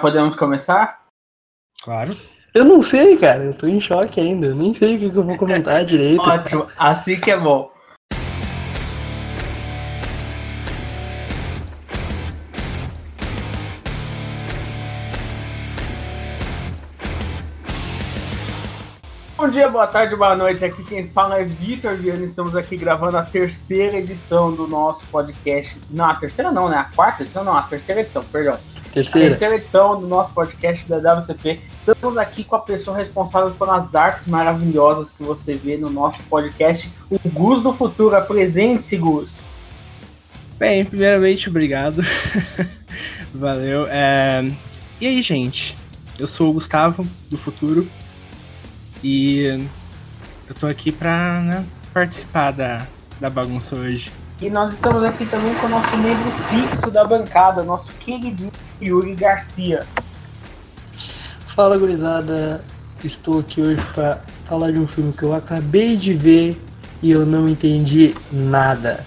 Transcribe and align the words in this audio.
Podemos 0.00 0.34
começar? 0.34 1.04
Claro. 1.82 2.16
Eu 2.54 2.64
não 2.64 2.80
sei, 2.80 3.18
cara. 3.18 3.44
Eu 3.44 3.54
tô 3.54 3.66
em 3.66 3.78
choque 3.78 4.18
ainda. 4.18 4.46
Eu 4.46 4.56
nem 4.56 4.72
sei 4.72 4.96
o 4.96 4.98
que, 4.98 5.10
que 5.10 5.16
eu 5.16 5.22
vou 5.22 5.36
comentar 5.36 5.84
direito. 5.84 6.22
Ótimo, 6.22 6.66
assim 6.78 7.20
que 7.20 7.30
é 7.30 7.36
bom. 7.36 7.70
Bom 19.36 19.48
dia, 19.48 19.68
boa 19.68 19.86
tarde, 19.86 20.16
boa 20.16 20.34
noite. 20.34 20.64
Aqui 20.64 20.82
quem 20.84 21.08
fala 21.08 21.38
é 21.38 21.44
Vitor 21.44 21.94
Viana. 21.96 22.24
Estamos 22.24 22.56
aqui 22.56 22.76
gravando 22.76 23.18
a 23.18 23.22
terceira 23.22 23.98
edição 23.98 24.50
do 24.50 24.66
nosso 24.66 25.06
podcast. 25.08 25.78
Não, 25.90 26.06
a 26.06 26.14
terceira 26.14 26.50
não, 26.50 26.68
né? 26.70 26.76
A 26.76 26.84
quarta 26.84 27.22
edição, 27.22 27.44
não, 27.44 27.56
a 27.56 27.62
terceira 27.62 28.00
edição, 28.00 28.24
perdão. 28.24 28.58
Terceira. 28.92 29.28
A 29.28 29.30
terceira 29.30 29.54
edição 29.56 30.00
do 30.00 30.06
nosso 30.06 30.34
podcast 30.34 30.88
da 30.88 30.98
WCP. 30.98 31.60
Estamos 31.86 32.18
aqui 32.18 32.42
com 32.42 32.56
a 32.56 32.60
pessoa 32.60 32.96
responsável 32.96 33.50
pelas 33.52 33.94
artes 33.94 34.26
maravilhosas 34.26 35.12
que 35.12 35.22
você 35.22 35.54
vê 35.54 35.76
no 35.76 35.88
nosso 35.88 36.20
podcast, 36.24 36.90
o 37.08 37.18
Gus 37.28 37.62
do 37.62 37.72
Futuro. 37.72 38.16
Apresente-se, 38.16 38.96
Gus. 38.96 39.30
Bem, 40.58 40.84
primeiramente, 40.84 41.48
obrigado. 41.48 42.02
Valeu. 43.32 43.86
É... 43.88 44.46
E 45.00 45.06
aí, 45.06 45.22
gente? 45.22 45.76
Eu 46.18 46.26
sou 46.26 46.50
o 46.50 46.52
Gustavo, 46.52 47.06
do 47.30 47.38
Futuro. 47.38 47.86
E 49.02 49.66
eu 50.48 50.54
tô 50.58 50.66
aqui 50.66 50.90
pra 50.90 51.40
né, 51.40 51.64
participar 51.94 52.50
da, 52.50 52.86
da 53.20 53.30
bagunça 53.30 53.78
hoje. 53.78 54.12
E 54.40 54.48
nós 54.48 54.72
estamos 54.72 55.04
aqui 55.04 55.26
também 55.26 55.54
com 55.56 55.66
o 55.66 55.68
nosso 55.68 55.94
membro 55.98 56.30
fixo 56.48 56.90
da 56.90 57.04
bancada, 57.04 57.62
nosso 57.62 57.92
queridinho 58.00 58.50
Yuri 58.80 59.14
Garcia. 59.14 59.86
Fala, 61.46 61.76
gurizada. 61.76 62.64
Estou 63.04 63.40
aqui 63.40 63.60
hoje 63.60 63.84
para 63.94 64.20
falar 64.46 64.70
de 64.70 64.78
um 64.78 64.86
filme 64.86 65.12
que 65.12 65.22
eu 65.24 65.34
acabei 65.34 65.94
de 65.94 66.14
ver 66.14 66.58
e 67.02 67.10
eu 67.10 67.26
não 67.26 67.46
entendi 67.50 68.14
nada. 68.32 69.04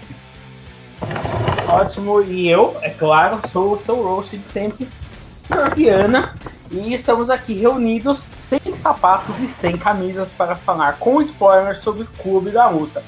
Ótimo, 1.68 2.22
e 2.22 2.48
eu, 2.48 2.74
é 2.80 2.88
claro, 2.88 3.42
sou 3.52 3.74
o 3.74 3.78
seu 3.78 4.02
roast 4.02 4.38
de 4.38 4.46
sempre, 4.48 4.88
Viana, 5.74 6.34
e 6.70 6.94
estamos 6.94 7.28
aqui 7.28 7.52
reunidos 7.52 8.22
sem 8.48 8.74
sapatos 8.74 9.38
e 9.40 9.46
sem 9.48 9.76
camisas 9.76 10.30
para 10.30 10.56
falar 10.56 10.94
com 10.98 11.20
spoilers 11.20 11.80
sobre 11.80 12.04
o 12.04 12.08
Clube 12.22 12.50
da 12.50 12.70
Luta. 12.70 13.02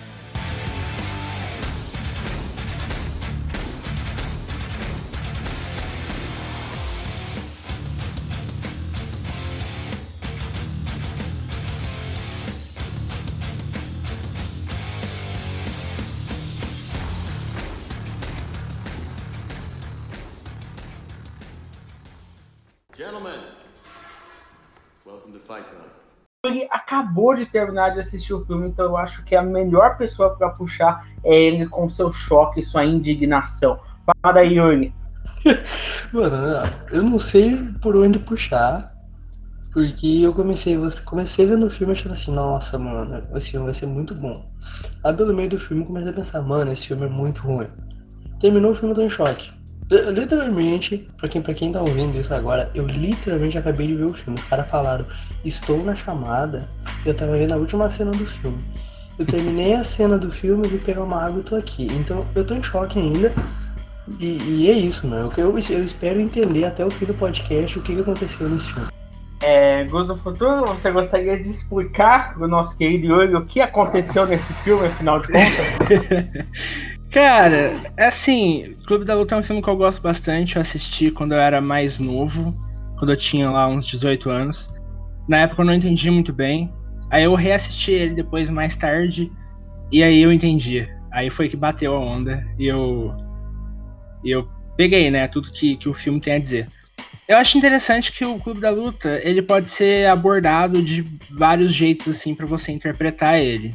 Acabou 26.98 27.34
de 27.34 27.46
terminar 27.46 27.90
de 27.90 28.00
assistir 28.00 28.34
o 28.34 28.44
filme, 28.44 28.68
então 28.68 28.86
eu 28.86 28.96
acho 28.96 29.24
que 29.24 29.36
a 29.36 29.42
melhor 29.42 29.96
pessoa 29.96 30.30
para 30.30 30.50
puxar 30.50 31.06
é 31.24 31.34
ele 31.34 31.66
com 31.66 31.88
seu 31.88 32.10
choque 32.10 32.62
sua 32.62 32.84
indignação. 32.84 33.78
Fala 34.22 34.40
aí, 34.40 34.54
Yuri. 34.54 34.92
Mano, 36.12 36.62
eu 36.90 37.02
não 37.02 37.18
sei 37.18 37.56
por 37.80 37.96
onde 37.96 38.18
puxar. 38.18 38.94
Porque 39.72 40.22
eu 40.22 40.32
comecei, 40.32 40.76
comecei 41.04 41.46
vendo 41.46 41.66
o 41.66 41.70
filme 41.70 41.92
achando 41.92 42.12
assim, 42.12 42.32
nossa, 42.32 42.78
mano, 42.78 43.22
esse 43.36 43.50
filme 43.50 43.66
vai 43.66 43.74
ser 43.74 43.86
muito 43.86 44.14
bom. 44.14 44.50
Aí 45.04 45.12
pelo 45.14 45.34
meio 45.34 45.50
do 45.50 45.60
filme 45.60 45.82
eu 45.82 45.86
comecei 45.86 46.10
a 46.10 46.14
pensar, 46.14 46.40
mano, 46.40 46.72
esse 46.72 46.88
filme 46.88 47.04
é 47.04 47.08
muito 47.08 47.42
ruim. 47.42 47.68
Terminou 48.40 48.72
o 48.72 48.74
filme, 48.74 48.92
eu 48.92 48.96
tô 48.96 49.02
em 49.02 49.10
choque. 49.10 49.52
Eu, 49.90 50.10
literalmente, 50.10 51.08
pra 51.16 51.28
quem, 51.28 51.40
pra 51.40 51.54
quem 51.54 51.72
tá 51.72 51.80
ouvindo 51.80 52.18
isso 52.18 52.34
agora, 52.34 52.70
eu 52.74 52.86
literalmente 52.86 53.56
acabei 53.56 53.86
de 53.86 53.94
ver 53.94 54.04
o 54.04 54.12
filme. 54.12 54.38
Os 54.38 54.44
caras 54.44 54.68
falaram, 54.68 55.06
estou 55.44 55.82
na 55.82 55.94
chamada, 55.94 56.68
eu 57.06 57.14
tava 57.14 57.38
vendo 57.38 57.52
a 57.52 57.56
última 57.56 57.90
cena 57.90 58.10
do 58.10 58.26
filme. 58.26 58.62
Eu 59.18 59.24
terminei 59.26 59.74
a 59.74 59.82
cena 59.82 60.18
do 60.18 60.30
filme, 60.30 60.66
eu 60.66 60.70
vou 60.70 60.78
pegar 60.78 61.02
uma 61.02 61.24
água 61.24 61.40
e 61.40 61.42
tô 61.42 61.56
aqui. 61.56 61.88
Então 61.92 62.26
eu 62.34 62.44
tô 62.44 62.54
em 62.54 62.62
choque 62.62 62.98
ainda. 62.98 63.32
E, 64.20 64.26
e 64.26 64.70
é 64.70 64.72
isso, 64.72 65.06
mano. 65.06 65.32
Eu, 65.36 65.58
eu, 65.58 65.58
eu 65.70 65.84
espero 65.84 66.20
entender 66.20 66.64
até 66.64 66.84
o 66.84 66.90
fim 66.90 67.06
do 67.06 67.14
podcast 67.14 67.78
o 67.78 67.82
que, 67.82 67.94
que 67.94 68.00
aconteceu 68.00 68.48
nesse 68.48 68.72
filme. 68.72 68.88
É, 69.40 69.84
Gus 69.84 70.06
do 70.06 70.16
Futuro, 70.16 70.66
você 70.66 70.90
gostaria 70.90 71.40
de 71.40 71.50
explicar 71.50 72.34
pro 72.34 72.48
nosso 72.48 72.76
querido 72.76 73.06
Yuri 73.06 73.34
o 73.36 73.46
que 73.46 73.60
aconteceu 73.60 74.26
nesse 74.26 74.52
filme, 74.64 74.86
afinal 74.86 75.20
de 75.20 75.28
contas? 75.28 76.88
Cara, 77.10 77.92
é 77.96 78.06
assim, 78.06 78.76
Clube 78.86 79.04
da 79.04 79.14
Luta 79.14 79.34
é 79.34 79.38
um 79.38 79.42
filme 79.42 79.62
que 79.62 79.68
eu 79.68 79.76
gosto 79.76 80.02
bastante. 80.02 80.56
Eu 80.56 80.62
assisti 80.62 81.10
quando 81.10 81.32
eu 81.32 81.38
era 81.38 81.60
mais 81.60 81.98
novo, 81.98 82.54
quando 82.98 83.12
eu 83.12 83.16
tinha 83.16 83.50
lá 83.50 83.66
uns 83.66 83.86
18 83.86 84.28
anos. 84.28 84.68
Na 85.26 85.38
época 85.38 85.62
eu 85.62 85.66
não 85.66 85.74
entendi 85.74 86.10
muito 86.10 86.32
bem. 86.32 86.72
Aí 87.10 87.24
eu 87.24 87.34
reassisti 87.34 87.92
ele 87.92 88.14
depois 88.14 88.50
mais 88.50 88.76
tarde. 88.76 89.32
E 89.90 90.02
aí 90.02 90.20
eu 90.20 90.32
entendi. 90.32 90.86
Aí 91.10 91.30
foi 91.30 91.48
que 91.48 91.56
bateu 91.56 91.94
a 91.94 92.00
onda. 92.00 92.46
E 92.58 92.66
eu. 92.66 93.14
E 94.22 94.30
eu 94.30 94.46
peguei, 94.76 95.10
né? 95.10 95.26
Tudo 95.28 95.50
que, 95.50 95.76
que 95.76 95.88
o 95.88 95.94
filme 95.94 96.20
tem 96.20 96.34
a 96.34 96.38
dizer. 96.38 96.66
Eu 97.26 97.36
acho 97.36 97.56
interessante 97.56 98.12
que 98.12 98.24
o 98.24 98.38
Clube 98.38 98.60
da 98.60 98.70
Luta 98.70 99.20
ele 99.22 99.42
pode 99.42 99.68
ser 99.70 100.08
abordado 100.08 100.82
de 100.82 101.04
vários 101.38 101.72
jeitos 101.74 102.08
assim 102.08 102.34
para 102.34 102.46
você 102.46 102.72
interpretar 102.72 103.38
ele. 103.38 103.74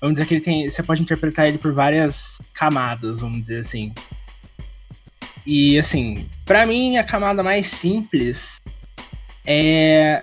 Vamos 0.00 0.14
dizer 0.14 0.26
que 0.26 0.34
ele 0.34 0.40
tem, 0.40 0.70
você 0.70 0.82
pode 0.82 1.02
interpretar 1.02 1.48
ele 1.48 1.58
por 1.58 1.72
várias 1.72 2.38
camadas, 2.54 3.20
vamos 3.20 3.40
dizer 3.40 3.60
assim. 3.60 3.92
E 5.44 5.78
assim, 5.78 6.28
para 6.44 6.66
mim 6.66 6.98
a 6.98 7.04
camada 7.04 7.42
mais 7.42 7.66
simples 7.66 8.60
é 9.46 10.20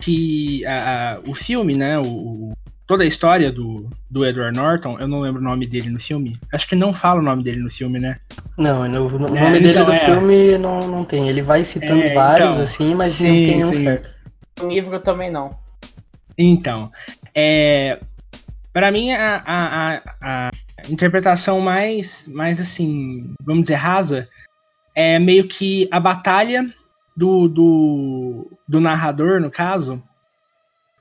que 0.00 0.64
a, 0.64 1.14
a, 1.14 1.20
o 1.26 1.34
filme, 1.34 1.76
né, 1.76 1.98
o, 1.98 2.56
toda 2.86 3.04
a 3.04 3.06
história 3.06 3.52
do, 3.52 3.86
do 4.10 4.24
Edward 4.24 4.56
Norton, 4.56 4.98
eu 4.98 5.06
não 5.06 5.18
lembro 5.18 5.40
o 5.40 5.44
nome 5.44 5.66
dele 5.66 5.90
no 5.90 6.00
filme. 6.00 6.36
Acho 6.52 6.66
que 6.66 6.74
não 6.74 6.92
fala 6.92 7.20
o 7.20 7.22
nome 7.22 7.42
dele 7.42 7.60
no 7.60 7.68
filme, 7.68 8.00
né? 8.00 8.16
Não, 8.56 8.88
no, 8.88 9.06
o 9.08 9.36
é, 9.36 9.40
nome 9.40 9.60
dele 9.60 9.70
então, 9.72 9.84
do 9.84 9.92
é. 9.92 9.98
filme 9.98 10.58
não, 10.58 10.88
não 10.88 11.04
tem. 11.04 11.28
Ele 11.28 11.42
vai 11.42 11.64
citando 11.64 12.02
é, 12.02 12.14
vários, 12.14 12.50
então, 12.50 12.62
assim, 12.62 12.94
mas 12.94 13.12
sim, 13.12 13.26
não 13.26 13.34
tem 13.34 13.46
nenhum 13.56 13.72
certo. 13.74 14.14
No 14.62 14.68
livro 14.70 14.98
também 15.00 15.30
não. 15.30 15.50
Então, 16.36 16.90
é, 17.34 18.00
para 18.72 18.90
mim, 18.90 19.12
a, 19.12 19.42
a, 19.44 19.94
a, 19.96 20.00
a, 20.22 20.50
interpretação 20.88 21.60
mais, 21.60 22.28
mais, 22.28 22.60
assim, 22.60 23.34
vamos 23.42 23.62
dizer, 23.62 23.74
rasa, 23.74 24.28
é 24.94 25.18
meio 25.18 25.46
que 25.46 25.88
a 25.90 25.98
batalha 25.98 26.72
do, 27.16 27.48
do, 27.48 28.58
do 28.66 28.80
narrador, 28.80 29.40
no 29.40 29.50
caso, 29.50 30.02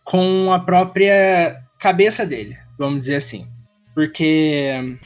com 0.04 0.52
a 0.52 0.60
própria 0.60 1.62
cabeça 1.80 2.26
dele, 2.26 2.58
vamos 2.78 3.00
dizer 3.04 3.16
assim. 3.16 3.48
Porque 3.94 4.98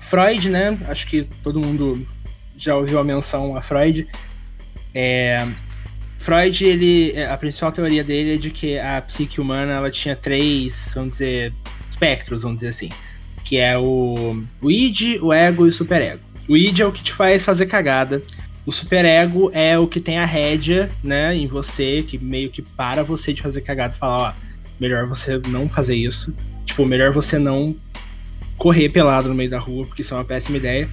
Freud, 0.00 0.50
né? 0.50 0.78
Acho 0.88 1.06
que 1.06 1.24
todo 1.42 1.60
mundo 1.60 2.06
já 2.56 2.76
ouviu 2.76 2.98
a 2.98 3.04
menção 3.04 3.56
a 3.56 3.60
Freud. 3.60 4.06
É, 4.94 5.46
Freud, 6.18 6.64
ele, 6.64 7.20
a 7.24 7.36
principal 7.36 7.72
teoria 7.72 8.04
dele 8.04 8.34
é 8.34 8.38
de 8.38 8.50
que 8.50 8.78
a 8.78 9.00
psique 9.02 9.40
humana 9.40 9.72
ela 9.72 9.90
tinha 9.90 10.14
três, 10.14 10.92
vamos 10.94 11.10
dizer, 11.10 11.52
espectros, 12.02 12.42
vamos 12.42 12.58
dizer 12.58 12.68
assim. 12.68 12.88
Que 13.44 13.56
é 13.56 13.78
o, 13.78 14.42
o 14.60 14.70
id, 14.70 15.18
o 15.20 15.32
ego 15.32 15.66
e 15.66 15.68
o 15.68 15.72
superego. 15.72 16.20
O 16.48 16.56
id 16.56 16.80
é 16.80 16.86
o 16.86 16.92
que 16.92 17.02
te 17.02 17.12
faz 17.12 17.44
fazer 17.44 17.66
cagada. 17.66 18.20
O 18.66 18.72
superego 18.72 19.50
é 19.52 19.78
o 19.78 19.86
que 19.86 20.00
tem 20.00 20.18
a 20.18 20.24
rédea, 20.24 20.90
né, 21.02 21.34
em 21.36 21.46
você, 21.46 22.04
que 22.06 22.18
meio 22.18 22.50
que 22.50 22.62
para 22.62 23.02
você 23.02 23.32
de 23.32 23.42
fazer 23.42 23.60
cagada 23.60 23.94
e 23.94 23.98
fala, 23.98 24.28
ó, 24.28 24.32
melhor 24.78 25.06
você 25.06 25.40
não 25.48 25.68
fazer 25.68 25.96
isso. 25.96 26.34
Tipo, 26.64 26.86
melhor 26.86 27.12
você 27.12 27.38
não 27.38 27.74
correr 28.56 28.88
pelado 28.88 29.28
no 29.28 29.34
meio 29.34 29.50
da 29.50 29.58
rua, 29.58 29.86
porque 29.86 30.02
isso 30.02 30.14
é 30.14 30.16
uma 30.16 30.24
péssima 30.24 30.58
ideia. 30.58 30.88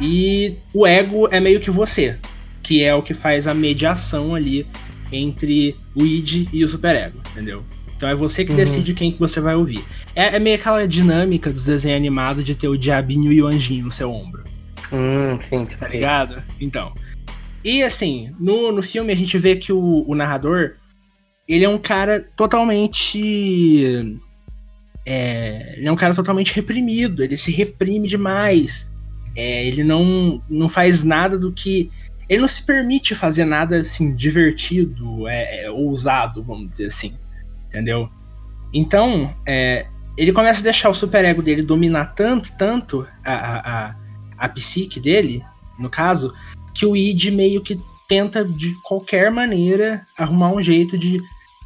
E 0.00 0.56
o 0.72 0.86
ego 0.86 1.28
é 1.30 1.38
meio 1.38 1.60
que 1.60 1.70
você, 1.70 2.16
que 2.62 2.82
é 2.82 2.94
o 2.94 3.02
que 3.02 3.12
faz 3.12 3.46
a 3.46 3.54
mediação 3.54 4.34
ali 4.34 4.66
entre 5.12 5.76
o 5.94 6.04
id 6.04 6.48
e 6.52 6.64
o 6.64 6.68
superego, 6.68 7.18
entendeu? 7.30 7.62
Então 8.04 8.12
é 8.12 8.14
você 8.14 8.44
que 8.44 8.50
uhum. 8.50 8.56
decide 8.58 8.92
quem 8.92 9.10
que 9.10 9.18
você 9.18 9.40
vai 9.40 9.54
ouvir. 9.54 9.82
É, 10.14 10.36
é, 10.36 10.38
meio 10.38 10.56
aquela 10.56 10.86
dinâmica 10.86 11.50
dos 11.50 11.64
desenhos 11.64 11.96
animados 11.96 12.44
de 12.44 12.54
ter 12.54 12.68
o 12.68 12.76
diabinho 12.76 13.32
e 13.32 13.40
o 13.40 13.46
anjinho 13.46 13.86
no 13.86 13.90
seu 13.90 14.12
ombro. 14.12 14.44
Hum, 14.92 15.38
sim, 15.40 15.64
tá 15.64 15.88
ligado? 15.88 16.42
Então. 16.60 16.92
E 17.64 17.82
assim, 17.82 18.30
no, 18.38 18.70
no 18.70 18.82
filme 18.82 19.10
a 19.10 19.16
gente 19.16 19.38
vê 19.38 19.56
que 19.56 19.72
o, 19.72 20.04
o 20.06 20.14
narrador, 20.14 20.72
ele 21.48 21.64
é 21.64 21.68
um 21.68 21.78
cara 21.78 22.20
totalmente. 22.36 24.20
É, 25.06 25.76
ele 25.78 25.88
é 25.88 25.92
um 25.92 25.96
cara 25.96 26.14
totalmente 26.14 26.54
reprimido, 26.54 27.24
ele 27.24 27.38
se 27.38 27.50
reprime 27.50 28.06
demais. 28.06 28.86
É, 29.34 29.66
ele 29.66 29.82
não, 29.82 30.42
não 30.46 30.68
faz 30.68 31.02
nada 31.02 31.38
do 31.38 31.50
que 31.50 31.90
ele 32.28 32.42
não 32.42 32.48
se 32.48 32.62
permite 32.62 33.14
fazer 33.14 33.46
nada 33.46 33.78
assim 33.78 34.14
divertido, 34.14 35.26
é, 35.26 35.64
é 35.64 35.70
ousado, 35.70 36.42
vamos 36.42 36.68
dizer 36.68 36.86
assim, 36.86 37.14
entendeu? 37.66 38.08
Então, 38.72 39.34
é, 39.46 39.86
ele 40.16 40.32
começa 40.32 40.60
a 40.60 40.62
deixar 40.62 40.88
o 40.88 40.94
superego 40.94 41.42
dele 41.42 41.62
dominar 41.62 42.14
tanto, 42.14 42.52
tanto 42.56 43.06
a, 43.24 43.34
a, 43.34 43.96
a, 44.38 44.48
psique 44.48 45.00
dele, 45.00 45.44
no 45.78 45.90
caso, 45.90 46.32
que 46.74 46.86
o 46.86 46.96
id 46.96 47.30
meio 47.30 47.62
que 47.62 47.80
tenta 48.08 48.44
de 48.44 48.74
qualquer 48.82 49.30
maneira 49.30 50.06
arrumar 50.16 50.52
um 50.52 50.60
jeito 50.60 50.96
de, 50.98 51.18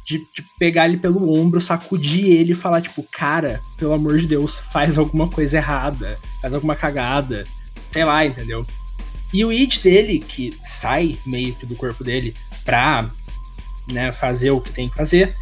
de, 0.05 0.19
de, 0.19 0.45
pegar 0.57 0.85
ele 0.85 0.97
pelo 0.97 1.31
ombro, 1.31 1.61
sacudir 1.61 2.25
ele 2.27 2.53
e 2.53 2.55
falar, 2.55 2.81
tipo, 2.81 3.03
cara, 3.11 3.61
pelo 3.77 3.93
amor 3.93 4.17
de 4.17 4.27
Deus, 4.27 4.59
faz 4.59 4.97
alguma 4.97 5.27
coisa 5.27 5.57
errada, 5.57 6.17
faz 6.41 6.53
alguma 6.53 6.75
cagada, 6.75 7.45
sei 7.91 8.03
lá, 8.03 8.25
entendeu? 8.25 8.65
E 9.31 9.45
o 9.45 9.51
id 9.51 9.79
dele, 9.81 10.19
que 10.19 10.57
sai 10.59 11.19
meio 11.25 11.53
que 11.53 11.65
do 11.65 11.75
corpo 11.75 12.03
dele 12.03 12.35
pra 12.65 13.09
né, 13.91 14.11
fazer 14.11 14.49
o 14.51 14.61
que 14.61 14.71
tem 14.71 14.89
que 14.89 14.95
fazer, 14.95 15.35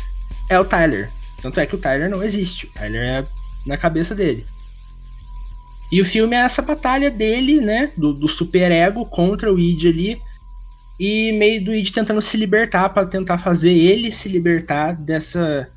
é 0.49 0.59
o 0.59 0.65
Tyler. 0.65 1.09
Tanto 1.41 1.59
é 1.59 1.65
que 1.65 1.75
o 1.75 1.77
Tyler 1.77 2.09
não 2.09 2.23
existe, 2.23 2.65
o 2.65 2.69
Tyler 2.71 3.01
é 3.01 3.25
na 3.65 3.77
cabeça 3.77 4.15
dele. 4.15 4.45
E 5.91 6.01
o 6.01 6.05
filme 6.05 6.35
é 6.35 6.39
essa 6.39 6.61
batalha 6.61 7.09
dele, 7.09 7.61
né, 7.61 7.91
do, 7.97 8.13
do 8.13 8.27
superego 8.27 9.05
contra 9.05 9.53
o 9.53 9.59
id 9.59 9.85
ali, 9.85 10.21
e 10.99 11.31
meio 11.33 11.63
do 11.63 11.73
id 11.73 11.91
tentando 11.91 12.21
se 12.21 12.35
libertar 12.35 12.89
para 12.89 13.07
tentar 13.07 13.37
fazer 13.37 13.71
ele 13.71 14.11
se 14.11 14.27
libertar 14.27 14.93
dessa 14.93 15.69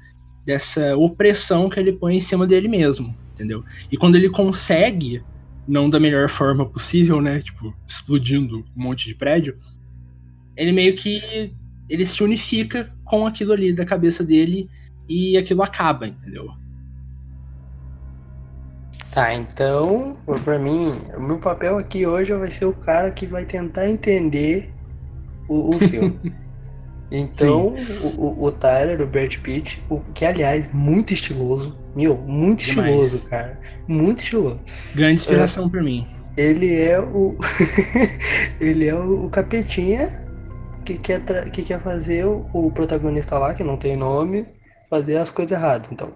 dessa 0.44 0.96
opressão 0.96 1.68
que 1.68 1.78
ele 1.78 1.92
põe 1.92 2.16
em 2.16 2.20
cima 2.20 2.46
dele 2.46 2.66
mesmo, 2.66 3.14
entendeu? 3.34 3.62
E 3.92 3.96
quando 3.96 4.16
ele 4.16 4.30
consegue, 4.30 5.22
não 5.68 5.88
da 5.88 6.00
melhor 6.00 6.28
forma 6.28 6.64
possível, 6.64 7.20
né, 7.20 7.40
tipo, 7.40 7.76
explodindo 7.86 8.64
um 8.74 8.82
monte 8.82 9.06
de 9.06 9.14
prédio, 9.14 9.56
ele 10.56 10.72
meio 10.72 10.94
que 10.94 11.52
ele 11.88 12.04
se 12.04 12.22
unifica 12.24 12.92
com 13.10 13.26
aquilo 13.26 13.52
ali 13.52 13.72
da 13.72 13.84
cabeça 13.84 14.22
dele 14.22 14.70
e 15.08 15.36
aquilo 15.36 15.64
acaba, 15.64 16.06
entendeu? 16.06 16.48
Tá, 19.12 19.34
então, 19.34 20.16
pra 20.44 20.56
mim, 20.56 20.96
o 21.16 21.20
meu 21.20 21.38
papel 21.40 21.76
aqui 21.76 22.06
hoje 22.06 22.32
vai 22.32 22.48
ser 22.48 22.66
o 22.66 22.72
cara 22.72 23.10
que 23.10 23.26
vai 23.26 23.44
tentar 23.44 23.90
entender 23.90 24.72
o, 25.48 25.74
o 25.74 25.78
filme. 25.80 26.18
Então, 27.12 27.74
o, 28.16 28.44
o, 28.44 28.52
Tyler, 28.52 29.00
o 29.00 29.06
Brad 29.08 29.36
Pitt, 29.38 29.82
o, 29.88 29.98
que 30.14 30.24
aliás, 30.24 30.72
muito 30.72 31.12
estiloso. 31.12 31.76
Meu, 31.92 32.16
muito 32.16 32.62
Demais. 32.66 32.88
estiloso, 32.88 33.26
cara. 33.26 33.58
Muito 33.88 34.20
estiloso. 34.20 34.60
Grande 34.94 35.14
inspiração 35.14 35.66
é, 35.66 35.70
pra 35.70 35.82
mim. 35.82 36.06
Ele 36.36 36.72
é 36.72 37.00
o. 37.00 37.36
ele 38.60 38.86
é 38.86 38.94
o, 38.94 39.26
o 39.26 39.28
capetinha 39.28 40.22
que 40.94 40.98
quer, 40.98 41.50
que 41.50 41.62
quer 41.62 41.80
fazer 41.80 42.24
o, 42.26 42.70
protagonista 42.72 43.38
lá, 43.38 43.54
que 43.54 43.62
não 43.62 43.76
tem 43.76 43.96
nome, 43.96 44.46
fazer 44.88 45.16
as 45.16 45.30
coisas 45.30 45.56
erradas, 45.56 45.90
então. 45.92 46.14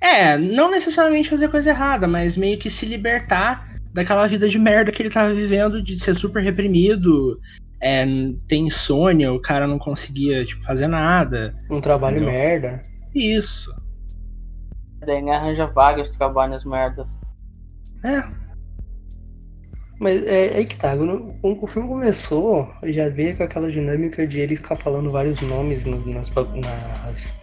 É, 0.00 0.36
não 0.36 0.70
necessariamente 0.70 1.30
fazer 1.30 1.48
coisa 1.48 1.70
errada, 1.70 2.06
mas 2.06 2.36
meio 2.36 2.58
que 2.58 2.68
se 2.68 2.84
libertar 2.86 3.68
daquela 3.92 4.26
vida 4.26 4.48
de 4.48 4.58
merda 4.58 4.90
que 4.90 5.02
ele 5.02 5.10
tava 5.10 5.32
vivendo, 5.32 5.82
de 5.82 5.98
ser 5.98 6.14
super 6.14 6.42
reprimido, 6.42 7.38
é, 7.80 8.04
tem 8.48 8.66
insônia, 8.66 9.32
o 9.32 9.40
cara 9.40 9.66
não 9.66 9.78
conseguia 9.78 10.44
tipo, 10.44 10.64
fazer 10.64 10.86
nada. 10.86 11.54
Um 11.70 11.80
trabalho 11.80 12.16
entendeu? 12.16 12.32
merda. 12.32 12.82
Isso. 13.14 13.72
Daí 15.00 15.28
arranja 15.30 15.66
vagas, 15.66 16.10
trabalhos 16.10 16.64
merdas. 16.64 17.08
É. 18.04 18.41
Mas 20.02 20.26
é, 20.26 20.54
é 20.54 20.56
aí 20.56 20.66
que 20.66 20.74
tá, 20.74 20.96
quando 20.96 21.62
o 21.62 21.66
filme 21.68 21.86
começou, 21.86 22.68
já 22.82 23.08
veio 23.08 23.36
com 23.36 23.44
aquela 23.44 23.70
dinâmica 23.70 24.26
de 24.26 24.40
ele 24.40 24.56
ficar 24.56 24.74
falando 24.74 25.12
vários 25.12 25.40
nomes 25.42 25.84
nas, 25.84 26.04
nas, 26.04 27.34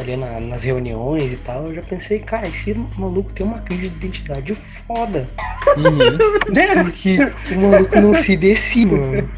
ali 0.00 0.16
na, 0.16 0.40
nas 0.40 0.64
reuniões 0.64 1.30
e 1.30 1.36
tal, 1.36 1.66
eu 1.66 1.74
já 1.74 1.82
pensei, 1.82 2.20
cara, 2.20 2.48
esse 2.48 2.72
maluco 2.96 3.30
tem 3.34 3.44
uma 3.44 3.58
crise 3.58 3.90
de 3.90 3.96
identidade 4.06 4.54
foda. 4.54 5.28
Uhum. 5.76 6.16
Porque 6.82 7.18
o 7.54 7.60
maluco 7.60 8.00
não 8.00 8.14
se 8.14 8.38
decide, 8.38 8.94
mano. 8.94 9.28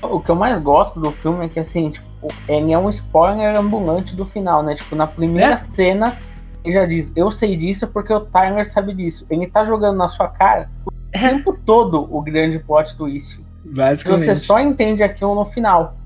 O 0.00 0.20
que 0.20 0.30
eu 0.30 0.36
mais 0.36 0.62
gosto 0.62 1.00
do 1.00 1.10
filme 1.10 1.46
é 1.46 1.48
que, 1.48 1.58
assim, 1.58 1.90
tipo, 1.90 2.06
ele 2.48 2.72
é 2.72 2.78
um 2.78 2.88
spoiler 2.88 3.58
ambulante 3.58 4.14
do 4.14 4.24
final, 4.26 4.62
né? 4.62 4.76
Tipo, 4.76 4.94
na 4.94 5.08
primeira 5.08 5.54
é? 5.54 5.58
cena, 5.58 6.16
ele 6.64 6.72
já 6.72 6.86
diz, 6.86 7.12
eu 7.16 7.32
sei 7.32 7.56
disso 7.56 7.88
porque 7.88 8.12
o 8.12 8.20
Tyler 8.20 8.64
sabe 8.64 8.94
disso. 8.94 9.26
Ele 9.28 9.48
tá 9.48 9.64
jogando 9.64 9.96
na 9.96 10.06
sua 10.06 10.28
cara 10.28 10.70
é. 10.86 10.89
Tempo 11.10 11.58
todo 11.64 12.06
o 12.14 12.22
grande 12.22 12.58
plot 12.58 12.96
twist. 12.96 13.40
Basicamente. 13.64 14.24
Você 14.24 14.36
só 14.36 14.60
entende 14.60 15.02
aquilo 15.02 15.34
no 15.34 15.44
final. 15.46 15.96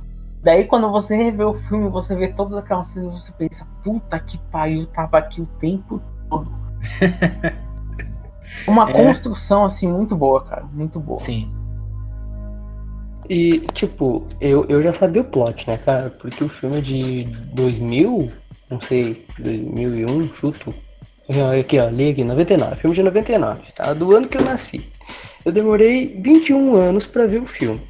Daí, 0.43 0.67
quando 0.67 0.91
você 0.91 1.17
revê 1.17 1.45
o 1.45 1.55
filme, 1.55 1.89
você 1.89 2.15
vê 2.15 2.29
todas 2.29 2.55
aquelas 2.55 2.89
cenas 2.89 3.23
você 3.23 3.33
pensa, 3.33 3.67
puta 3.83 4.19
que 4.21 4.37
pariu, 4.51 4.87
tava 4.89 5.19
aqui 5.19 5.41
o 5.41 5.47
tempo 5.59 6.03
todo. 6.29 6.53
Uma 8.69 8.91
é. 8.91 8.93
construção, 8.93 9.65
assim, 9.65 9.89
muito 9.89 10.15
boa, 10.15 10.45
cara. 10.45 10.65
Muito 10.71 11.01
boa. 11.01 11.19
Sim. 11.19 11.51
E, 13.29 13.61
tipo, 13.73 14.27
eu, 14.39 14.67
eu 14.69 14.83
já 14.83 14.93
sabia 14.93 15.23
o 15.23 15.25
plot, 15.25 15.67
né, 15.67 15.79
cara? 15.79 16.11
Porque 16.11 16.45
o 16.45 16.49
filme 16.49 16.79
é 16.79 16.81
de 16.83 17.25
2000, 17.55 18.31
não 18.71 18.79
sei, 18.79 19.27
2001, 19.39 20.33
chuto. 20.35 20.75
Aqui, 21.59 21.81
ó, 21.81 21.89
li 21.89 22.11
aqui, 22.11 22.23
99, 22.23 22.77
filme 22.77 22.95
de 22.95 23.03
99, 23.03 23.63
tá? 23.75 23.95
Do 23.95 24.15
ano 24.15 24.29
que 24.29 24.37
eu 24.37 24.43
nasci. 24.43 24.93
Eu 25.45 25.53
demorei 25.53 26.17
21 26.21 26.75
anos 26.75 27.07
para 27.07 27.27
ver 27.27 27.41
o 27.43 27.47
filme. 27.47 27.81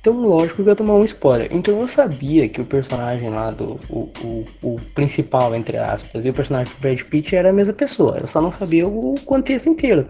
Então, 0.00 0.20
lógico 0.20 0.56
que 0.56 0.62
eu 0.62 0.72
ia 0.72 0.76
tomar 0.76 0.94
um 0.94 1.04
spoiler. 1.04 1.48
Então, 1.50 1.80
eu 1.80 1.88
sabia 1.88 2.48
que 2.48 2.60
o 2.60 2.64
personagem 2.64 3.28
lá 3.30 3.50
do. 3.50 3.80
O, 3.90 4.10
o, 4.22 4.44
o 4.62 4.80
principal, 4.94 5.54
entre 5.54 5.76
aspas, 5.76 6.24
e 6.24 6.30
o 6.30 6.32
personagem 6.32 6.72
do 6.72 6.80
Brad 6.80 7.00
Pitt 7.02 7.34
era 7.34 7.50
a 7.50 7.52
mesma 7.52 7.72
pessoa. 7.72 8.18
Eu 8.18 8.26
só 8.26 8.40
não 8.40 8.52
sabia 8.52 8.86
o 8.86 9.16
contexto 9.24 9.68
inteiro. 9.68 10.08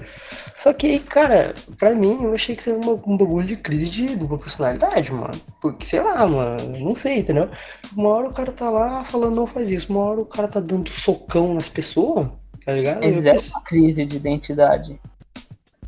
Só 0.55 0.73
que 0.73 0.87
aí, 0.87 1.01
cara, 1.01 1.55
pra 1.79 1.95
mim, 1.95 2.23
eu 2.23 2.35
achei 2.35 2.55
que 2.55 2.63
seria 2.63 2.79
uma, 2.79 2.93
um 2.93 3.17
bagulho 3.17 3.47
de 3.47 3.57
crise 3.57 3.89
de 3.89 4.15
dupla 4.15 4.39
personalidade, 4.39 5.13
mano. 5.13 5.35
Porque, 5.61 5.85
sei 5.85 6.01
lá, 6.01 6.27
mano, 6.27 6.79
não 6.79 6.95
sei, 6.95 7.19
entendeu? 7.19 7.49
Uma 7.97 8.11
hora 8.11 8.29
o 8.29 8.33
cara 8.33 8.53
tá 8.53 8.69
lá 8.69 9.05
falando 9.05 9.35
não 9.35 9.47
faz 9.47 9.71
isso, 9.71 9.91
uma 9.91 10.01
hora 10.01 10.21
o 10.21 10.27
cara 10.27 10.49
tá 10.49 10.61
dando 10.61 10.91
socão 10.91 11.55
nas 11.55 11.69
pessoas, 11.69 12.29
tá 12.65 12.73
ligado? 12.73 13.01
Mas 13.01 13.25
é 13.25 13.33
uma 13.33 13.63
crise 13.65 14.05
de 14.05 14.17
identidade 14.17 15.01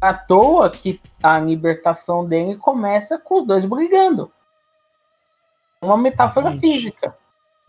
à 0.00 0.14
toa 0.14 0.70
que 0.70 1.00
a 1.22 1.38
libertação 1.38 2.24
dele 2.26 2.56
começa 2.56 3.18
com 3.18 3.40
os 3.40 3.46
dois 3.46 3.64
brigando. 3.64 4.30
Uma 5.82 5.96
metáfora 5.96 6.50
Gente. 6.52 6.60
física. 6.60 7.14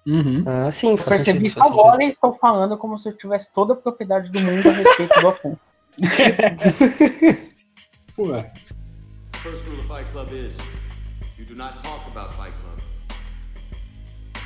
Uhum. 0.05 0.43
Ah, 0.47 0.71
sim, 0.71 0.91
eu 0.91 0.97
percebi 0.97 1.47
isso 1.47 1.61
agora 1.61 2.03
e 2.03 2.09
estou 2.09 2.33
falando 2.33 2.77
como 2.77 2.97
se 2.97 3.09
eu 3.09 3.15
tivesse 3.15 3.51
toda 3.53 3.73
a 3.73 3.75
propriedade 3.75 4.29
do 4.29 4.41
mundo 4.41 4.67
a 4.67 4.71
respeito 4.71 5.19
do 5.19 5.27
Apu. 5.27 5.59
Pô. 8.15 8.25
First 9.41 9.65
rule 9.65 9.79
of 9.79 9.87
Fight 9.87 10.05
Club 10.11 10.31
is 10.33 10.55
you 11.37 11.45
do 11.45 11.55
not 11.55 11.81
talk 11.83 12.05
about 12.07 12.35
Fight 12.35 12.53
Club. 12.61 12.79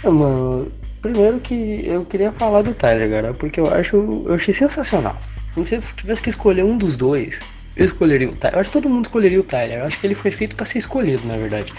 É, 0.04 0.10
mano, 0.10 0.72
primeiro 1.02 1.40
que 1.42 1.86
eu 1.86 2.06
queria 2.06 2.32
falar 2.32 2.62
do 2.62 2.74
Tyler, 2.74 3.10
cara, 3.10 3.34
porque 3.34 3.60
eu 3.60 3.68
acho, 3.68 4.24
eu 4.26 4.34
achei 4.34 4.54
sensacional. 4.54 5.18
Se 5.64 5.76
eu 5.76 5.82
tivesse 5.82 6.22
que 6.22 6.30
escolher 6.30 6.64
um 6.64 6.78
dos 6.78 6.96
dois, 6.96 7.42
eu 7.76 7.86
escolheria 7.86 8.30
o 8.30 8.36
Tyler. 8.36 8.56
Eu 8.56 8.62
acho 8.62 8.70
que 8.70 8.78
todo 8.78 8.90
mundo 8.90 9.06
escolheria 9.06 9.40
o 9.40 9.44
Tyler. 9.44 9.80
Eu 9.80 9.86
acho 9.86 10.00
que 10.00 10.08
ele 10.08 10.16
foi 10.16 10.32
feito 10.32 10.56
para 10.56 10.66
ser 10.66 10.80
escolhido, 10.80 11.28
na 11.28 11.38
verdade. 11.38 11.74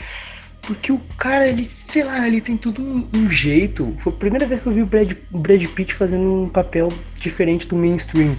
Porque 0.63 0.91
o 0.91 1.01
cara, 1.17 1.47
ele, 1.47 1.65
sei 1.65 2.03
lá, 2.03 2.27
ele 2.27 2.41
tem 2.41 2.57
tudo 2.57 2.83
um, 2.83 3.09
um, 3.15 3.31
jeito. 3.31 3.97
Foi 4.01 4.13
a 4.13 4.17
primeira 4.17 4.47
vez 4.47 4.61
que 4.61 4.67
eu 4.67 4.73
vi 4.73 4.83
o 4.83 4.87
Brad, 4.87 5.13
o 5.33 5.39
Brad 5.39 5.65
Pitt 5.65 5.95
fazendo 5.95 6.43
um 6.43 6.49
papel 6.49 6.93
diferente 7.19 7.69
do 7.69 7.77
mainstream 7.77 8.37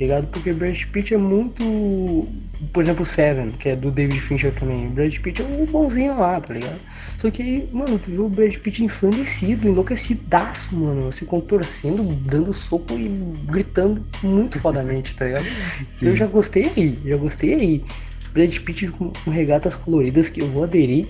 ligado? 0.00 0.26
Porque 0.28 0.52
Brad 0.52 0.82
Pitt 0.86 1.14
é 1.14 1.18
muito. 1.18 2.28
Por 2.72 2.82
exemplo, 2.82 3.04
Seven, 3.04 3.52
que 3.52 3.70
é 3.70 3.76
do 3.76 3.90
David 3.90 4.20
Fincher 4.20 4.52
também. 4.52 4.86
O 4.86 4.90
Brad 4.90 5.16
Pitt 5.18 5.42
é 5.42 5.44
o 5.44 5.66
bonzinho 5.66 6.18
lá, 6.18 6.40
tá 6.40 6.52
ligado? 6.54 6.78
Só 7.18 7.30
que, 7.30 7.68
mano, 7.72 7.98
tu 7.98 8.10
viu 8.10 8.26
o 8.26 8.28
Brad 8.28 8.54
Pitt 8.56 8.84
ensandecido, 8.84 9.68
enlouquecidaço, 9.68 10.76
mano. 10.76 11.10
Se 11.12 11.24
contorcendo, 11.24 12.02
dando 12.02 12.52
soco 12.52 12.94
e 12.94 13.08
gritando 13.46 14.04
muito 14.22 14.58
fodamente, 14.60 15.14
tá 15.14 15.24
ligado? 15.24 15.44
Sim. 15.44 16.06
Eu 16.06 16.16
já 16.16 16.26
gostei 16.26 16.70
aí, 16.76 16.98
já 17.04 17.16
gostei 17.16 17.54
aí. 17.54 17.84
Brad 18.32 18.56
Pitt 18.58 18.88
com 18.88 19.12
regatas 19.30 19.74
coloridas 19.74 20.28
que 20.28 20.40
eu 20.40 20.50
vou 20.50 20.64
aderir. 20.64 21.08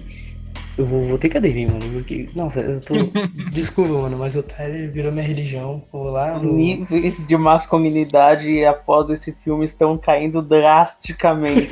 Eu 0.78 0.86
vou, 0.86 1.06
vou 1.06 1.18
ter 1.18 1.28
que 1.28 1.36
aderir, 1.36 1.70
mano. 1.70 1.84
Porque, 1.92 2.28
nossa, 2.34 2.60
eu 2.60 2.80
tô. 2.80 2.94
Desculpa, 3.50 3.92
mano, 3.92 4.18
mas 4.18 4.34
o 4.34 4.42
Tyler 4.42 4.90
virou 4.90 5.12
minha 5.12 5.24
religião. 5.24 5.84
Vou 5.92 6.04
lá. 6.04 6.38
No... 6.38 6.52
Níveis 6.52 7.26
de 7.26 7.36
masculinidade 7.36 8.64
após 8.64 9.10
esse 9.10 9.32
filme 9.44 9.64
estão 9.64 9.98
caindo 9.98 10.40
drasticamente. 10.40 11.68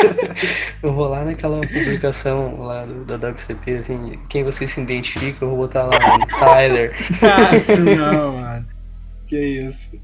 eu 0.82 0.92
vou 0.92 1.08
lá 1.08 1.24
naquela 1.24 1.60
publicação 1.60 2.60
lá 2.60 2.84
do, 2.84 3.04
da 3.04 3.28
WCP, 3.28 3.72
assim, 3.74 4.18
quem 4.28 4.44
você 4.44 4.66
se 4.66 4.80
identifica, 4.80 5.44
eu 5.44 5.48
vou 5.50 5.58
botar 5.58 5.84
lá, 5.84 5.98
mano, 5.98 6.26
Tyler. 6.38 6.94
ah, 7.22 7.50
não, 8.12 8.38
mano. 8.38 8.66
Que 9.26 9.38
isso. 9.38 10.00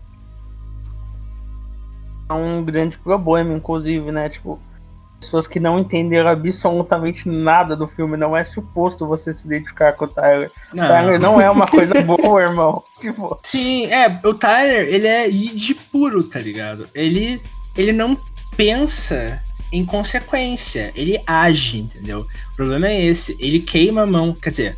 É 2.29 2.33
um 2.33 2.63
grande 2.63 2.99
problema, 2.99 3.55
inclusive, 3.55 4.13
né? 4.13 4.29
Tipo, 4.29 4.61
pessoas 5.21 5.47
que 5.47 5.61
não 5.61 5.79
entenderam 5.79 6.31
absolutamente 6.31 7.29
nada 7.29 7.77
do 7.77 7.89
filme. 7.89 8.17
Não 8.17 8.37
é 8.37 8.45
suposto 8.45 9.07
você 9.07 9.33
se 9.33 9.47
identificar 9.47 9.93
com 9.93 10.05
o 10.05 10.09
Tyler. 10.09 10.51
Não. 10.73 10.85
O 10.85 10.89
Tyler 10.89 11.23
não 11.23 11.41
é 11.41 11.51
uma 11.51 11.67
coisa 11.67 12.03
boa, 12.03 12.43
irmão. 12.43 12.83
Tipo, 12.99 13.39
Sim, 13.43 13.87
é, 13.87 14.21
o 14.25 14.35
Tyler, 14.35 14.89
ele 14.89 15.07
é 15.07 15.29
id 15.29 15.75
puro, 15.91 16.23
tá 16.25 16.41
ligado? 16.41 16.89
Ele, 16.95 17.41
ele 17.77 17.93
não 17.93 18.19
pensa 18.57 19.43
em 19.71 19.85
consequência, 19.85 20.93
ele 20.95 21.21
age, 21.27 21.79
entendeu? 21.79 22.27
O 22.53 22.57
problema 22.57 22.89
é 22.89 23.05
esse, 23.05 23.37
ele 23.39 23.61
queima 23.61 24.03
a 24.03 24.07
mão, 24.07 24.33
quer 24.33 24.51
dizer, 24.51 24.77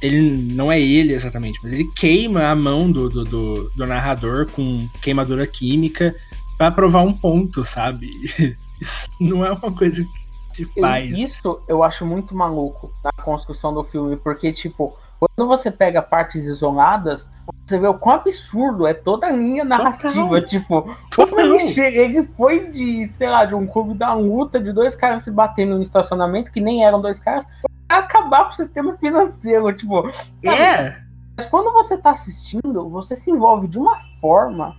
ele 0.00 0.30
não 0.54 0.72
é 0.72 0.80
ele 0.80 1.12
exatamente, 1.12 1.58
mas 1.62 1.72
ele 1.72 1.90
queima 1.94 2.46
a 2.46 2.54
mão 2.54 2.90
do, 2.90 3.08
do, 3.08 3.24
do, 3.24 3.70
do 3.74 3.86
narrador 3.86 4.46
com 4.46 4.88
queimadura 5.02 5.46
química 5.46 6.14
pra 6.56 6.70
provar 6.70 7.02
um 7.02 7.12
ponto, 7.12 7.64
sabe? 7.64 8.10
Isso 8.80 9.08
não 9.20 9.44
é 9.44 9.52
uma 9.52 9.72
coisa 9.72 10.02
que 10.50 10.56
se 10.56 10.80
faz. 10.80 11.10
Isso 11.10 11.60
eu 11.68 11.82
acho 11.82 12.04
muito 12.06 12.34
maluco 12.34 12.92
na 13.04 13.12
construção 13.22 13.72
do 13.72 13.84
filme, 13.84 14.16
porque, 14.16 14.52
tipo, 14.52 14.96
quando 15.18 15.48
você 15.48 15.70
pega 15.70 16.02
partes 16.02 16.44
isoladas, 16.44 17.28
você 17.66 17.78
vê 17.78 17.86
o 17.86 17.94
quão 17.94 18.16
absurdo 18.16 18.86
é 18.86 18.94
toda 18.94 19.26
a 19.26 19.32
linha 19.32 19.64
narrativa. 19.64 20.12
Total. 20.12 20.44
Tipo, 20.44 20.96
como 21.14 21.40
ele 21.40 21.68
chega, 21.68 21.98
ele 21.98 22.24
foi 22.36 22.70
de, 22.70 23.08
sei 23.08 23.28
lá, 23.28 23.44
de 23.44 23.54
um 23.54 23.66
clube 23.66 23.94
da 23.94 24.12
luta, 24.14 24.60
de 24.60 24.72
dois 24.72 24.94
caras 24.94 25.22
se 25.22 25.30
batendo 25.30 25.76
no 25.76 25.82
estacionamento, 25.82 26.52
que 26.52 26.60
nem 26.60 26.84
eram 26.84 27.00
dois 27.00 27.18
caras, 27.18 27.46
pra 27.88 27.98
acabar 27.98 28.44
com 28.44 28.50
o 28.50 28.54
sistema 28.54 28.96
financeiro. 28.98 29.72
Tipo, 29.72 30.10
sabe? 30.42 30.48
É, 30.48 30.98
Mas 31.36 31.46
quando 31.46 31.72
você 31.72 31.96
tá 31.96 32.10
assistindo, 32.10 32.88
você 32.88 33.16
se 33.16 33.30
envolve 33.30 33.68
de 33.68 33.78
uma 33.78 33.98
forma. 34.20 34.76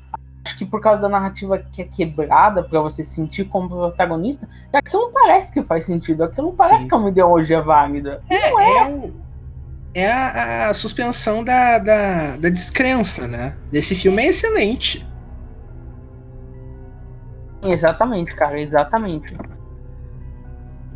Acho 0.58 0.66
que 0.66 0.72
por 0.72 0.82
causa 0.82 1.00
da 1.04 1.08
narrativa 1.08 1.60
que 1.60 1.84
é 1.84 1.86
quebrada 1.86 2.64
pra 2.64 2.82
você 2.82 3.06
sentir 3.06 3.46
como 3.46 3.70
protagonista, 3.70 4.50
aquilo 4.74 5.04
não 5.04 5.12
parece 5.14 5.54
que 5.54 5.62
faz 5.62 5.86
sentido, 5.86 6.24
aquilo 6.24 6.48
não 6.48 6.56
parece 6.56 6.82
Sim. 6.82 6.88
que 6.88 6.96
é 6.96 6.98
uma 6.98 7.10
ideologia 7.10 7.62
válida. 7.62 8.24
é, 8.28 8.50
é, 8.80 8.88
o- 8.88 9.14
é 9.94 10.12
a, 10.12 10.70
a 10.70 10.74
suspensão 10.74 11.44
da, 11.44 11.78
da, 11.78 12.38
da 12.38 12.50
descrença, 12.50 13.28
né? 13.28 13.54
Desse 13.72 13.94
filme 13.94 14.24
é 14.24 14.30
excelente. 14.30 15.08
Exatamente, 17.62 18.34
cara, 18.36 18.60
exatamente. 18.60 19.38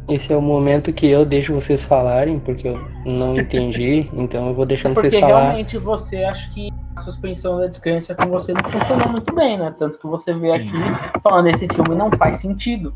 Esse 0.10 0.34
é 0.34 0.36
o 0.38 0.42
momento 0.42 0.92
que 0.92 1.06
eu 1.08 1.24
deixo 1.26 1.54
vocês 1.54 1.84
falarem, 1.84 2.40
porque 2.40 2.68
eu 2.68 2.82
não 3.06 3.38
entendi, 3.40 4.08
então 4.14 4.48
eu 4.48 4.54
vou 4.54 4.66
deixando 4.66 4.94
Porque 4.94 5.10
vocês 5.10 5.22
falar. 5.22 5.42
realmente 5.44 5.78
você 5.78 6.18
acha 6.18 6.50
que 6.54 6.70
a 6.96 7.02
suspensão 7.02 7.58
da 7.60 7.68
descrença 7.68 8.14
com 8.14 8.28
você 8.30 8.52
não 8.54 8.64
funcionou 8.70 9.10
muito 9.10 9.34
bem, 9.34 9.58
né? 9.58 9.74
Tanto 9.78 9.98
que 9.98 10.08
você 10.08 10.34
vê 10.34 10.50
Sim. 10.50 10.54
aqui 10.56 11.20
falando 11.24 11.48
esse 11.48 11.68
filme 11.68 11.96
não 11.96 12.12
faz 12.12 12.40
sentido. 12.40 12.94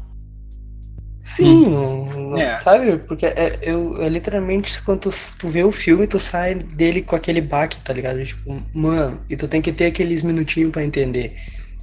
Sim, 1.22 1.70
não- 1.70 2.06
não- 2.06 2.38
É. 2.38 2.60
sabe? 2.60 2.98
Porque 3.00 3.26
é, 3.26 3.58
eu, 3.64 4.00
é 4.04 4.10
literalmente 4.10 4.80
quando 4.84 5.00
tu, 5.02 5.10
tu 5.40 5.48
vê 5.48 5.64
o 5.64 5.72
filme, 5.72 6.06
tu 6.06 6.20
sai 6.20 6.54
dele 6.54 7.02
com 7.02 7.16
aquele 7.16 7.42
baque, 7.42 7.78
tá 7.82 7.92
ligado? 7.94 8.24
Tipo, 8.24 8.62
mano, 8.74 9.20
e 9.30 9.36
tu 9.36 9.48
tem 9.48 9.60
que 9.62 9.72
ter 9.72 9.86
aqueles 9.88 10.22
minutinhos 10.22 10.72
pra 10.72 10.84
entender. 10.84 11.34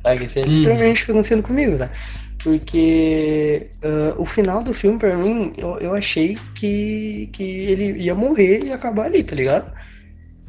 Sabe? 0.01 0.27
Isso 0.27 0.39
é 0.39 0.43
Uhum. 0.43 0.49
literalmente 0.49 0.99
o 0.99 1.01
que 1.01 1.07
tá 1.07 1.13
acontecendo 1.13 1.43
comigo, 1.43 1.77
tá? 1.79 1.91
Porque 2.43 3.69
ah, 3.83 4.15
o 4.19 4.27
final 4.27 4.63
do 4.63 4.75
filme, 4.75 4.99
pra 4.99 5.17
mim, 5.17 5.53
eu, 5.57 5.79
eu 5.79 5.95
achei 5.95 6.37
que, 6.55 7.29
que 7.33 7.43
ele 7.43 7.99
ia 7.99 8.15
morrer 8.15 8.65
e 8.65 8.73
acabar 8.73 9.07
ali, 9.07 9.23
tá 9.23 9.37
ligado? 9.37 9.73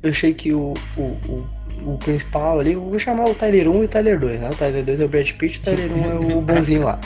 Eu 0.01 0.09
achei 0.09 0.33
que 0.33 0.51
o, 0.51 0.73
o, 0.97 1.01
o, 1.01 1.93
o 1.93 1.97
principal 1.99 2.59
ali, 2.59 2.73
eu 2.73 2.81
vou 2.81 2.99
chamar 2.99 3.25
o 3.25 3.35
Tyler 3.35 3.69
1 3.69 3.81
e 3.81 3.85
o 3.85 3.87
Tyler 3.87 4.19
2, 4.19 4.39
né? 4.39 4.49
O 4.49 4.55
Tyler 4.55 4.83
2 4.83 4.99
é 4.99 5.05
o 5.05 5.07
Brad 5.07 5.31
Pitt, 5.31 5.59
o 5.59 5.61
Tyler 5.61 5.91
1 5.91 6.11
é 6.11 6.35
o 6.35 6.41
bonzinho 6.41 6.83
lá. 6.83 6.99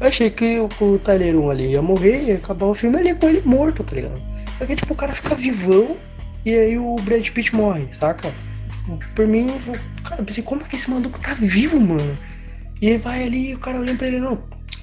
Eu 0.00 0.06
achei 0.06 0.30
que 0.30 0.60
o, 0.60 0.68
o 0.80 0.98
Tyler 0.98 1.34
1 1.34 1.50
ali 1.50 1.72
ia 1.72 1.82
morrer 1.82 2.24
e 2.24 2.32
acabar 2.32 2.66
o 2.66 2.74
filme 2.74 2.98
ali 2.98 3.14
com 3.14 3.28
ele 3.28 3.42
morto, 3.44 3.82
tá 3.82 3.96
ligado? 3.96 4.20
Só 4.58 4.66
que, 4.66 4.76
tipo, 4.76 4.92
o 4.92 4.96
cara 4.96 5.12
fica 5.12 5.34
vivão 5.34 5.96
e 6.44 6.54
aí 6.54 6.78
o 6.78 6.96
Brad 6.96 7.26
Pitt 7.28 7.54
morre, 7.54 7.88
saca? 7.90 8.32
Por 9.14 9.26
mim, 9.26 9.50
cara, 10.04 10.20
eu 10.20 10.24
pensei, 10.24 10.44
como 10.44 10.62
é 10.62 10.64
que 10.64 10.76
esse 10.76 10.88
maluco 10.88 11.18
tá 11.18 11.34
vivo, 11.34 11.80
mano? 11.80 12.16
E 12.80 12.90
aí 12.90 12.98
vai 12.98 13.24
ali 13.24 13.50
e 13.50 13.54
o 13.54 13.58
cara 13.58 13.78
olhando 13.78 13.98
pra 13.98 14.06
ele, 14.06 14.20
não, 14.20 14.38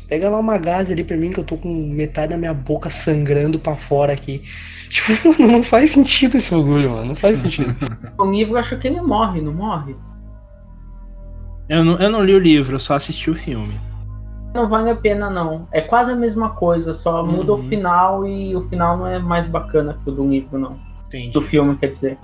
pega 0.08 0.30
lá 0.30 0.40
uma 0.40 0.58
gás 0.58 0.90
ali 0.92 1.04
pra 1.04 1.16
mim 1.18 1.32
que 1.32 1.40
eu 1.40 1.44
tô 1.44 1.58
com 1.58 1.70
metade 1.88 2.30
da 2.30 2.38
minha 2.38 2.54
boca 2.54 2.90
sangrando 2.90 3.60
pra 3.60 3.76
fora 3.76 4.14
aqui. 4.14 4.42
Tipo, 4.94 5.12
mano, 5.42 5.52
não 5.54 5.64
faz 5.64 5.90
sentido 5.92 6.38
esse 6.38 6.52
bagulho, 6.52 6.92
mano, 6.92 7.06
não 7.06 7.16
faz 7.16 7.40
sentido. 7.40 7.76
O 8.18 8.30
livro 8.30 8.54
eu 8.54 8.58
acho 8.60 8.78
que 8.78 8.88
ele 8.88 9.02
morre, 9.02 9.42
não 9.42 9.52
morre? 9.52 9.96
Eu 11.68 11.84
não, 11.84 11.98
eu 12.00 12.12
não 12.12 12.22
li 12.24 12.36
o 12.36 12.40
livro, 12.40 12.76
eu 12.76 12.80
só 12.80 12.94
assisti 12.96 13.32
o 13.32 13.36
filme. 13.36 13.74
Não 14.54 14.70
vale 14.70 14.92
a 14.92 14.96
pena, 14.96 15.32
não. 15.32 15.68
É 15.72 15.82
quase 15.82 16.12
a 16.12 16.16
mesma 16.16 16.52
coisa, 16.52 16.94
só 16.94 17.26
muda 17.26 17.54
o 17.54 17.56
Uhum. 17.56 17.70
final 17.70 18.28
e 18.28 18.56
o 18.56 18.62
final 18.70 18.98
não 18.98 19.08
é 19.08 19.18
mais 19.18 19.48
bacana 19.48 19.98
que 20.04 20.10
o 20.12 20.14
do 20.14 20.30
livro, 20.30 20.60
não. 20.60 20.78
Entendi. 21.08 21.32
do 21.32 21.42
filme, 21.42 21.76
quer 21.78 21.94
dizer. 21.94 22.18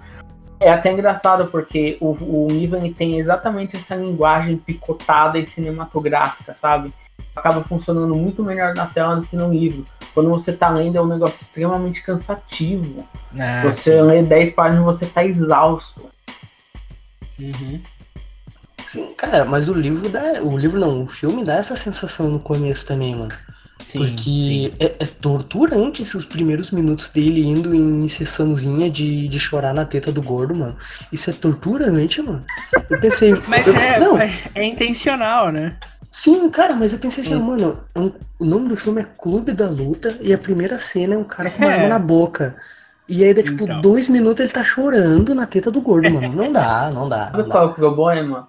É 0.60 0.70
até 0.70 0.92
engraçado 0.92 1.48
porque 1.48 1.98
o, 2.02 2.12
o 2.20 2.48
ele 2.52 2.94
tem 2.94 3.18
exatamente 3.18 3.78
essa 3.78 3.96
linguagem 3.96 4.58
picotada 4.58 5.40
e 5.40 5.46
cinematográfica, 5.46 6.54
sabe? 6.54 6.94
Acaba 7.36 7.64
funcionando 7.64 8.14
muito 8.14 8.44
melhor 8.44 8.76
na 8.76 8.86
tela 8.86 9.16
do 9.16 9.26
que 9.26 9.36
no 9.36 9.52
livro. 9.52 9.86
Quando 10.14 10.30
você 10.30 10.52
tá 10.52 10.70
lendo 10.70 10.98
é 10.98 11.02
um 11.02 11.08
negócio 11.08 11.42
extremamente 11.42 12.04
cansativo. 12.04 13.08
Ah, 13.38 13.62
você 13.64 14.02
lê 14.02 14.22
10 14.22 14.52
páginas 14.52 14.82
e 14.82 14.86
você 14.86 15.06
tá 15.06 15.24
exausto. 15.24 16.10
sim. 17.38 17.52
Uhum. 17.52 17.82
Sim, 18.90 19.14
cara, 19.14 19.46
mas 19.46 19.70
o 19.70 19.74
livro 19.76 20.10
dá. 20.10 20.42
O 20.42 20.58
livro 20.58 20.80
não, 20.80 21.04
o 21.04 21.08
filme 21.08 21.46
dá 21.46 21.58
essa 21.58 21.76
sensação 21.76 22.28
no 22.28 22.40
começo 22.40 22.88
também, 22.88 23.16
mano. 23.16 23.32
Sim, 23.90 23.98
Porque 23.98 24.22
sim. 24.22 24.72
é, 24.80 24.96
é 25.00 25.06
torturante 25.08 26.04
esses 26.04 26.24
primeiros 26.24 26.70
minutos 26.70 27.10
dele 27.10 27.42
indo 27.44 27.74
em 27.74 28.08
sessãozinha 28.08 28.88
de, 28.88 29.28
de 29.28 29.40
chorar 29.40 29.74
na 29.74 29.84
teta 29.84 30.12
do 30.12 30.22
gordo, 30.22 30.54
mano. 30.54 30.78
Isso 31.12 31.32
é 31.32 31.34
torturante, 31.34 32.22
mano. 32.22 32.46
Eu 32.88 33.00
pensei. 33.00 33.34
Mas 33.50 33.66
eu- 33.66 33.76
é, 33.76 34.00
não, 34.00 34.16
é, 34.20 34.30
é 34.54 34.64
intencional, 34.64 35.52
né? 35.52 35.76
sim, 36.12 36.48
cara, 36.52 36.76
mas 36.76 36.92
eu 36.94 37.00
pensei 37.00 37.24
assim, 37.24 37.36
Sim. 37.36 37.42
mano, 37.42 37.84
é 37.96 38.00
um- 38.00 38.12
o 38.40 38.46
nome 38.46 38.68
do 38.70 38.76
filme 38.76 39.02
é 39.02 39.06
Clube 39.06 39.54
da 39.54 39.68
Luta 39.70 40.16
e 40.22 40.34
a 40.34 40.38
primeira 40.38 40.78
cena 40.80 41.16
é 41.16 41.18
um 41.18 41.24
cara 41.24 41.50
com 41.50 41.58
uma 41.64 41.70
É. 41.72 41.76
arma 41.78 41.88
na 41.90 42.00
boca. 42.00 42.56
E 43.08 43.24
aí, 43.24 43.34
dá, 43.34 43.42
tipo, 43.42 43.64
Então. 43.64 43.82
dois 43.82 44.08
minutos 44.08 44.44
ele 44.44 44.54
tá 44.54 44.64
chorando 44.64 45.34
na 45.34 45.48
teta 45.48 45.72
do 45.72 45.82
gordo, 45.82 46.12
mano. 46.12 46.32
Não 46.32 46.52
dá, 46.52 46.90
não 46.94 47.10
dá. 47.10 47.32
Sabe 47.32 47.50
qual 47.50 47.64
é 47.64 47.72
o 47.72 47.74
problema? 47.74 48.48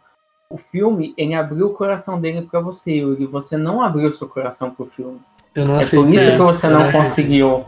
O 0.50 0.58
filme, 0.58 1.14
ele 1.16 1.32
abriu 1.32 1.68
o 1.68 1.74
coração 1.74 2.20
dele 2.20 2.42
pra 2.50 2.58
você, 2.60 2.90
Yuri. 2.96 3.24
Você 3.26 3.56
não 3.56 3.80
abriu 3.82 4.12
seu 4.12 4.28
coração 4.28 4.70
pro 4.70 4.86
filme. 4.96 5.20
Eu 5.54 5.66
não 5.66 5.76
É 5.76 5.80
aceitei. 5.80 6.10
por 6.12 6.14
isso 6.20 6.30
que 6.32 6.36
você 6.38 6.68
não 6.68 6.80
aceitei. 6.80 7.00
conseguiu. 7.00 7.64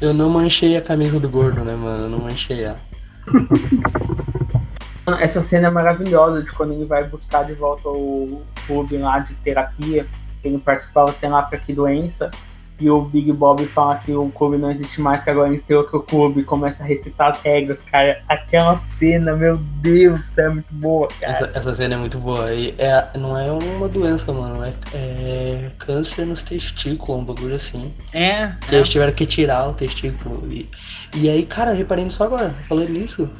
Eu 0.00 0.12
não 0.14 0.28
manchei 0.28 0.76
a 0.76 0.82
camisa 0.82 1.18
do 1.18 1.28
gordo, 1.28 1.64
né, 1.64 1.74
mano? 1.74 2.04
Eu 2.04 2.10
não 2.10 2.18
manchei 2.18 2.64
ela. 2.64 2.78
Essa 5.20 5.42
cena 5.42 5.68
é 5.68 5.70
maravilhosa 5.70 6.42
de 6.42 6.50
quando 6.52 6.72
ele 6.72 6.86
vai 6.86 7.04
buscar 7.04 7.44
de 7.44 7.52
volta 7.52 7.88
o 7.88 8.42
clube 8.66 8.96
lá 8.96 9.18
de 9.18 9.34
terapia. 9.36 10.06
Ele 10.42 10.58
participava, 10.58 11.12
sei 11.12 11.28
lá, 11.28 11.42
pra 11.42 11.58
que 11.58 11.72
doença. 11.72 12.30
E 12.78 12.90
o 12.90 13.02
Big 13.02 13.32
Bob 13.32 13.64
fala 13.66 13.96
que 13.96 14.12
o 14.12 14.28
clube 14.30 14.56
não 14.56 14.70
existe 14.70 15.00
mais, 15.00 15.22
que 15.22 15.30
agora 15.30 15.48
eles 15.48 15.62
têm 15.62 15.76
outro 15.76 16.02
clube. 16.02 16.40
E 16.40 16.44
começa 16.44 16.82
a 16.82 16.86
recitar 16.86 17.30
as 17.30 17.40
regras, 17.40 17.82
cara. 17.82 18.22
Aquela 18.28 18.80
cena, 18.98 19.36
meu 19.36 19.56
Deus, 19.56 20.36
é 20.36 20.48
muito 20.48 20.72
boa, 20.74 21.08
cara. 21.20 21.32
Essa, 21.32 21.50
essa 21.54 21.74
cena 21.74 21.94
é 21.94 21.98
muito 21.98 22.18
boa. 22.18 22.52
E 22.52 22.74
é, 22.78 23.08
não 23.16 23.38
é 23.38 23.50
uma 23.52 23.88
doença, 23.88 24.32
mano. 24.32 24.64
É, 24.64 24.74
é 24.92 25.70
câncer 25.78 26.26
nos 26.26 26.42
testículos, 26.42 27.22
um 27.22 27.24
bagulho 27.24 27.54
assim. 27.54 27.94
É. 28.12 28.52
Que 28.68 28.74
eles 28.74 28.88
tiveram 28.88 29.12
que 29.12 29.26
tirar 29.26 29.68
o 29.68 29.74
testículo. 29.74 30.50
E, 30.50 30.68
e 31.14 31.30
aí, 31.30 31.46
cara, 31.46 31.72
reparei 31.72 32.04
nisso 32.04 32.22
agora, 32.24 32.50
falando 32.68 32.90
nisso. 32.90 33.30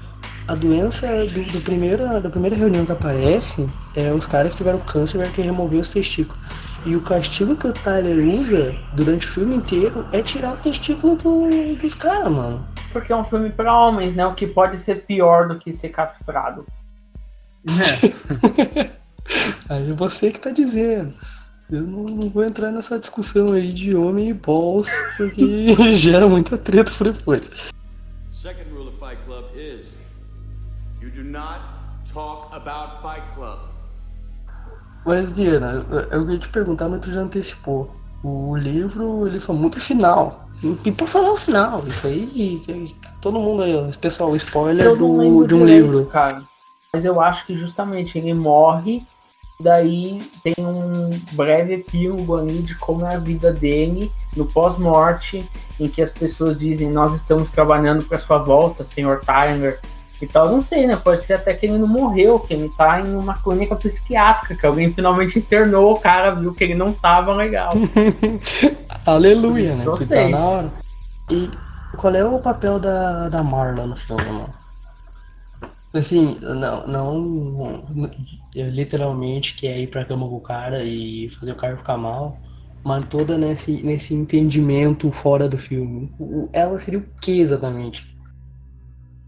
A 0.46 0.54
doença 0.54 1.06
do, 1.26 1.42
do 1.44 1.60
primeiro, 1.62 2.20
da 2.20 2.28
primeira 2.28 2.54
reunião 2.54 2.84
que 2.84 2.92
aparece 2.92 3.66
é 3.96 4.12
os 4.12 4.26
caras 4.26 4.52
que 4.52 4.58
tiveram 4.58 4.78
câncer 4.80 5.12
tiveram 5.12 5.32
que 5.32 5.40
remover 5.40 5.80
os 5.80 5.90
testículos. 5.90 6.38
E 6.86 6.94
o 6.96 7.00
castigo 7.00 7.56
que 7.56 7.66
o 7.66 7.72
Tyler 7.72 8.18
usa 8.28 8.74
durante 8.94 9.26
o 9.26 9.30
filme 9.30 9.56
inteiro 9.56 10.06
é 10.12 10.22
tirar 10.22 10.52
o 10.52 10.56
testículo 10.58 11.16
do- 11.16 11.76
dos 11.76 11.94
caras, 11.94 12.30
mano. 12.30 12.66
Porque 12.92 13.12
é 13.12 13.16
um 13.16 13.24
filme 13.24 13.50
pra 13.50 13.72
homens, 13.78 14.14
né? 14.14 14.26
O 14.26 14.34
que 14.34 14.46
pode 14.46 14.78
ser 14.78 15.06
pior 15.06 15.48
do 15.48 15.58
que 15.58 15.72
ser 15.72 15.88
castrado. 15.88 16.66
É. 17.66 18.90
Aí 19.68 19.90
é 19.90 19.94
você 19.94 20.30
que 20.30 20.38
tá 20.38 20.50
dizendo. 20.50 21.14
Eu 21.70 21.82
não, 21.82 22.02
não 22.04 22.28
vou 22.28 22.44
entrar 22.44 22.70
nessa 22.70 22.98
discussão 22.98 23.52
aí 23.54 23.72
de 23.72 23.96
homem 23.96 24.28
e 24.28 24.34
balls, 24.34 24.92
porque 25.16 25.64
gera 25.96 26.28
muita 26.28 26.58
treta 26.58 26.92
por 26.92 27.10
depois. 27.10 27.70
Second 28.30 28.68
rule 28.70 28.88
of 28.90 28.98
Fight 28.98 29.16
Club 29.24 29.46
is 29.56 29.96
you 31.00 31.10
do 31.10 31.24
not 31.24 31.60
talk 32.12 32.54
about 32.54 33.00
Fight 33.00 33.24
Club. 33.34 33.58
Mas, 35.04 35.32
Guiana, 35.32 35.84
eu 36.10 36.22
queria 36.22 36.38
te 36.38 36.48
perguntar, 36.48 36.88
mas 36.88 37.00
tu 37.00 37.12
já 37.12 37.20
antecipou. 37.20 37.90
O 38.22 38.56
livro, 38.56 39.26
ele 39.26 39.38
só 39.38 39.52
muda 39.52 39.76
o 39.76 39.80
final. 39.80 40.48
E 40.84 40.90
pra 40.90 41.06
falar 41.06 41.32
o 41.32 41.36
final, 41.36 41.84
isso 41.86 42.06
aí, 42.06 42.62
todo 43.20 43.38
mundo 43.38 43.62
aí, 43.62 43.90
pessoal, 44.00 44.34
spoiler 44.36 44.86
Eu 44.86 44.96
do, 44.96 45.44
de 45.46 45.54
um 45.54 45.58
direito, 45.58 45.82
livro. 45.90 46.06
cara. 46.06 46.42
Mas 46.92 47.04
eu 47.04 47.20
acho 47.20 47.44
que 47.44 47.58
justamente 47.58 48.16
ele 48.16 48.32
morre 48.32 49.02
Daí 49.60 50.28
tem 50.42 50.54
um 50.58 51.18
breve 51.32 51.74
epílogo 51.74 52.36
ali 52.36 52.60
de 52.60 52.74
como 52.74 53.06
é 53.06 53.14
a 53.14 53.18
vida 53.18 53.52
dele 53.52 54.10
no 54.36 54.46
pós-morte, 54.46 55.48
em 55.78 55.88
que 55.88 56.02
as 56.02 56.10
pessoas 56.10 56.58
dizem: 56.58 56.90
Nós 56.90 57.14
estamos 57.14 57.50
trabalhando 57.50 58.02
para 58.04 58.18
sua 58.18 58.38
volta, 58.38 58.84
senhor 58.84 59.20
Tyler. 59.24 59.80
E 60.22 60.26
tal, 60.26 60.48
não 60.48 60.62
sei, 60.62 60.86
né? 60.86 60.96
Pode 60.96 61.22
ser 61.22 61.34
até 61.34 61.52
que 61.54 61.66
ele 61.66 61.76
não 61.76 61.88
morreu, 61.88 62.38
que 62.38 62.54
ele 62.54 62.70
tá 62.76 63.00
em 63.00 63.14
uma 63.14 63.34
clínica 63.42 63.76
psiquiátrica, 63.76 64.54
que 64.54 64.66
alguém 64.66 64.92
finalmente 64.92 65.38
internou 65.38 65.92
o 65.92 66.00
cara, 66.00 66.30
viu 66.30 66.54
que 66.54 66.64
ele 66.64 66.74
não 66.74 66.92
tava 66.92 67.34
legal. 67.34 67.70
Aleluia, 69.04 69.74
né? 69.74 69.84
Porque 69.84 70.04
sei. 70.04 70.30
tá 70.30 70.38
na 70.38 70.44
hora. 70.44 70.72
E 71.30 71.50
qual 71.96 72.14
é 72.14 72.24
o 72.24 72.38
papel 72.38 72.78
da, 72.78 73.28
da 73.28 73.42
Marla 73.42 73.86
no 73.86 73.96
filme, 73.96 74.24
mano? 74.24 74.54
Assim, 75.92 76.38
não, 76.40 76.86
não 76.86 78.10
eu 78.54 78.68
literalmente 78.68 79.54
quer 79.54 79.78
ir 79.78 79.86
pra 79.86 80.04
cama 80.04 80.28
com 80.28 80.36
o 80.36 80.40
cara 80.40 80.82
e 80.82 81.28
fazer 81.28 81.52
o 81.52 81.56
cara 81.56 81.76
ficar 81.76 81.96
mal, 81.96 82.36
mas 82.84 83.06
toda 83.06 83.38
nesse, 83.38 83.82
nesse 83.84 84.12
entendimento 84.12 85.10
fora 85.12 85.48
do 85.48 85.56
filme. 85.56 86.12
Ela 86.52 86.78
seria 86.80 86.98
o 86.98 87.06
que 87.20 87.40
exatamente? 87.40 88.13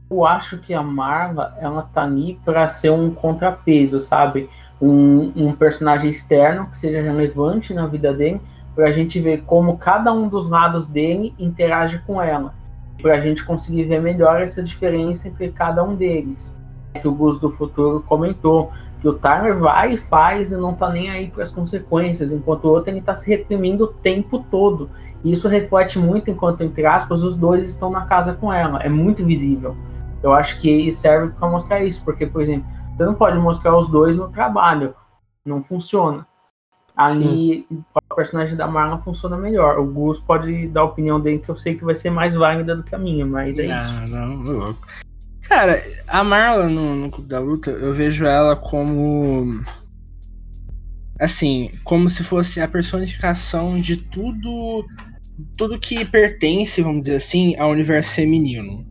Eu 0.08 0.24
acho 0.24 0.58
que 0.58 0.72
a 0.72 0.82
Marla, 0.82 1.56
ela 1.60 1.82
tá 1.82 2.04
ali 2.04 2.38
pra 2.44 2.68
ser 2.68 2.90
um 2.90 3.10
contrapeso, 3.10 4.00
sabe? 4.00 4.48
Um, 4.80 5.32
um 5.34 5.52
personagem 5.52 6.10
externo 6.10 6.66
que 6.66 6.78
seja 6.78 7.02
relevante 7.02 7.74
na 7.74 7.86
vida 7.86 8.12
dele, 8.12 8.40
pra 8.74 8.92
gente 8.92 9.20
ver 9.20 9.42
como 9.42 9.78
cada 9.78 10.12
um 10.12 10.28
dos 10.28 10.48
lados 10.48 10.86
dele 10.86 11.34
interage 11.38 12.00
com 12.06 12.22
ela. 12.22 12.54
Pra 13.02 13.20
gente 13.20 13.44
conseguir 13.44 13.84
ver 13.84 14.00
melhor 14.00 14.40
essa 14.40 14.62
diferença 14.62 15.26
entre 15.26 15.50
cada 15.50 15.82
um 15.82 15.96
deles. 15.96 16.54
É 16.94 17.00
que 17.00 17.08
o 17.08 17.12
Gus 17.12 17.40
do 17.40 17.50
Futuro 17.50 18.04
comentou 18.06 18.70
que 19.00 19.08
o 19.08 19.14
Tyler 19.14 19.58
vai 19.58 19.94
e 19.94 19.98
faz 19.98 20.50
e 20.50 20.56
não 20.56 20.72
tá 20.72 20.88
nem 20.88 21.10
aí 21.10 21.28
para 21.28 21.42
as 21.42 21.50
consequências, 21.50 22.32
enquanto 22.32 22.64
o 22.64 22.70
outro 22.70 22.90
ele 22.90 23.00
tá 23.00 23.14
se 23.14 23.28
reprimindo 23.28 23.84
o 23.84 23.88
tempo 23.88 24.44
todo. 24.50 24.88
Isso 25.24 25.48
reflete 25.48 25.98
muito 25.98 26.30
enquanto, 26.30 26.62
entre 26.62 26.86
aspas, 26.86 27.22
os 27.22 27.34
dois 27.34 27.68
estão 27.68 27.90
na 27.90 28.06
casa 28.06 28.34
com 28.34 28.52
ela. 28.52 28.80
É 28.82 28.88
muito 28.88 29.24
visível. 29.24 29.76
Eu 30.22 30.32
acho 30.32 30.60
que 30.60 30.92
serve 30.92 31.32
para 31.32 31.48
mostrar 31.48 31.84
isso, 31.84 32.02
porque, 32.04 32.26
por 32.26 32.42
exemplo, 32.42 32.66
você 32.96 33.04
não 33.04 33.14
pode 33.14 33.38
mostrar 33.38 33.76
os 33.76 33.88
dois 33.88 34.16
no 34.16 34.28
trabalho, 34.28 34.94
não 35.44 35.62
funciona. 35.62 36.26
Ali, 36.96 37.68
a 37.94 38.14
personagem 38.14 38.56
da 38.56 38.66
Marla 38.66 38.98
funciona 39.02 39.36
melhor. 39.36 39.78
O 39.78 39.84
Gus 39.84 40.18
pode 40.20 40.66
dar 40.68 40.80
a 40.80 40.84
opinião 40.84 41.20
dele, 41.20 41.40
que 41.40 41.50
eu 41.50 41.56
sei 41.56 41.74
que 41.74 41.84
vai 41.84 41.94
ser 41.94 42.08
mais 42.08 42.34
válida 42.34 42.74
do 42.74 42.82
que 42.82 42.94
a 42.94 42.98
minha, 42.98 43.26
mas 43.26 43.58
é 43.58 43.64
isso. 43.64 43.72
Ah, 43.74 44.06
não, 44.08 44.26
não, 44.28 44.52
louco. 44.52 44.86
Cara, 45.42 45.84
a 46.08 46.24
Marla 46.24 46.68
no, 46.68 46.94
no 46.94 47.10
Clube 47.10 47.28
da 47.28 47.38
Luta, 47.38 47.70
eu 47.70 47.92
vejo 47.92 48.24
ela 48.24 48.56
como. 48.56 49.62
Assim, 51.20 51.70
como 51.84 52.08
se 52.08 52.24
fosse 52.24 52.60
a 52.62 52.68
personificação 52.68 53.78
de 53.78 53.98
tudo. 53.98 54.86
Tudo 55.58 55.78
que 55.78 56.02
pertence, 56.02 56.80
vamos 56.80 57.02
dizer 57.02 57.16
assim, 57.16 57.54
ao 57.58 57.70
universo 57.70 58.14
feminino. 58.14 58.86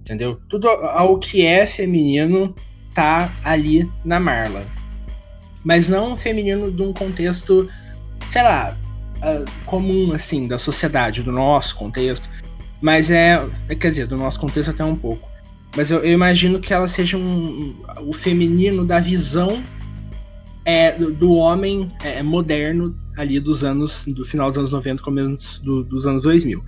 Entendeu? 0.00 0.40
Tudo 0.48 0.68
ao 0.68 1.18
que 1.18 1.44
é 1.44 1.66
feminino 1.66 2.54
tá 2.94 3.32
ali 3.44 3.88
na 4.04 4.18
Marla. 4.18 4.64
Mas 5.62 5.88
não 5.88 6.16
feminino 6.16 6.70
de 6.72 6.82
um 6.82 6.92
contexto, 6.92 7.68
sei 8.28 8.42
lá, 8.42 8.76
ah, 9.22 9.44
comum, 9.66 10.12
assim, 10.12 10.48
da 10.48 10.58
sociedade, 10.58 11.22
do 11.22 11.30
nosso 11.30 11.76
contexto. 11.76 12.28
Mas 12.80 13.10
é. 13.10 13.46
Quer 13.78 13.90
dizer, 13.90 14.06
do 14.06 14.16
nosso 14.16 14.40
contexto 14.40 14.70
até 14.70 14.84
um 14.84 14.96
pouco. 14.96 15.28
Mas 15.76 15.90
eu, 15.90 15.98
eu 15.98 16.12
imagino 16.12 16.58
que 16.58 16.72
ela 16.72 16.88
seja 16.88 17.16
um, 17.16 17.76
o 18.00 18.12
feminino 18.12 18.84
da 18.84 18.98
visão 18.98 19.62
é, 20.64 20.92
do, 20.98 21.32
homem 21.32 21.90
é, 22.02 22.22
moderno 22.22 22.96
ali 23.16 23.38
dos 23.38 23.62
anos. 23.62 24.04
do 24.06 24.24
final 24.24 24.48
dos 24.48 24.58
anos 24.58 24.72
90, 24.72 25.02
começo 25.02 25.62
do- 25.62 25.84
dos 25.84 26.06
anos 26.06 26.22
2000. 26.22 26.64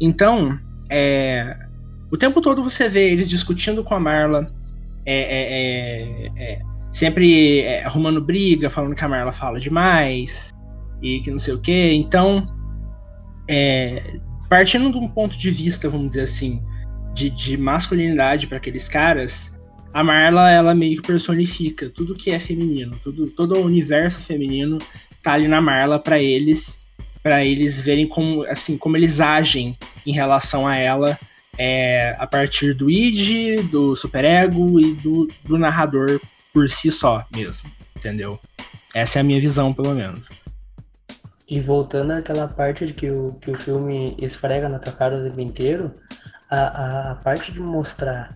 Então, 0.00 0.58
é, 0.88 1.56
o 2.12 2.16
tempo 2.18 2.42
todo 2.42 2.62
você 2.62 2.90
vê 2.90 3.10
eles 3.10 3.26
discutindo 3.26 3.82
com 3.82 3.94
a 3.94 4.00
Marla, 4.00 4.52
é, 5.06 5.16
é, 5.16 6.26
é, 6.26 6.52
é, 6.52 6.62
sempre 6.92 7.60
é, 7.60 7.82
arrumando 7.84 8.20
briga, 8.20 8.68
falando 8.68 8.94
que 8.94 9.02
a 9.02 9.08
Marla 9.08 9.32
fala 9.32 9.58
demais 9.58 10.52
e 11.00 11.20
que 11.20 11.30
não 11.30 11.38
sei 11.38 11.54
o 11.54 11.58
que. 11.58 11.94
Então, 11.94 12.46
partindo 14.50 14.92
de 14.92 14.98
um 14.98 15.08
ponto 15.08 15.38
de 15.38 15.50
vista, 15.50 15.88
vamos 15.88 16.10
dizer 16.10 16.24
assim, 16.24 16.62
de, 17.14 17.30
de 17.30 17.56
masculinidade 17.56 18.46
para 18.46 18.58
aqueles 18.58 18.88
caras, 18.88 19.58
a 19.94 20.04
Marla 20.04 20.50
ela 20.50 20.74
meio 20.74 21.00
que 21.00 21.06
personifica 21.06 21.88
tudo 21.88 22.14
que 22.14 22.30
é 22.30 22.38
feminino, 22.38 22.94
tudo, 23.02 23.30
todo 23.30 23.56
o 23.56 23.64
universo 23.64 24.20
feminino 24.20 24.76
tá 25.22 25.32
ali 25.32 25.48
na 25.48 25.62
Marla 25.62 25.98
para 25.98 26.20
eles, 26.20 26.78
para 27.22 27.42
eles 27.42 27.80
verem 27.80 28.06
como 28.06 28.42
assim 28.44 28.76
como 28.76 28.98
eles 28.98 29.18
agem 29.18 29.74
em 30.04 30.12
relação 30.12 30.66
a 30.66 30.76
ela 30.76 31.18
é, 31.58 32.16
a 32.18 32.26
partir 32.26 32.74
do 32.74 32.90
id, 32.90 33.68
do 33.70 33.94
superego 33.94 34.80
e 34.80 34.94
do, 34.94 35.28
do 35.44 35.58
narrador 35.58 36.20
por 36.52 36.68
si 36.68 36.90
só 36.90 37.24
mesmo, 37.34 37.70
entendeu? 37.96 38.38
Essa 38.94 39.18
é 39.18 39.20
a 39.20 39.24
minha 39.24 39.40
visão, 39.40 39.72
pelo 39.72 39.94
menos. 39.94 40.28
E 41.48 41.60
voltando 41.60 42.12
àquela 42.12 42.48
parte 42.48 42.86
de 42.86 42.92
que 42.92 43.10
o, 43.10 43.34
que 43.34 43.50
o 43.50 43.56
filme 43.56 44.16
esfrega 44.18 44.68
na 44.68 44.78
tua 44.78 44.92
cara 44.92 45.16
o 45.16 45.22
tempo 45.22 45.40
inteiro, 45.40 45.92
a, 46.50 46.56
a, 46.56 47.10
a 47.12 47.14
parte 47.16 47.52
de 47.52 47.60
mostrar 47.60 48.30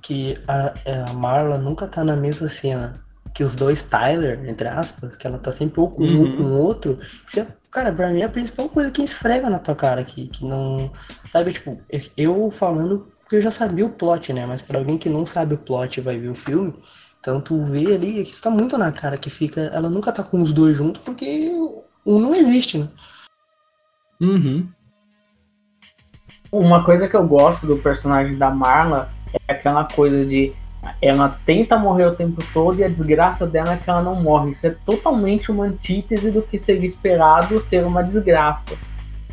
que 0.00 0.36
a, 0.48 0.74
a 1.08 1.12
Marla 1.12 1.58
nunca 1.58 1.86
tá 1.86 2.04
na 2.04 2.16
mesma 2.16 2.48
cena 2.48 2.94
que 3.34 3.42
os 3.42 3.56
dois 3.56 3.82
Tyler, 3.82 4.48
entre 4.48 4.68
aspas, 4.68 5.16
que 5.16 5.26
ela 5.26 5.38
tá 5.38 5.50
sempre 5.52 5.80
ou 5.80 5.90
com 5.90 6.04
um 6.04 6.06
Uhum. 6.06 6.30
ou 6.30 6.36
com 6.36 6.42
o 6.42 6.58
outro, 6.58 6.98
isso 7.26 7.40
é, 7.40 7.46
cara, 7.70 7.92
pra 7.92 8.10
mim 8.10 8.20
é 8.20 8.24
a 8.24 8.28
principal 8.28 8.68
coisa 8.68 8.90
que 8.90 9.02
esfrega 9.02 9.48
na 9.48 9.58
tua 9.58 9.74
cara, 9.74 10.04
que, 10.04 10.28
que 10.28 10.44
não. 10.44 10.90
Sabe, 11.30 11.52
tipo, 11.52 11.78
eu 12.16 12.50
falando 12.50 13.10
porque 13.20 13.36
eu 13.36 13.40
já 13.40 13.50
sabia 13.50 13.86
o 13.86 13.90
plot, 13.90 14.32
né? 14.32 14.44
Mas 14.44 14.60
pra 14.60 14.78
alguém 14.78 14.98
que 14.98 15.08
não 15.08 15.24
sabe 15.24 15.54
o 15.54 15.58
plot 15.58 15.96
e 15.96 16.02
vai 16.02 16.18
ver 16.18 16.28
o 16.28 16.34
filme, 16.34 16.74
então 17.18 17.40
tu 17.40 17.62
vê 17.62 17.94
ali, 17.94 18.20
é 18.20 18.24
que 18.24 18.30
isso 18.30 18.42
tá 18.42 18.50
muito 18.50 18.76
na 18.76 18.92
cara 18.92 19.16
que 19.16 19.30
fica. 19.30 19.60
Ela 19.72 19.88
nunca 19.88 20.12
tá 20.12 20.22
com 20.22 20.42
os 20.42 20.52
dois 20.52 20.76
juntos 20.76 21.00
porque 21.02 21.50
um 22.04 22.18
não 22.18 22.34
existe, 22.34 22.76
né? 22.76 22.88
Uhum. 24.20 24.68
Uma 26.50 26.84
coisa 26.84 27.08
que 27.08 27.16
eu 27.16 27.26
gosto 27.26 27.66
do 27.66 27.78
personagem 27.78 28.36
da 28.36 28.50
Marla 28.50 29.10
é 29.48 29.52
aquela 29.52 29.84
coisa 29.84 30.26
de 30.26 30.52
ela 31.00 31.38
tenta 31.46 31.78
morrer 31.78 32.06
o 32.06 32.14
tempo 32.14 32.42
todo 32.52 32.78
e 32.78 32.84
a 32.84 32.88
desgraça 32.88 33.46
dela 33.46 33.74
é 33.74 33.76
que 33.76 33.88
ela 33.88 34.02
não 34.02 34.16
morre. 34.16 34.50
Isso 34.50 34.66
é 34.66 34.70
totalmente 34.84 35.50
uma 35.50 35.64
antítese 35.66 36.30
do 36.30 36.42
que 36.42 36.58
seria 36.58 36.86
esperado 36.86 37.60
ser 37.60 37.84
uma 37.84 38.02
desgraça. 38.02 38.74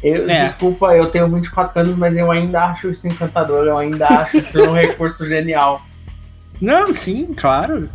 Eu, 0.01 0.29
É. 0.29 0.45
Desculpa, 0.45 0.95
eu 0.95 1.09
tenho 1.11 1.27
24 1.29 1.81
anos, 1.81 1.95
mas 1.97 2.15
eu 2.15 2.31
ainda 2.31 2.65
acho 2.65 2.89
isso 2.89 3.07
encantador, 3.07 3.65
eu 3.65 3.77
ainda 3.77 4.07
acho 4.21 4.37
isso 4.37 4.61
um 4.61 4.73
recurso 4.73 5.25
genial. 5.27 5.81
Não, 6.61 6.93
sim, 6.93 7.33
claro. 7.33 7.89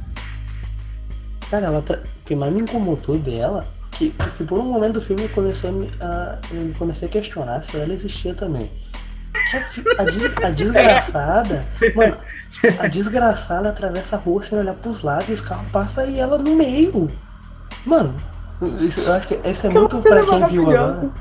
Cara, 1.51 1.67
ela 1.67 1.83
tra... 1.83 1.99
o 1.99 2.25
que 2.25 2.35
mais 2.35 2.53
me 2.53 2.63
incomodou 2.63 3.19
dela, 3.19 3.67
que, 3.93 4.11
que 4.37 4.45
por 4.45 4.59
um 4.59 4.65
momento 4.73 4.95
do 4.95 5.01
filme 5.01 5.23
eu 5.25 5.29
comecei 5.31 5.71
a, 5.71 5.73
me- 5.73 5.91
a, 6.01 6.39
eu 6.53 6.75
comecei 6.79 7.07
a 7.09 7.11
questionar 7.11 7.63
se 7.63 7.77
ela 7.79 7.93
existia 7.93 8.35
também. 8.35 8.71
A, 9.99 10.05
des- 10.05 10.37
a 10.43 10.51
desgraçada, 10.51 11.67
mano, 11.95 12.17
a 12.79 12.87
desgraçada 12.89 13.69
atravessa 13.69 14.17
a 14.17 14.19
rua 14.19 14.43
sem 14.43 14.59
olhar 14.59 14.75
pros 14.75 15.03
lados 15.03 15.29
e 15.29 15.33
os 15.33 15.41
carros 15.41 15.71
passam 15.71 16.07
e 16.09 16.19
ela 16.19 16.39
no 16.39 16.55
meio. 16.57 17.11
Mano, 17.85 18.15
isso, 18.81 19.01
eu 19.01 19.13
acho 19.13 19.29
que 19.29 19.41
esse 19.45 19.67
é 19.67 19.71
muito 19.71 19.97
pra 20.03 20.21
quem 20.25 20.47
viu 20.47 20.63
agora. 20.71 21.13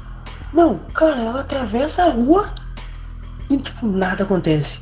Não, 0.54 0.78
cara, 0.94 1.20
ela 1.22 1.42
atravessa 1.42 2.04
a 2.06 2.10
rua 2.10 2.50
e 3.50 3.58
tipo, 3.58 3.86
nada 3.88 4.24
acontece. 4.24 4.82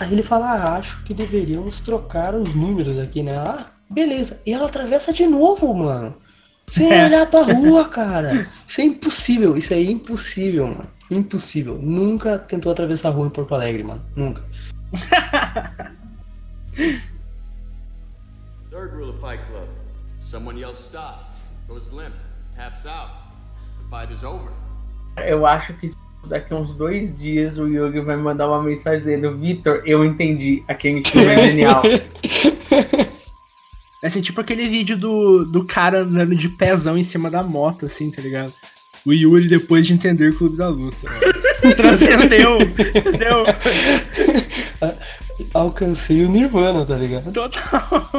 Aí 0.00 0.12
ele 0.12 0.22
fala, 0.22 0.46
ah, 0.52 0.76
acho 0.76 1.02
que 1.04 1.12
deveríamos 1.14 1.78
trocar 1.80 2.34
os 2.34 2.54
números 2.54 2.98
aqui, 2.98 3.22
né? 3.22 3.34
Ah, 3.36 3.66
beleza. 3.88 4.40
E 4.46 4.52
ela 4.52 4.66
atravessa 4.66 5.12
de 5.12 5.26
novo, 5.26 5.72
mano. 5.74 6.14
Sem 6.68 6.86
olhar 7.04 7.26
pra 7.26 7.42
rua, 7.42 7.86
cara. 7.88 8.46
Isso 8.66 8.80
é 8.80 8.84
impossível. 8.84 9.56
Isso 9.56 9.74
é 9.74 9.82
impossível, 9.82 10.68
mano. 10.68 10.88
Impossível. 11.10 11.76
Nunca 11.76 12.38
tentou 12.38 12.70
atravessar 12.70 13.08
a 13.08 13.12
rua 13.12 13.26
em 13.26 13.30
Porto 13.30 13.54
Alegre, 13.54 13.82
mano. 13.82 14.02
Nunca. 14.14 14.44
Third 18.70 18.94
rule 18.94 19.10
of 19.10 19.20
Fight 19.20 19.42
Club. 19.50 19.68
Someone 20.20 20.58
yells 20.60 20.78
stop, 20.78 21.24
goes 21.66 21.90
limp, 21.92 22.14
taps 22.54 22.86
out. 22.86 23.10
The 23.78 23.88
fight 23.90 24.12
is 24.12 24.22
over. 24.22 24.52
Eu 25.16 25.44
acho 25.44 25.74
que 25.74 25.92
daqui 26.28 26.54
a 26.54 26.56
uns 26.56 26.72
dois 26.74 27.16
dias 27.18 27.58
o 27.58 27.66
Yugi 27.66 28.00
vai 28.00 28.16
mandar 28.16 28.46
uma 28.46 28.62
mensagem 28.62 28.98
dizendo: 28.98 29.36
Vitor, 29.36 29.82
eu 29.84 30.04
entendi, 30.04 30.62
aquele 30.68 31.04
filme 31.04 31.26
é 31.26 31.48
genial. 31.48 31.82
É 34.02 34.06
assim, 34.06 34.22
tipo 34.22 34.40
aquele 34.40 34.66
vídeo 34.66 34.96
do, 34.96 35.44
do 35.44 35.66
cara 35.66 36.00
andando 36.00 36.34
de 36.34 36.48
pezão 36.48 36.96
em 36.96 37.02
cima 37.02 37.30
da 37.30 37.42
moto, 37.42 37.84
assim, 37.84 38.10
tá 38.10 38.22
ligado? 38.22 38.50
O 39.06 39.12
Yuri 39.12 39.48
depois 39.48 39.86
de 39.86 39.94
entender 39.94 40.30
o 40.30 40.36
Clube 40.36 40.56
da 40.56 40.68
Luta. 40.68 40.96
Transcendeu, 41.76 42.60
entendeu? 42.60 43.44
Alcancei 45.54 46.24
o 46.24 46.28
Nirvana, 46.28 46.84
tá 46.84 46.96
ligado? 46.96 47.32
Total. 47.32 48.10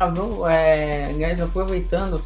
Ah, 0.00 0.06
vamos, 0.08 0.48
é, 0.48 1.06
aliás, 1.06 1.40
aproveitando, 1.40 2.20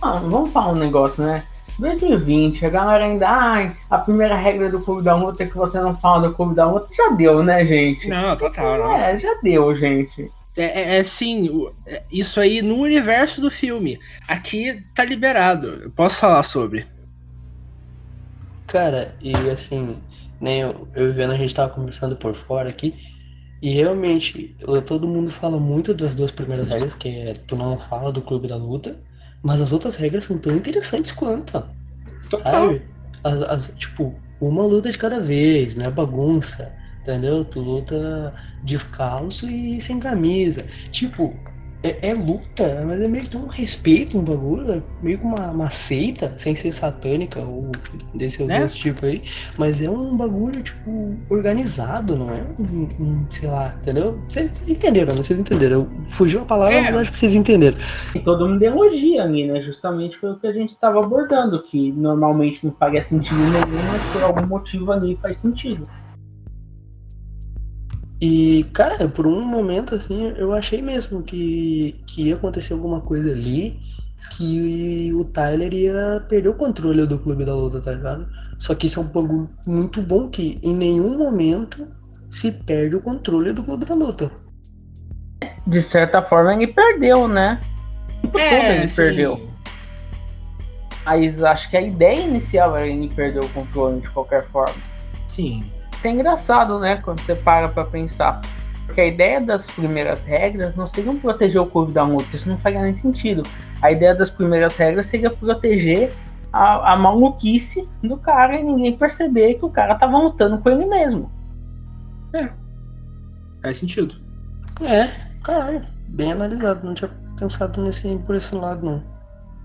ah, 0.00 0.12
vamos 0.12 0.52
falar 0.52 0.72
um 0.72 0.76
negócio, 0.76 1.22
né? 1.22 1.44
2020, 1.78 2.66
a 2.66 2.70
galera 2.70 3.04
ainda, 3.04 3.28
ai, 3.28 3.76
a 3.88 3.98
primeira 3.98 4.34
regra 4.34 4.68
do 4.68 4.80
Clube 4.80 5.02
da 5.02 5.14
Luta 5.14 5.44
é 5.44 5.46
que 5.46 5.56
você 5.56 5.78
não 5.80 5.96
fala 5.98 6.28
do 6.28 6.34
Clube 6.34 6.54
da 6.54 6.68
Luta. 6.70 6.88
Já 6.92 7.10
deu, 7.10 7.42
né, 7.42 7.64
gente? 7.64 8.08
Não, 8.08 8.36
total, 8.36 8.78
não. 8.78 8.96
É, 8.96 9.18
já 9.18 9.34
deu, 9.42 9.76
gente. 9.76 10.30
É, 10.58 10.96
é, 10.96 10.98
é 10.98 11.02
sim, 11.02 11.48
é, 11.86 12.02
isso 12.10 12.40
aí 12.40 12.60
no 12.60 12.76
universo 12.76 13.40
do 13.40 13.50
filme. 13.50 13.98
Aqui 14.26 14.82
tá 14.94 15.04
liberado. 15.04 15.68
Eu 15.68 15.90
posso 15.92 16.16
falar 16.16 16.42
sobre. 16.42 16.86
Cara, 18.66 19.14
e 19.20 19.32
assim, 19.50 19.96
nem 20.40 20.60
eu, 20.60 20.88
eu 20.94 21.12
e 21.14 21.26
o 21.26 21.30
a 21.30 21.36
gente 21.36 21.54
tava 21.54 21.72
conversando 21.72 22.16
por 22.16 22.34
fora 22.34 22.68
aqui, 22.68 22.94
e 23.62 23.70
realmente, 23.70 24.54
todo 24.86 25.08
mundo 25.08 25.30
fala 25.30 25.58
muito 25.58 25.94
das 25.94 26.14
duas 26.14 26.30
primeiras 26.30 26.68
regras, 26.68 26.94
que 26.94 27.08
é 27.08 27.32
tu 27.34 27.56
não 27.56 27.78
fala 27.78 28.12
do 28.12 28.22
clube 28.22 28.46
da 28.46 28.56
luta, 28.56 29.00
mas 29.42 29.60
as 29.60 29.72
outras 29.72 29.96
regras 29.96 30.24
são 30.24 30.38
tão 30.38 30.54
interessantes 30.56 31.12
quanto, 31.12 31.64
Total. 32.28 32.52
sabe? 32.52 32.82
As, 33.24 33.42
as- 33.42 33.72
tipo, 33.76 34.14
uma 34.40 34.62
luta 34.62 34.90
de 34.92 34.98
cada 34.98 35.18
vez, 35.20 35.74
não 35.74 35.86
é 35.86 35.90
bagunça, 35.90 36.72
entendeu? 37.08 37.44
Tu 37.44 37.60
luta 37.60 38.34
descalço 38.62 39.48
e 39.48 39.80
sem 39.80 39.98
camisa. 39.98 40.64
Tipo, 40.90 41.34
é, 41.80 42.08
é 42.10 42.12
luta, 42.14 42.84
mas 42.86 43.00
é 43.00 43.06
meio 43.06 43.22
que 43.22 43.30
tem 43.30 43.40
um 43.40 43.46
respeito, 43.46 44.18
um 44.18 44.24
bagulho, 44.24 44.72
é 44.72 44.82
meio 45.00 45.16
que 45.18 45.24
uma, 45.24 45.46
uma 45.52 45.70
seita, 45.70 46.34
sem 46.36 46.56
ser 46.56 46.72
satânica 46.72 47.38
ou 47.38 47.70
desse 48.12 48.42
Né? 48.42 48.62
outro 48.62 48.76
tipo 48.76 49.06
aí, 49.06 49.22
mas 49.56 49.80
é 49.80 49.88
um 49.88 50.16
bagulho, 50.16 50.60
tipo, 50.60 51.16
organizado, 51.30 52.16
não 52.16 52.30
é 52.30 52.42
um, 52.58 52.88
um, 53.00 53.26
sei 53.30 53.48
lá, 53.48 53.72
entendeu? 53.80 54.20
Vocês, 54.28 54.68
entenderam, 54.68 55.14
né? 55.14 55.22
Vocês 55.22 55.38
entenderam. 55.38 55.88
Fugiu 56.10 56.42
a 56.42 56.44
palavra, 56.44 56.74
É. 56.74 56.82
mas 56.82 56.96
acho 56.96 57.12
que 57.12 57.16
vocês 57.18 57.34
entenderam. 57.36 57.76
E 58.12 58.18
todo 58.18 58.48
mundo 58.48 58.60
elogia 58.60 59.22
ali, 59.22 59.46
né? 59.46 59.62
Justamente 59.62 60.18
foi 60.18 60.32
o 60.32 60.36
que 60.40 60.48
a 60.48 60.52
gente 60.52 60.70
estava 60.70 60.98
abordando, 60.98 61.62
que 61.62 61.92
normalmente 61.92 62.66
não 62.66 62.72
faria 62.72 63.00
sentido 63.00 63.38
nenhum, 63.38 63.82
mas 63.86 64.02
por 64.12 64.22
algum 64.24 64.46
motivo 64.48 64.90
ali 64.90 65.16
faz 65.22 65.36
sentido. 65.36 65.88
E, 68.20 68.64
cara, 68.72 69.08
por 69.08 69.26
um 69.26 69.44
momento, 69.44 69.94
assim, 69.94 70.32
eu 70.36 70.52
achei 70.52 70.82
mesmo 70.82 71.22
que, 71.22 72.00
que 72.06 72.28
ia 72.28 72.34
acontecer 72.34 72.72
alguma 72.72 73.00
coisa 73.00 73.32
ali, 73.32 73.78
que 74.36 75.12
o 75.14 75.24
Tyler 75.24 75.72
ia 75.72 76.24
perder 76.28 76.48
o 76.48 76.54
controle 76.54 77.06
do 77.06 77.18
clube 77.18 77.44
da 77.44 77.54
luta, 77.54 77.80
tá 77.80 77.92
ligado? 77.92 78.28
Só 78.58 78.74
que 78.74 78.86
isso 78.86 78.98
é 78.98 79.02
um 79.02 79.06
bagulho 79.06 79.48
muito 79.64 80.02
bom 80.02 80.28
que 80.28 80.58
em 80.62 80.74
nenhum 80.74 81.16
momento 81.16 81.86
se 82.28 82.50
perde 82.50 82.96
o 82.96 83.00
controle 83.00 83.52
do 83.52 83.62
clube 83.62 83.86
da 83.86 83.94
luta. 83.94 84.30
De 85.66 85.80
certa 85.80 86.20
forma, 86.20 86.52
ele 86.54 86.66
perdeu, 86.66 87.28
né? 87.28 87.60
Todo 88.22 88.38
ele 88.40 88.88
sim. 88.88 88.96
perdeu. 88.96 89.48
Mas 91.04 91.42
acho 91.42 91.70
que 91.70 91.76
a 91.76 91.80
ideia 91.80 92.20
inicial 92.20 92.76
era 92.76 92.86
ele 92.86 93.08
perder 93.08 93.40
o 93.40 93.48
controle 93.50 94.00
de 94.00 94.10
qualquer 94.10 94.46
forma. 94.48 94.74
Sim. 95.28 95.64
É 96.02 96.10
engraçado, 96.10 96.78
né? 96.78 96.96
Quando 96.96 97.20
você 97.20 97.34
para 97.34 97.68
pra 97.68 97.84
pensar. 97.84 98.40
Porque 98.86 99.00
a 99.00 99.06
ideia 99.06 99.40
das 99.40 99.66
primeiras 99.66 100.22
regras 100.22 100.74
não 100.74 100.86
seria 100.86 101.12
proteger 101.12 101.60
o 101.60 101.66
clube 101.66 101.92
da 101.92 102.02
luta, 102.04 102.34
isso 102.34 102.48
não 102.48 102.56
faria 102.56 102.82
nem 102.82 102.94
sentido. 102.94 103.42
A 103.82 103.92
ideia 103.92 104.14
das 104.14 104.30
primeiras 104.30 104.74
regras 104.76 105.06
seria 105.06 105.30
proteger 105.30 106.10
a, 106.50 106.94
a 106.94 106.96
maluquice 106.96 107.86
do 108.02 108.16
cara 108.16 108.58
e 108.58 108.64
ninguém 108.64 108.96
perceber 108.96 109.54
que 109.54 109.64
o 109.64 109.70
cara 109.70 109.94
tava 109.94 110.16
lutando 110.16 110.58
com 110.58 110.70
ele 110.70 110.86
mesmo. 110.86 111.30
Faz 113.62 113.76
sentido. 113.76 114.14
É, 114.82 115.08
caralho, 115.42 115.82
bem 116.08 116.32
analisado, 116.32 116.86
não 116.86 116.94
tinha 116.94 117.10
pensado 117.38 117.82
nesse, 117.82 118.16
por 118.18 118.36
esse 118.36 118.54
lado, 118.54 118.86
não. 118.86 119.02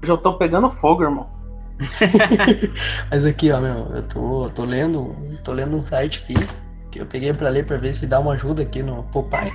Eu 0.02 0.18
tô 0.18 0.34
pegando 0.34 0.70
fogo, 0.70 1.04
irmão. 1.04 1.28
Mas 3.10 3.26
aqui, 3.26 3.52
ó, 3.52 3.60
meu, 3.60 3.88
eu 3.96 4.04
tô, 4.04 4.50
tô 4.50 4.64
lendo, 4.64 5.16
tô 5.44 5.52
lendo 5.52 5.76
um 5.76 5.84
site 5.84 6.24
aqui 6.24 6.36
que 6.94 7.02
eu 7.02 7.06
peguei 7.08 7.34
pra 7.34 7.50
ler 7.50 7.66
pra 7.66 7.78
ver 7.78 7.96
se 7.96 8.06
dá 8.06 8.20
uma 8.20 8.34
ajuda 8.34 8.62
aqui 8.62 8.84
no 8.84 9.02
Popeye. 9.04 9.52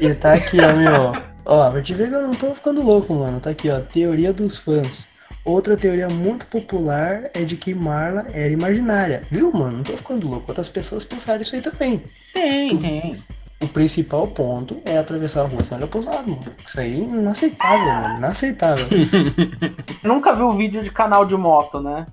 E 0.00 0.14
tá 0.14 0.32
aqui, 0.32 0.58
ó, 0.60 0.72
meu. 0.74 1.12
Ó, 1.44 1.70
pra 1.70 1.82
te 1.82 1.92
ver 1.92 2.08
que 2.08 2.14
eu 2.14 2.22
não 2.22 2.34
tô 2.34 2.54
ficando 2.54 2.82
louco, 2.82 3.14
mano. 3.14 3.38
Tá 3.38 3.50
aqui, 3.50 3.68
ó, 3.68 3.80
teoria 3.80 4.32
dos 4.32 4.56
fãs. 4.56 5.06
Outra 5.44 5.76
teoria 5.76 6.08
muito 6.08 6.46
popular 6.46 7.30
é 7.34 7.42
de 7.42 7.54
que 7.56 7.74
Marla 7.74 8.26
era 8.32 8.50
imaginária. 8.50 9.22
Viu, 9.30 9.52
mano? 9.52 9.76
Não 9.78 9.84
tô 9.84 9.92
ficando 9.94 10.26
louco. 10.26 10.46
Outras 10.48 10.70
pessoas 10.70 11.04
pensaram 11.04 11.42
isso 11.42 11.54
aí 11.54 11.60
também. 11.60 12.02
Tem, 12.32 12.78
tem. 12.78 13.22
O 13.60 13.68
principal 13.68 14.26
ponto 14.26 14.80
é 14.84 14.98
atravessar 14.98 15.42
a 15.42 15.46
rua 15.46 15.62
sem 15.62 15.76
olhar 15.76 15.86
pros 15.86 16.04
lados, 16.04 16.26
mano. 16.26 16.52
Isso 16.66 16.80
aí 16.80 17.00
é 17.00 17.04
inaceitável, 17.04 17.86
mano. 17.86 18.18
Inaceitável. 18.18 18.86
Nunca 20.02 20.34
viu 20.34 20.50
vídeo 20.52 20.82
de 20.82 20.90
canal 20.90 21.24
de 21.24 21.36
moto, 21.36 21.80
né? 21.80 22.04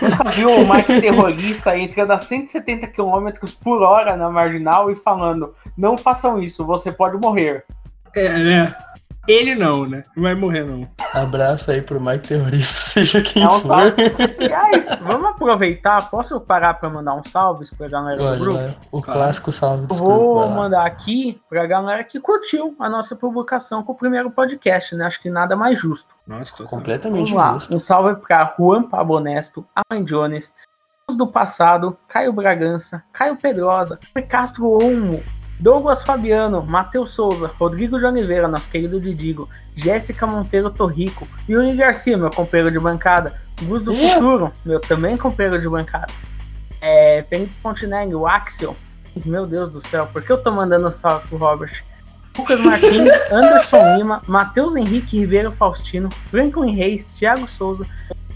Nunca 0.00 0.24
viu 0.30 0.48
o 0.48 0.72
Mike 0.72 1.00
terrorista 1.00 1.76
entrando 1.76 2.12
a 2.12 2.18
170 2.18 2.86
km 2.86 3.28
por 3.62 3.82
hora 3.82 4.16
na 4.16 4.30
marginal 4.30 4.90
e 4.90 4.96
falando: 4.96 5.54
não 5.76 5.98
façam 5.98 6.40
isso, 6.40 6.64
você 6.64 6.92
pode 6.92 7.16
morrer. 7.16 7.64
É, 8.14 8.28
né? 8.28 8.76
Ele 9.28 9.54
não, 9.54 9.86
né? 9.86 10.02
Não 10.14 10.22
vai 10.22 10.34
morrer, 10.34 10.64
não. 10.64 10.88
Abraço 11.12 11.70
aí 11.70 11.82
pro 11.82 12.00
Mike 12.00 12.28
Terrorista, 12.28 12.80
seja 12.90 13.20
quem 13.22 13.42
É 13.42 13.46
um 13.48 13.50
for. 13.60 13.68
salve. 13.68 13.94
Aliás, 14.38 14.86
vamos 15.02 15.30
aproveitar. 15.30 16.08
Posso 16.10 16.40
parar 16.40 16.74
pra 16.74 16.88
mandar 16.90 17.14
um 17.14 17.24
salve 17.24 17.64
pra 17.76 17.88
galera 17.88 18.16
do 18.18 18.24
Olha, 18.24 18.38
grupo? 18.38 18.56
lá, 18.56 18.74
o 18.92 19.02
Claro. 19.02 19.20
clássico 19.20 19.50
salve 19.52 19.86
vou 19.88 20.36
lá. 20.40 20.46
mandar 20.48 20.86
aqui 20.86 21.40
pra 21.48 21.66
galera 21.66 22.04
que 22.04 22.20
curtiu 22.20 22.74
a 22.78 22.88
nossa 22.88 23.16
publicação 23.16 23.82
com 23.82 23.92
o 23.92 23.96
primeiro 23.96 24.30
podcast, 24.30 24.94
né? 24.94 25.04
Acho 25.06 25.20
que 25.20 25.30
nada 25.30 25.56
mais 25.56 25.78
justo. 25.80 26.08
Nossa. 26.26 26.64
Completamente 26.64 27.32
Vamos 27.32 27.32
lá. 27.32 27.52
justo. 27.54 27.74
Um 27.74 27.80
salve 27.80 28.16
para 28.16 28.54
Juan 28.58 28.82
Pabonesto, 28.84 29.66
Alan 29.74 30.04
Jones, 30.04 30.52
Os 31.08 31.16
do 31.16 31.26
Passado, 31.26 31.96
Caio 32.08 32.32
Bragança, 32.32 33.02
Caio 33.12 33.36
Pedrosa, 33.36 33.98
Castro 34.28 34.66
Olmo, 34.68 35.22
Douglas 35.58 36.02
Fabiano, 36.02 36.62
Matheus 36.62 37.12
Souza, 37.12 37.50
Rodrigo 37.58 37.98
de 37.98 38.04
Oliveira, 38.04 38.46
nosso 38.46 38.68
querido 38.68 39.00
Didigo, 39.00 39.48
Jéssica 39.74 40.26
Monteiro 40.26 40.70
Torrico, 40.70 41.26
Yuri 41.48 41.74
Garcia, 41.74 42.16
meu 42.16 42.30
companheiro 42.30 42.70
de 42.70 42.78
bancada, 42.78 43.34
Gus 43.62 43.82
do. 43.82 43.92
Futuro, 43.92 44.52
meu 44.64 44.80
também 44.80 45.16
companheiro 45.16 45.60
de 45.60 45.68
bancada, 45.68 46.12
é, 46.80 47.24
Felipe 47.28 47.52
Fontenegg, 47.62 48.14
o 48.14 48.26
Axel, 48.26 48.76
meu 49.24 49.46
Deus 49.46 49.72
do 49.72 49.80
céu, 49.80 50.06
por 50.12 50.22
que 50.22 50.30
eu 50.30 50.42
tô 50.42 50.50
mandando 50.50 50.92
salve 50.92 51.26
pro 51.28 51.38
Robert? 51.38 51.82
Lucas 52.36 52.60
Martins, 52.60 53.08
Anderson 53.32 53.96
Lima, 53.96 54.22
Matheus 54.26 54.76
Henrique 54.76 55.18
Ribeiro 55.18 55.50
Faustino, 55.52 56.10
Franklin 56.30 56.74
Reis, 56.74 57.14
Thiago 57.18 57.48
Souza, 57.48 57.86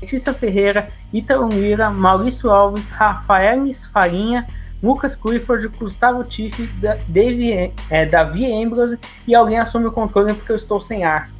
Letícia 0.00 0.32
Ferreira, 0.32 0.88
Ítalo 1.12 1.48
Lira, 1.48 1.90
Maurício 1.90 2.50
Alves, 2.50 2.88
Rafael 2.88 3.62
Farinha, 3.92 4.46
Lucas 4.82 5.14
Clifford, 5.14 5.68
Gustavo 5.68 6.24
Tiff, 6.24 6.68
Dave, 7.08 7.72
é, 7.90 8.06
Davi 8.06 8.50
Ambrose 8.50 8.98
e 9.26 9.34
alguém 9.34 9.58
assume 9.58 9.86
o 9.86 9.92
controle 9.92 10.34
porque 10.34 10.52
eu 10.52 10.56
estou 10.56 10.80
sem 10.80 11.04
ar. 11.04 11.30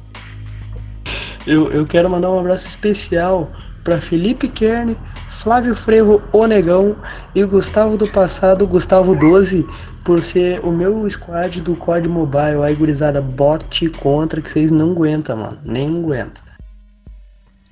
Eu, 1.45 1.71
eu 1.71 1.87
quero 1.87 2.09
mandar 2.09 2.29
um 2.29 2.39
abraço 2.39 2.67
especial 2.67 3.51
para 3.83 3.99
Felipe 3.99 4.47
Kern, 4.47 4.95
Flávio 5.27 5.75
Frevo 5.75 6.21
Onegão 6.31 6.95
e 7.33 7.43
Gustavo 7.43 7.97
do 7.97 8.07
Passado, 8.07 8.67
Gustavo 8.67 9.15
12, 9.15 9.67
por 10.03 10.21
ser 10.21 10.59
o 10.63 10.71
meu 10.71 11.09
squad 11.09 11.61
do 11.61 11.75
COD 11.75 12.07
Mobile. 12.07 12.63
Aí, 12.63 12.75
gurizada, 12.75 13.21
bote 13.21 13.89
contra 13.89 14.39
que 14.39 14.49
vocês 14.49 14.69
não 14.69 14.91
aguentam, 14.91 15.37
mano. 15.37 15.59
Nem 15.63 15.99
aguentam. 15.99 16.43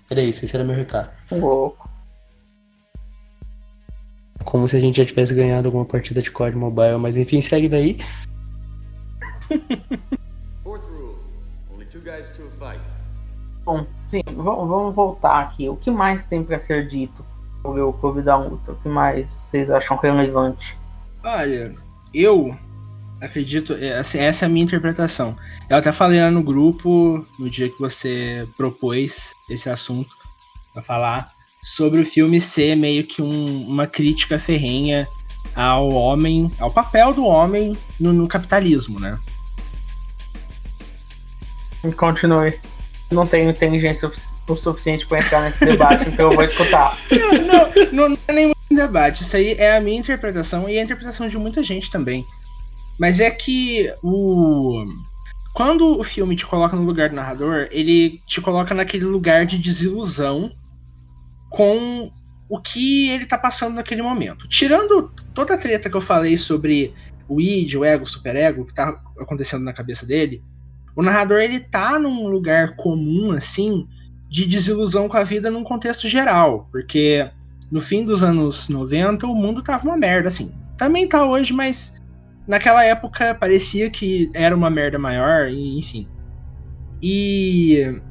Era 0.10 0.22
isso, 0.22 0.44
esse 0.44 0.56
era 0.56 0.66
meu 0.66 0.76
recado. 0.76 1.10
Louco. 1.32 1.89
Como 4.44 4.68
se 4.68 4.78
a 4.78 4.80
gente 4.80 4.98
já 4.98 5.06
tivesse 5.06 5.34
ganhado 5.34 5.68
alguma 5.68 5.86
partida 5.86 6.22
de 6.22 6.32
COD 6.32 6.56
Mobile, 6.56 6.98
mas 6.98 7.18
enfim, 7.18 7.42
segue 7.42 7.68
daí. 7.68 7.98
Bom, 13.70 13.86
sim, 14.10 14.24
vamos 14.36 14.96
voltar 14.96 15.42
aqui. 15.42 15.70
O 15.70 15.76
que 15.76 15.92
mais 15.92 16.26
tem 16.26 16.44
para 16.44 16.58
ser 16.58 16.88
dito 16.88 17.24
sobre 17.62 17.82
o 17.82 17.94
Clube 17.94 18.24
da 18.24 18.36
Luta? 18.36 18.72
O 18.72 18.76
que 18.78 18.90
mais 18.90 19.32
vocês 19.32 19.70
acham 19.70 19.96
relevante? 19.98 20.76
Olha, 21.24 21.76
eu 22.12 22.58
acredito, 23.22 23.74
é, 23.74 24.00
assim, 24.00 24.18
essa 24.18 24.46
é 24.46 24.48
a 24.48 24.50
minha 24.50 24.64
interpretação. 24.64 25.36
Eu 25.70 25.78
até 25.78 25.92
falei 25.92 26.20
lá 26.20 26.32
no 26.32 26.42
grupo, 26.42 27.24
no 27.38 27.48
dia 27.48 27.70
que 27.70 27.80
você 27.80 28.48
propôs 28.58 29.34
esse 29.50 29.70
assunto 29.70 30.16
pra 30.74 30.82
falar, 30.82 31.32
sobre 31.62 32.02
o 32.02 32.06
filme 32.06 32.40
ser 32.40 32.76
meio 32.76 33.04
que 33.06 33.22
um- 33.22 33.66
uma 33.68 33.86
crítica 33.88 34.40
ferrenha 34.40 35.08
ao 35.56 35.90
homem, 35.90 36.52
ao 36.60 36.72
papel 36.72 37.14
do 37.14 37.26
homem 37.26 37.78
no, 38.00 38.14
no 38.14 38.28
capitalismo, 38.28 39.00
né? 39.00 39.18
Continue. 41.96 42.60
Não 43.12 43.26
tenho 43.26 43.50
inteligência 43.50 44.12
o 44.48 44.56
suficiente 44.56 45.06
para 45.08 45.20
entrar 45.20 45.42
nesse 45.42 45.64
debate, 45.64 46.10
então 46.10 46.30
eu 46.30 46.36
vou 46.36 46.44
escutar. 46.44 46.98
não, 47.92 48.10
não, 48.10 48.10
não 48.10 48.18
é 48.28 48.46
muito 48.46 48.58
debate. 48.72 49.24
Isso 49.24 49.36
aí 49.36 49.54
é 49.54 49.78
a 49.78 49.82
minha 49.82 50.00
interpretação 50.00 50.70
e 50.70 50.78
a 50.78 50.84
interpretação 50.84 51.28
de 51.28 51.38
muita 51.38 51.64
gente 51.64 51.90
também. 51.90 52.26
Mas 53.00 53.20
é 53.20 53.32
que 53.32 53.92
o. 54.04 54.86
quando 55.54 56.00
o 56.00 56.04
filme 56.04 56.36
te 56.36 56.46
coloca 56.46 56.76
no 56.76 56.84
lugar 56.84 57.10
do 57.10 57.16
narrador, 57.16 57.68
ele 57.72 58.20
te 58.28 58.42
coloca 58.42 58.74
naquele 58.74 59.06
lugar 59.06 59.46
de 59.46 59.58
desilusão 59.58 60.52
com 61.50 62.10
o 62.48 62.60
que 62.60 63.10
ele 63.10 63.26
tá 63.26 63.38
passando 63.38 63.76
naquele 63.76 64.02
momento. 64.02 64.48
Tirando 64.48 65.12
toda 65.34 65.54
a 65.54 65.58
treta 65.58 65.90
que 65.90 65.96
eu 65.96 66.02
falei 66.02 66.36
sobre 66.36 66.94
o 67.28 67.40
id, 67.40 67.76
o 67.76 67.86
ego, 67.86 68.04
o 68.04 68.08
superego, 68.08 68.66
que 68.66 68.74
tá 68.74 69.00
acontecendo 69.20 69.64
na 69.64 69.74
cabeça 69.74 70.06
dele, 70.06 70.44
o 70.96 71.04
narrador 71.04 71.40
ele 71.40 71.60
tá 71.60 72.00
num 72.00 72.28
lugar 72.28 72.76
comum 72.76 73.32
assim 73.32 73.88
de 74.30 74.46
desilusão 74.46 75.08
com 75.08 75.18
a 75.18 75.24
vida 75.24 75.50
num 75.50 75.64
contexto 75.64 76.08
geral, 76.08 76.68
porque 76.72 77.30
no 77.72 77.80
fim 77.80 78.04
dos 78.04 78.24
anos 78.24 78.68
90 78.68 79.28
o 79.28 79.36
mundo 79.36 79.62
tava 79.62 79.86
uma 79.86 79.98
merda 79.98 80.28
assim. 80.28 80.52
Também 80.78 81.08
tá 81.08 81.26
hoje, 81.26 81.54
mas 81.54 81.94
naquela 82.48 82.84
época 82.84 83.36
parecia 83.36 83.90
que 83.90 84.32
era 84.34 84.56
uma 84.56 84.70
merda 84.70 84.98
maior, 84.98 85.50
enfim. 85.50 86.08
E 87.02 88.02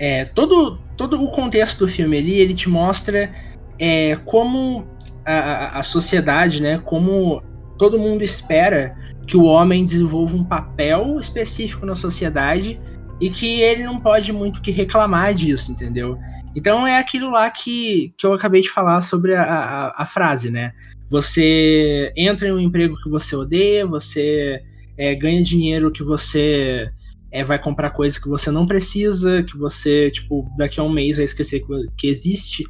é, 0.00 0.24
todo, 0.24 0.78
todo 0.96 1.22
o 1.22 1.30
contexto 1.30 1.80
do 1.80 1.88
filme 1.88 2.16
ali, 2.16 2.32
ele 2.32 2.54
te 2.54 2.70
mostra 2.70 3.30
é, 3.78 4.16
como 4.24 4.88
a, 5.26 5.78
a 5.78 5.82
sociedade, 5.82 6.62
né, 6.62 6.80
como 6.82 7.42
todo 7.78 7.98
mundo 7.98 8.22
espera 8.22 8.96
que 9.26 9.36
o 9.36 9.44
homem 9.44 9.84
desenvolva 9.84 10.34
um 10.34 10.42
papel 10.42 11.18
específico 11.20 11.84
na 11.84 11.94
sociedade 11.94 12.80
e 13.20 13.28
que 13.28 13.60
ele 13.60 13.84
não 13.84 14.00
pode 14.00 14.32
muito 14.32 14.62
que 14.62 14.70
reclamar 14.70 15.34
disso, 15.34 15.70
entendeu? 15.70 16.18
Então 16.56 16.86
é 16.86 16.98
aquilo 16.98 17.30
lá 17.30 17.50
que, 17.50 18.14
que 18.16 18.26
eu 18.26 18.32
acabei 18.32 18.62
de 18.62 18.70
falar 18.70 19.02
sobre 19.02 19.34
a, 19.34 19.42
a, 19.42 20.02
a 20.02 20.06
frase, 20.06 20.50
né? 20.50 20.72
Você 21.10 22.10
entra 22.16 22.48
em 22.48 22.52
um 22.52 22.58
emprego 22.58 22.96
que 23.02 23.10
você 23.10 23.36
odeia, 23.36 23.86
você 23.86 24.62
é, 24.96 25.14
ganha 25.14 25.42
dinheiro 25.42 25.92
que 25.92 26.02
você 26.02 26.90
é, 27.30 27.44
vai 27.44 27.58
comprar 27.58 27.90
coisas 27.90 28.18
que 28.18 28.28
você 28.28 28.50
não 28.50 28.66
precisa, 28.66 29.42
que 29.42 29.56
você, 29.56 30.10
tipo, 30.10 30.50
daqui 30.56 30.80
a 30.80 30.82
um 30.82 30.92
mês 30.92 31.16
vai 31.16 31.24
esquecer 31.24 31.60
que, 31.60 31.86
que 31.96 32.06
existe. 32.08 32.64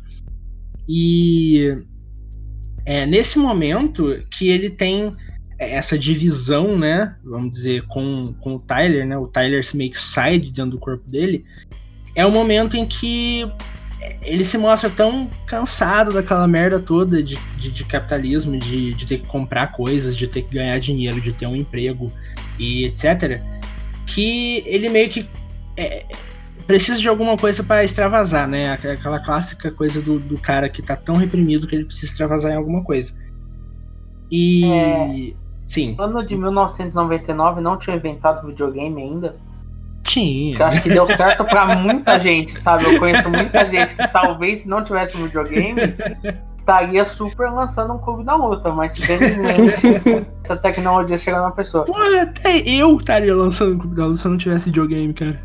E 0.89 1.77
é 2.85 3.07
nesse 3.07 3.39
momento 3.39 4.23
que 4.31 4.49
ele 4.49 4.71
tem 4.71 5.13
essa 5.59 5.99
divisão, 5.99 6.77
né? 6.79 7.17
Vamos 7.23 7.53
dizer, 7.53 7.87
com, 7.87 8.35
com 8.41 8.57
o 8.57 8.61
Tyler, 8.61 9.07
né? 9.07 9.17
O 9.17 9.27
Tyler 9.27 9.65
se 9.65 9.77
meio 9.77 9.91
que 9.91 10.01
sai 10.01 10.39
de 10.39 10.51
dentro 10.51 10.73
do 10.73 10.79
corpo 10.79 11.09
dele. 11.11 11.45
É 12.15 12.25
o 12.25 12.31
momento 12.31 12.77
em 12.77 12.87
que 12.87 13.51
ele 14.23 14.45
se 14.45 14.57
mostra 14.57 14.89
tão 14.89 15.31
cansado 15.47 16.13
daquela 16.13 16.47
merda 16.49 16.81
toda 16.81 17.23
de, 17.23 17.37
de, 17.59 17.71
de 17.71 17.85
capitalismo, 17.85 18.57
de, 18.59 18.95
de 18.95 19.07
ter 19.07 19.19
que 19.19 19.27
comprar 19.27 19.73
coisas, 19.73 20.17
de 20.17 20.27
ter 20.27 20.43
que 20.43 20.55
ganhar 20.55 20.79
dinheiro, 20.79 21.21
de 21.21 21.33
ter 21.33 21.47
um 21.47 21.55
emprego 21.55 22.11
e 22.59 22.87
etc. 22.87 23.41
Que 24.15 24.63
ele 24.67 24.89
meio 24.89 25.09
que 25.09 25.29
é, 25.77 26.05
precisa 26.67 27.01
de 27.01 27.09
alguma 27.09 27.37
coisa 27.37 27.63
para 27.63 27.83
extravasar, 27.83 28.49
né? 28.49 28.73
Aquela 28.73 29.19
clássica 29.19 29.71
coisa 29.71 30.01
do, 30.01 30.19
do 30.19 30.39
cara 30.39 30.69
que 30.69 30.83
tá 30.83 30.95
tão 30.97 31.17
reprimido 31.17 31.67
que 31.67 31.75
ele 31.75 31.85
precisa 31.85 32.13
extravasar 32.13 32.53
em 32.53 32.57
alguma 32.57 32.85
coisa. 32.85 33.13
E. 34.31 34.65
É... 34.65 35.33
Sim. 35.67 35.95
No 35.97 36.03
ano 36.03 36.27
de 36.27 36.37
1999 36.37 37.61
não 37.61 37.79
tinha 37.79 37.95
inventado 37.95 38.47
videogame 38.47 39.01
ainda. 39.01 39.37
Tinha. 40.11 40.57
Que 40.57 40.63
eu 40.63 40.67
acho 40.67 40.83
que 40.83 40.89
deu 40.89 41.07
certo 41.07 41.45
pra 41.45 41.67
muita 41.77 42.19
gente, 42.19 42.61
sabe? 42.61 42.85
Eu 42.85 42.99
conheço 42.99 43.29
muita 43.31 43.67
gente 43.69 43.95
que 43.95 44.09
talvez 44.09 44.61
se 44.61 44.69
não 44.69 44.83
tivesse 44.83 45.17
um 45.17 45.25
videogame, 45.25 45.81
estaria 46.57 47.05
super 47.05 47.51
lançando 47.51 47.95
um 47.95 47.99
clube 47.99 48.25
da 48.25 48.35
luta, 48.35 48.71
mas 48.73 48.97
felizmente 48.99 50.27
essa 50.45 50.57
tecnologia 50.57 51.17
chegou 51.17 51.41
na 51.41 51.53
pessoa. 51.53 51.85
Pô, 51.85 51.97
até 51.97 52.59
eu 52.59 52.97
estaria 52.97 53.35
lançando 53.35 53.75
um 53.75 53.79
clube 53.79 53.97
da 53.97 54.07
luta 54.07 54.19
se 54.19 54.27
eu 54.27 54.31
não 54.33 54.39
tivesse 54.39 54.65
videogame, 54.67 55.15
cara. 55.15 55.41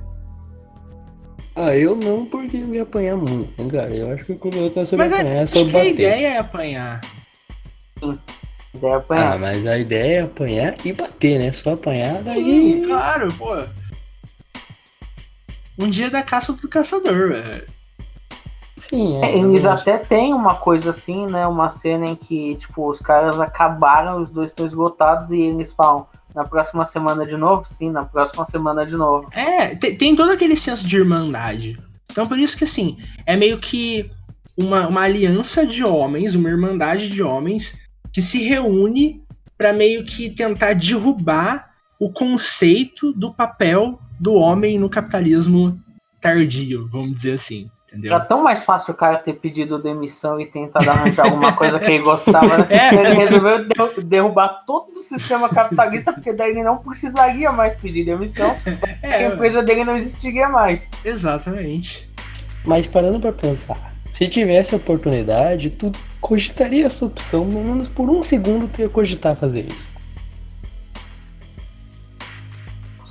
Ah, 1.56 1.75
eu 1.75 1.95
não, 1.95 2.25
porque 2.25 2.58
eu 2.58 2.73
ia 2.73 2.84
apanhar 2.84 3.15
muito, 3.15 3.62
hein, 3.62 3.67
cara. 3.69 3.95
Eu 3.95 4.12
acho 4.12 4.25
que 4.25 4.32
o 4.34 4.38
clube 4.38 4.58
da 4.58 4.63
luta 4.63 4.75
não 4.75 4.82
é 4.82 4.86
sobre 4.86 5.06
apanhar, 5.06 5.25
é 5.25 5.45
sobre 5.45 5.73
bater. 5.73 5.88
A 5.88 5.91
ideia 5.91 6.28
é 6.28 6.38
apanhar. 6.38 7.01
Sim. 7.99 8.19
Ideia 8.73 8.91
é 8.91 8.95
apanhar. 8.97 9.34
Ah, 9.34 9.38
mas 9.38 9.67
a 9.67 9.78
ideia 9.78 10.19
é 10.19 10.21
apanhar 10.23 10.75
e 10.84 10.91
bater, 10.91 11.39
né? 11.39 11.51
Só 11.54 11.73
apanhar, 11.73 12.21
daí. 12.23 12.43
Sim, 12.43 12.88
claro, 12.88 13.34
pô. 13.36 13.56
Um 15.78 15.90
dia 15.90 16.10
da 16.10 16.24
caça 16.24 16.54
do 16.54 16.68
caçador, 16.68 17.30
velho. 17.30 17.68
Sim, 18.78 19.24
é, 19.24 19.38
eles 19.38 19.64
até 19.64 19.98
tem 19.98 20.34
uma 20.34 20.56
coisa 20.56 20.90
assim, 20.90 21.28
né? 21.28 21.48
Uma 21.48 21.70
cena 21.70 22.06
em 22.06 22.16
que, 22.16 22.56
tipo, 22.56 22.90
os 22.90 23.00
caras 23.00 23.40
acabaram, 23.40 24.22
os 24.22 24.30
dois 24.30 24.52
estão 24.52 24.66
esgotados 24.66 25.32
e 25.32 25.40
eles 25.40 25.72
falam, 25.72 26.08
na 26.36 26.44
próxima 26.44 26.86
semana 26.86 27.26
de 27.26 27.38
novo? 27.38 27.66
Sim, 27.66 27.90
na 27.90 28.04
próxima 28.04 28.46
semana 28.46 28.86
de 28.86 28.96
novo. 28.96 29.30
É, 29.32 29.76
tem, 29.76 29.98
tem 29.98 30.16
todo 30.16 30.32
aquele 30.32 30.58
senso 30.58 30.86
de 30.86 30.98
irmandade. 30.98 31.78
Então 32.12 32.28
por 32.28 32.38
isso 32.38 32.58
que 32.58 32.66
assim, 32.66 32.98
é 33.26 33.36
meio 33.36 33.60
que 33.60 34.12
uma, 34.58 34.88
uma 34.88 35.02
aliança 35.02 35.66
de 35.66 35.84
homens, 35.84 36.36
uma 36.36 36.50
irmandade 36.50 37.10
de 37.10 37.24
homens 37.24 37.80
que 38.12 38.22
se 38.22 38.44
reúne 38.44 39.24
para 39.58 39.72
meio 39.72 40.06
que 40.06 40.30
tentar 40.30 40.74
derrubar 40.74 41.72
o 42.00 42.12
conceito 42.12 43.14
do 43.14 43.34
papel 43.34 44.00
do 44.19 44.34
homem 44.34 44.78
no 44.80 44.89
capitalismo 44.89 45.80
tardio, 46.21 46.88
vamos 46.91 47.17
dizer 47.17 47.34
assim. 47.34 47.69
Entendeu? 47.88 48.13
Era 48.13 48.25
tão 48.25 48.43
mais 48.43 48.65
fácil 48.65 48.93
o 48.93 48.97
cara 48.97 49.17
ter 49.19 49.34
pedido 49.34 49.82
demissão 49.82 50.39
e 50.41 50.45
tentar 50.45 50.80
arranjar 50.89 51.25
alguma 51.25 51.54
coisa 51.54 51.80
que 51.80 51.86
ele 51.86 52.04
gostava, 52.04 52.58
né? 52.58 52.67
É. 52.69 52.93
Ele 52.93 53.13
resolveu 53.13 53.65
derrubar 54.04 54.63
todo 54.65 54.97
o 54.97 55.04
sistema 55.04 55.47
capitalista, 55.47 56.12
porque 56.12 56.34
daí 56.34 56.51
ele 56.51 56.63
não 56.63 56.78
precisaria 56.78 57.51
mais 57.51 57.75
pedir 57.75 58.04
demissão, 58.04 58.58
é. 59.01 59.28
a 59.28 59.34
empresa 59.34 59.62
dele 59.62 59.86
não 59.86 59.95
existiria 59.95 60.49
mais. 60.49 60.89
Exatamente. 61.06 62.10
Mas 62.65 62.88
parando 62.88 63.19
para 63.19 63.32
pensar, 63.32 63.93
se 64.12 64.28
tivesse 64.28 64.75
oportunidade, 64.75 65.69
tu 65.69 65.91
cogitaria 66.19 66.88
essa 66.88 67.06
opção, 67.06 67.47
pelo 67.47 67.63
menos 67.63 67.88
por 67.88 68.10
um 68.10 68.23
segundo 68.23 68.67
tu 68.67 68.82
ia 68.82 68.89
cogitar 68.89 69.36
fazer 69.36 69.67
isso. 69.67 69.94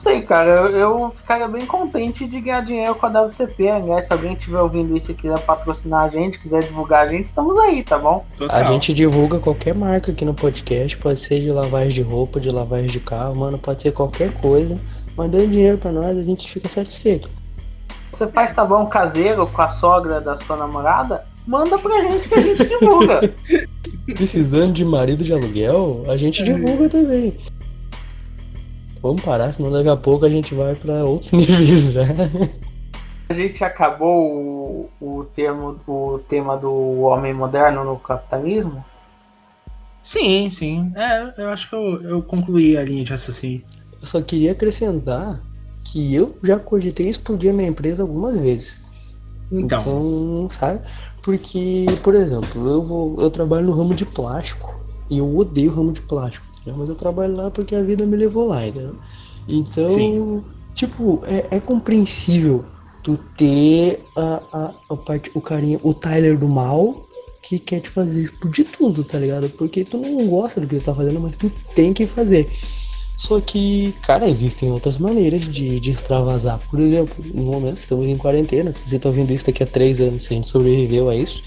Sei, 0.05 0.23
cara. 0.23 0.51
Eu, 0.51 0.67
eu, 0.77 1.11
ficaria 1.17 1.49
bem 1.49 1.65
contente 1.65 2.27
de 2.27 2.41
ganhar 2.41 2.61
dinheiro 2.61 2.95
com 2.95 3.07
a 3.07 3.09
WCP. 3.09 3.65
Né? 3.81 4.03
Se 4.03 4.13
alguém 4.13 4.35
estiver 4.35 4.61
ouvindo 4.61 4.95
isso 4.95 5.11
e 5.11 5.15
quiser 5.15 5.41
patrocinar 5.41 6.05
a 6.05 6.09
gente, 6.11 6.39
quiser 6.39 6.63
divulgar 6.63 7.07
a 7.07 7.11
gente, 7.11 7.27
estamos 7.27 7.59
aí, 7.59 7.83
tá 7.83 7.99
bom? 7.99 8.25
Total. 8.37 8.57
A 8.57 8.63
gente 8.65 8.93
divulga 8.93 9.39
qualquer 9.39 9.75
marca 9.75 10.13
aqui 10.13 10.25
no 10.25 10.35
podcast. 10.35 10.97
Pode 10.99 11.19
ser 11.19 11.41
de 11.41 11.51
lavagem 11.51 11.89
de 11.89 12.03
roupa, 12.03 12.39
de 12.39 12.51
lavagem 12.51 12.87
de 12.87 13.01
carro, 13.01 13.35
mano. 13.35 13.59
Pode 13.59 13.83
ser 13.83 13.93
qualquer 13.93 14.31
coisa. 14.35 14.79
Mandando 15.17 15.49
dinheiro 15.49 15.79
pra 15.79 15.91
nós, 15.91 16.19
a 16.19 16.23
gente 16.23 16.51
fica 16.51 16.69
satisfeito. 16.69 17.31
Você 18.13 18.29
faz 18.29 18.53
sabão 18.53 18.87
caseiro 18.87 19.47
com 19.47 19.63
a 19.63 19.71
sogra 19.71 20.21
da 20.21 20.37
sua 20.37 20.57
namorada? 20.57 21.25
Manda 21.47 21.79
pra 21.79 22.01
gente 22.03 22.29
que 22.29 22.35
a 22.35 22.41
gente 22.41 22.65
divulga. 22.65 23.35
Precisando 24.15 24.73
de 24.73 24.85
marido 24.85 25.25
de 25.25 25.33
aluguel, 25.33 26.05
a 26.09 26.17
gente 26.17 26.43
divulga 26.43 26.89
também. 26.89 27.37
Vamos 29.05 29.21
parar, 29.21 29.53
senão 29.53 29.71
daqui 29.71 29.91
a 29.91 29.99
pouco 29.99 30.25
a 30.25 30.31
gente 30.31 30.55
vai 30.55 30.75
para 30.75 31.05
outros 31.05 31.31
níveis 31.37 31.93
já. 31.93 32.05
A 33.29 33.35
gente 33.35 33.63
acabou 33.63 34.89
o, 34.99 35.19
o, 35.19 35.25
termo, 35.25 35.79
o 35.87 36.21
tema 36.27 36.57
do 36.57 37.01
homem 37.01 37.35
moderno 37.35 37.85
no 37.85 37.99
capitalismo? 37.99 38.83
Sim, 40.03 40.51
sim. 40.51 40.91
É, 40.97 41.35
eu 41.37 41.51
acho 41.51 41.69
que 41.69 41.77
eu, 41.77 42.03
eu 42.03 42.23
concluí 42.23 42.79
a 42.79 42.83
linha 42.83 43.05
de 43.05 43.11
raciocínio. 43.11 43.63
Eu 43.93 44.07
só 44.07 44.23
queria 44.23 44.53
acrescentar 44.53 45.39
que 45.85 46.15
eu 46.15 46.35
já 46.43 46.59
cogitei 46.59 47.07
explodir 47.07 47.51
a 47.51 47.55
minha 47.55 47.69
empresa 47.69 48.03
algumas 48.03 48.39
vezes. 48.39 48.81
Então, 49.53 49.81
então 49.81 50.47
sabe? 50.49 50.81
Porque, 51.23 51.85
por 52.03 52.15
exemplo, 52.15 52.67
eu, 52.67 52.83
vou, 52.83 53.21
eu 53.21 53.29
trabalho 53.29 53.67
no 53.67 53.73
ramo 53.73 53.95
de 53.95 54.07
plástico 54.07 54.75
e 55.11 55.19
eu 55.19 55.37
odeio 55.37 55.71
o 55.71 55.75
ramo 55.75 55.93
de 55.93 56.01
plástico. 56.01 56.54
Né? 56.67 56.75
Mas 56.77 56.89
eu 56.89 56.95
trabalho 56.95 57.37
lá 57.37 57.51
porque 57.51 57.75
a 57.75 57.83
vida 57.83 58.07
me 58.07 58.17
levou 58.17 58.47
lá, 58.47 58.67
entendeu? 58.67 58.97
Então, 59.49 59.91
Sim. 59.91 60.45
tipo, 60.75 61.23
é, 61.27 61.57
é, 61.57 61.61
compreensível 61.61 62.65
tu 63.03 63.19
ter 63.37 64.03
a, 64.17 64.43
a, 64.53 64.75
a 64.91 64.97
parte, 64.97 65.31
o 65.35 65.41
carinha, 65.41 65.79
o 65.83 65.93
Tyler 65.93 66.39
do 66.39 66.49
mal 66.49 67.07
que 67.43 67.59
quer 67.59 67.81
te 67.81 67.91
fazer 67.91 68.23
explodir 68.23 68.67
tudo, 68.77 69.05
tá 69.05 69.19
ligado? 69.19 69.51
Porque 69.51 69.85
tu 69.85 69.99
não 69.99 70.27
gosta 70.27 70.61
do 70.61 70.67
que 70.67 70.77
tu 70.77 70.85
tá 70.85 70.95
fazendo, 70.95 71.21
mas 71.21 71.37
tu 71.37 71.53
tem 71.75 71.93
que 71.93 72.07
fazer. 72.07 72.51
Só 73.19 73.41
que, 73.41 73.95
cara, 74.03 74.29
existem 74.29 74.71
outras 74.73 74.99
maneiras 74.99 75.43
de, 75.43 75.79
de 75.79 75.91
extravasar. 75.91 76.59
Por 76.71 76.81
exemplo, 76.81 77.25
no 77.33 77.43
momento 77.43 77.77
estamos 77.77 78.07
em 78.07 78.17
quarentena. 78.17 78.73
Se 78.73 78.81
você 78.85 78.99
tá 78.99 79.09
ouvindo 79.09 79.33
isso 79.33 79.47
daqui 79.47 79.63
a 79.63 79.67
três 79.67 80.01
anos, 80.01 80.25
se 80.25 80.33
a 80.33 80.37
gente 80.37 80.49
sobreviveu 80.49 81.09
a 81.09 81.15
isso, 81.15 81.43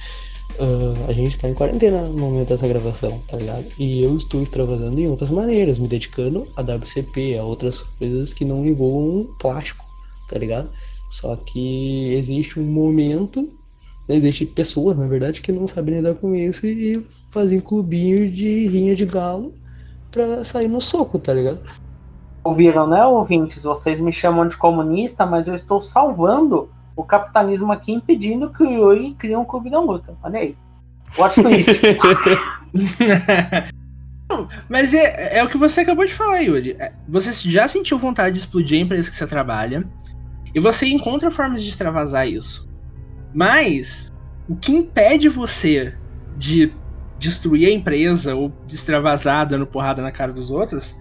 Uh, 0.60 1.08
a 1.08 1.13
gente 1.13 1.38
tá 1.38 1.48
em 1.48 1.54
quarentena 1.54 2.02
no 2.02 2.17
momento 2.17 2.48
dessa 2.48 2.67
gravação, 2.67 3.22
tá 3.28 3.38
ligado? 3.38 3.65
E 3.78 4.04
eu 4.04 4.17
estou 4.17 4.41
extravasando 4.41 5.00
em 5.00 5.08
outras 5.08 5.30
maneiras, 5.30 5.78
me 5.78 5.88
dedicando 5.88 6.48
a 6.56 6.62
WCP, 6.62 7.38
a 7.38 7.43
outras 7.43 7.84
coisas 7.84 8.34
que 8.34 8.43
não 8.43 8.65
envolvam 8.65 9.28
plástico, 9.39 9.86
tá 10.28 10.38
ligado? 10.39 10.70
Só 11.12 11.36
que 11.36 12.12
existe 12.13 12.60
um 12.60 12.63
momento, 12.63 13.48
existe 14.10 14.48
pessoas, 14.48 14.98
na 14.98 15.06
verdade, 15.06 15.41
que 15.41 15.52
não 15.52 15.67
sabem 15.67 15.96
lidar 15.96 16.15
com 16.15 16.34
isso 16.34 16.65
e 16.65 17.06
fazem 17.30 17.60
clubinho 17.60 18.30
de 18.30 18.67
rinha 18.67 18.96
de 18.96 19.06
galo 19.06 19.54
pra 20.12 20.43
sair 20.43 20.67
no 20.67 20.82
soco, 20.82 21.20
tá 21.20 21.34
ligado? 21.34 21.60
Ouviram, 22.43 22.88
né, 22.88 23.06
ouvintes? 23.06 23.62
Vocês 23.62 24.00
me 24.00 24.12
chamam 24.12 24.48
de 24.48 24.58
comunista, 24.58 25.24
mas 25.24 25.48
eu 25.48 25.54
estou 25.54 25.84
salvando 25.84 26.70
o 26.98 27.04
capitalismo 27.04 27.72
aqui, 27.72 27.94
impedindo 27.94 28.50
que 28.50 28.64
o 28.64 28.70
Yuri 28.70 29.14
crie 29.14 29.38
um 29.38 29.46
clube 29.46 29.70
da 29.70 29.80
luta. 29.80 30.18
Olha 30.24 30.40
aí. 30.40 30.58
Watch 31.18 31.42
twist. 31.42 31.80
Não, 34.30 34.50
Mas 34.68 34.94
é, 34.94 35.38
é 35.38 35.44
o 35.44 35.48
que 35.48 35.58
você 35.58 35.82
acabou 35.82 36.06
de 36.06 36.14
falar, 36.14 36.40
Yuri. 36.42 36.76
É, 36.80 36.92
Você 37.08 37.32
já 37.50 37.68
sentiu 37.68 37.98
vontade 37.98 38.34
de 38.34 38.40
explodir 38.40 38.80
a 38.80 38.82
empresa 38.82 39.10
que 39.10 39.16
você 39.16 39.28
trabalha. 39.28 39.88
E 40.54 40.60
você 40.60 40.88
encontra 40.88 41.32
formas 41.32 41.64
de 41.64 41.70
extravasar 41.70 42.28
isso. 42.28 42.68
Mas 43.34 44.12
o 44.50 44.56
que 44.56 44.72
impede 44.72 45.30
você 45.30 45.96
de 46.36 46.74
destruir 47.20 47.68
a 47.68 47.72
empresa 47.72 48.36
ou 48.36 48.52
de 48.66 48.76
extravasar 48.76 49.48
dando 49.48 49.68
porrada 49.68 50.02
na 50.02 50.12
cara 50.12 50.34
dos 50.34 50.52
outros 50.52 50.96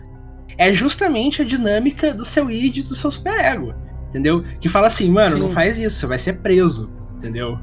é 0.58 0.72
justamente 0.72 1.42
a 1.42 1.44
dinâmica 1.44 2.14
do 2.14 2.24
seu 2.24 2.50
id 2.50 2.78
e 2.78 2.82
do 2.82 2.94
seu 2.94 3.10
superego. 3.10 3.74
Entendeu? 4.16 4.42
Que 4.58 4.66
fala 4.66 4.86
assim, 4.86 5.10
mano, 5.10 5.36
não 5.36 5.48
Sim. 5.48 5.52
faz 5.54 5.78
isso, 5.78 5.96
você 5.96 6.06
vai 6.06 6.18
ser 6.18 6.38
preso. 6.40 6.90
Entendeu? 7.16 7.58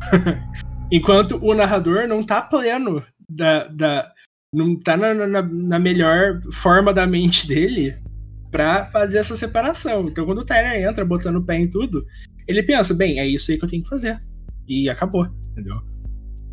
Enquanto 0.90 1.38
o 1.44 1.52
narrador 1.52 2.08
não 2.08 2.22
tá 2.22 2.40
pleno 2.40 3.04
da, 3.28 3.68
da, 3.68 4.10
não 4.50 4.80
tá 4.80 4.96
na, 4.96 5.12
na, 5.12 5.42
na 5.42 5.78
melhor 5.78 6.40
forma 6.50 6.94
da 6.94 7.06
mente 7.06 7.46
dele 7.46 7.94
pra 8.50 8.86
fazer 8.86 9.18
essa 9.18 9.36
separação. 9.36 10.08
Então 10.08 10.24
quando 10.24 10.38
o 10.38 10.44
Tyler 10.44 10.88
entra 10.88 11.04
botando 11.04 11.36
o 11.36 11.44
pé 11.44 11.58
em 11.58 11.68
tudo, 11.68 12.06
ele 12.48 12.62
pensa, 12.62 12.94
bem, 12.94 13.18
é 13.18 13.26
isso 13.26 13.50
aí 13.50 13.58
que 13.58 13.64
eu 13.66 13.68
tenho 13.68 13.82
que 13.82 13.88
fazer. 13.90 14.18
E 14.66 14.88
acabou, 14.88 15.26
entendeu? 15.50 15.82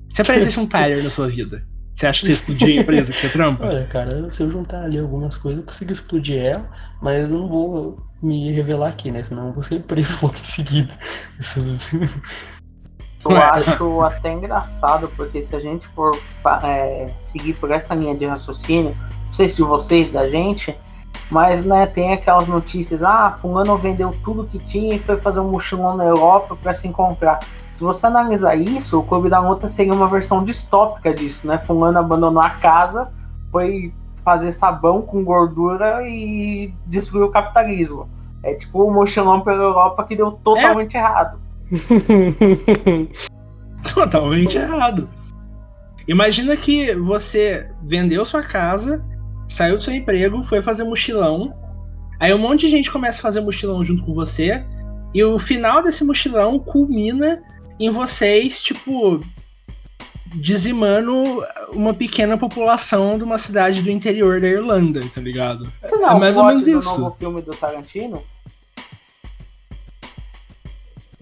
Se 0.09 0.21
aparecesse 0.21 0.59
um 0.59 0.67
Tyler 0.67 1.01
na 1.01 1.09
sua 1.09 1.29
vida, 1.29 1.65
você 1.93 2.07
acha 2.07 2.21
que 2.21 2.27
você 2.27 2.31
explodia 2.33 2.79
a 2.79 2.81
empresa 2.83 3.11
que 3.13 3.19
você 3.19 3.29
trampa? 3.29 3.65
Olha, 3.67 3.85
cara, 3.87 4.31
se 4.31 4.41
eu 4.41 4.49
juntar 4.51 4.83
ali 4.85 4.97
algumas 4.99 5.37
coisas, 5.37 5.59
eu 5.59 5.65
consigo 5.65 5.91
explodir 5.91 6.43
ela, 6.43 6.69
mas 7.01 7.29
eu 7.31 7.37
não 7.39 7.47
vou 7.49 7.99
me 8.21 8.51
revelar 8.51 8.89
aqui, 8.89 9.11
né? 9.11 9.23
Senão 9.23 9.47
eu 9.47 9.53
vou 9.53 9.63
ser 9.63 9.81
preso 9.81 10.25
logo 10.25 10.37
em 10.37 10.43
seguida. 10.43 10.93
Isso- 11.39 11.59
Eu 13.23 13.37
acho 13.37 14.01
até 14.01 14.33
engraçado, 14.33 15.07
porque 15.15 15.43
se 15.43 15.55
a 15.55 15.59
gente 15.59 15.87
for 15.89 16.17
é, 16.63 17.11
seguir 17.21 17.53
por 17.53 17.69
essa 17.69 17.93
linha 17.93 18.15
de 18.15 18.25
raciocínio, 18.25 18.95
não 19.27 19.33
sei 19.33 19.47
se 19.47 19.57
de 19.57 19.61
vocês, 19.61 20.09
da 20.11 20.27
gente, 20.27 20.75
mas 21.29 21.63
né, 21.63 21.85
tem 21.85 22.13
aquelas 22.13 22.47
notícias, 22.47 23.03
ah, 23.03 23.37
fulano 23.39 23.77
vendeu 23.77 24.15
tudo 24.23 24.45
que 24.47 24.57
tinha 24.59 24.95
e 24.95 24.99
foi 24.99 25.17
fazer 25.17 25.39
um 25.39 25.51
mochilão 25.51 25.95
na 25.95 26.03
Europa 26.05 26.55
para 26.55 26.73
se 26.73 26.87
encontrar. 26.87 27.39
Se 27.81 27.83
você 27.83 28.05
analisar 28.05 28.53
isso, 28.53 28.99
o 28.99 29.03
Clube 29.03 29.27
da 29.27 29.39
Luta 29.39 29.67
seria 29.67 29.91
uma 29.91 30.07
versão 30.07 30.45
distópica 30.45 31.11
disso, 31.11 31.47
né? 31.47 31.57
Fulano 31.57 31.97
abandonou 31.97 32.39
a 32.39 32.51
casa, 32.51 33.11
foi 33.51 33.91
fazer 34.23 34.51
sabão 34.51 35.01
com 35.01 35.23
gordura 35.23 36.07
e 36.07 36.71
destruiu 36.85 37.25
o 37.25 37.31
capitalismo. 37.31 38.07
É 38.43 38.53
tipo 38.53 38.83
o 38.83 38.93
mochilão 38.93 39.41
pela 39.41 39.63
Europa 39.63 40.03
que 40.03 40.15
deu 40.15 40.31
totalmente 40.31 40.95
errado. 40.95 41.39
Totalmente 43.95 44.59
errado. 44.59 45.09
Imagina 46.07 46.55
que 46.55 46.93
você 46.93 47.67
vendeu 47.81 48.23
sua 48.25 48.43
casa, 48.43 49.03
saiu 49.47 49.73
do 49.73 49.81
seu 49.81 49.95
emprego, 49.95 50.43
foi 50.43 50.61
fazer 50.61 50.83
mochilão. 50.83 51.51
Aí 52.19 52.31
um 52.31 52.37
monte 52.37 52.59
de 52.59 52.67
gente 52.67 52.91
começa 52.91 53.17
a 53.17 53.23
fazer 53.23 53.41
mochilão 53.41 53.83
junto 53.83 54.03
com 54.03 54.13
você. 54.13 54.63
E 55.15 55.23
o 55.23 55.39
final 55.39 55.81
desse 55.81 56.03
mochilão 56.03 56.59
culmina 56.59 57.41
em 57.79 57.89
vocês, 57.89 58.61
tipo, 58.61 59.21
dizimando 60.35 61.43
uma 61.69 61.93
pequena 61.93 62.37
população 62.37 63.17
de 63.17 63.23
uma 63.23 63.37
cidade 63.37 63.81
do 63.81 63.89
interior 63.89 64.39
da 64.39 64.47
Irlanda, 64.47 65.01
tá 65.13 65.19
ligado? 65.21 65.71
Isso 65.83 65.95
não, 65.97 66.11
É 66.15 66.19
mais 66.19 66.37
o 66.37 66.39
ou 66.41 66.45
menos 66.47 66.63
do 66.63 66.79
isso. 66.79 66.97
novo 66.99 67.15
filme 67.19 67.41
do 67.41 67.51
Tarantino? 67.51 68.23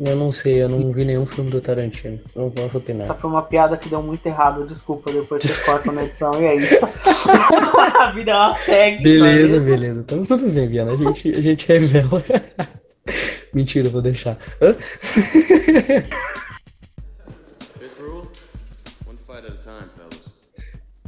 Eu 0.01 0.15
não 0.15 0.31
sei, 0.31 0.63
eu 0.63 0.69
não 0.69 0.93
vi 0.93 1.03
nenhum 1.03 1.25
filme 1.25 1.51
do 1.51 1.59
Tarantino. 1.59 2.21
Não 2.33 2.49
posso 2.49 2.77
opinar. 2.77 3.03
Essa 3.03 3.15
foi 3.15 3.29
uma 3.29 3.41
piada 3.41 3.75
que 3.75 3.89
deu 3.89 4.01
muito 4.01 4.25
errado, 4.25 4.65
desculpa, 4.65 5.11
depois 5.11 5.41
vocês 5.41 5.59
cortam 5.67 5.93
na 5.93 6.03
edição 6.03 6.41
e 6.41 6.45
é 6.45 6.55
isso. 6.55 6.75
a 7.99 8.11
vida 8.11 8.31
ela 8.31 8.55
segue. 8.57 9.03
Beleza, 9.03 9.55
sabe? 9.55 9.65
beleza. 9.65 9.99
Então 9.99 10.23
tudo 10.23 10.49
bem, 10.51 10.67
Viana. 10.69 10.93
A 10.93 10.95
gente, 10.95 11.29
a 11.29 11.41
gente 11.41 11.67
revela. 11.67 12.23
Mentira, 13.53 13.89
vou 13.89 14.01
deixar. 14.01 14.37
Hã? 14.61 14.75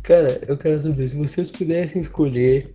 Cara, 0.04 0.42
eu 0.48 0.58
quero 0.58 0.82
saber 0.82 1.08
se 1.08 1.18
vocês 1.18 1.52
pudessem 1.52 2.02
escolher 2.02 2.74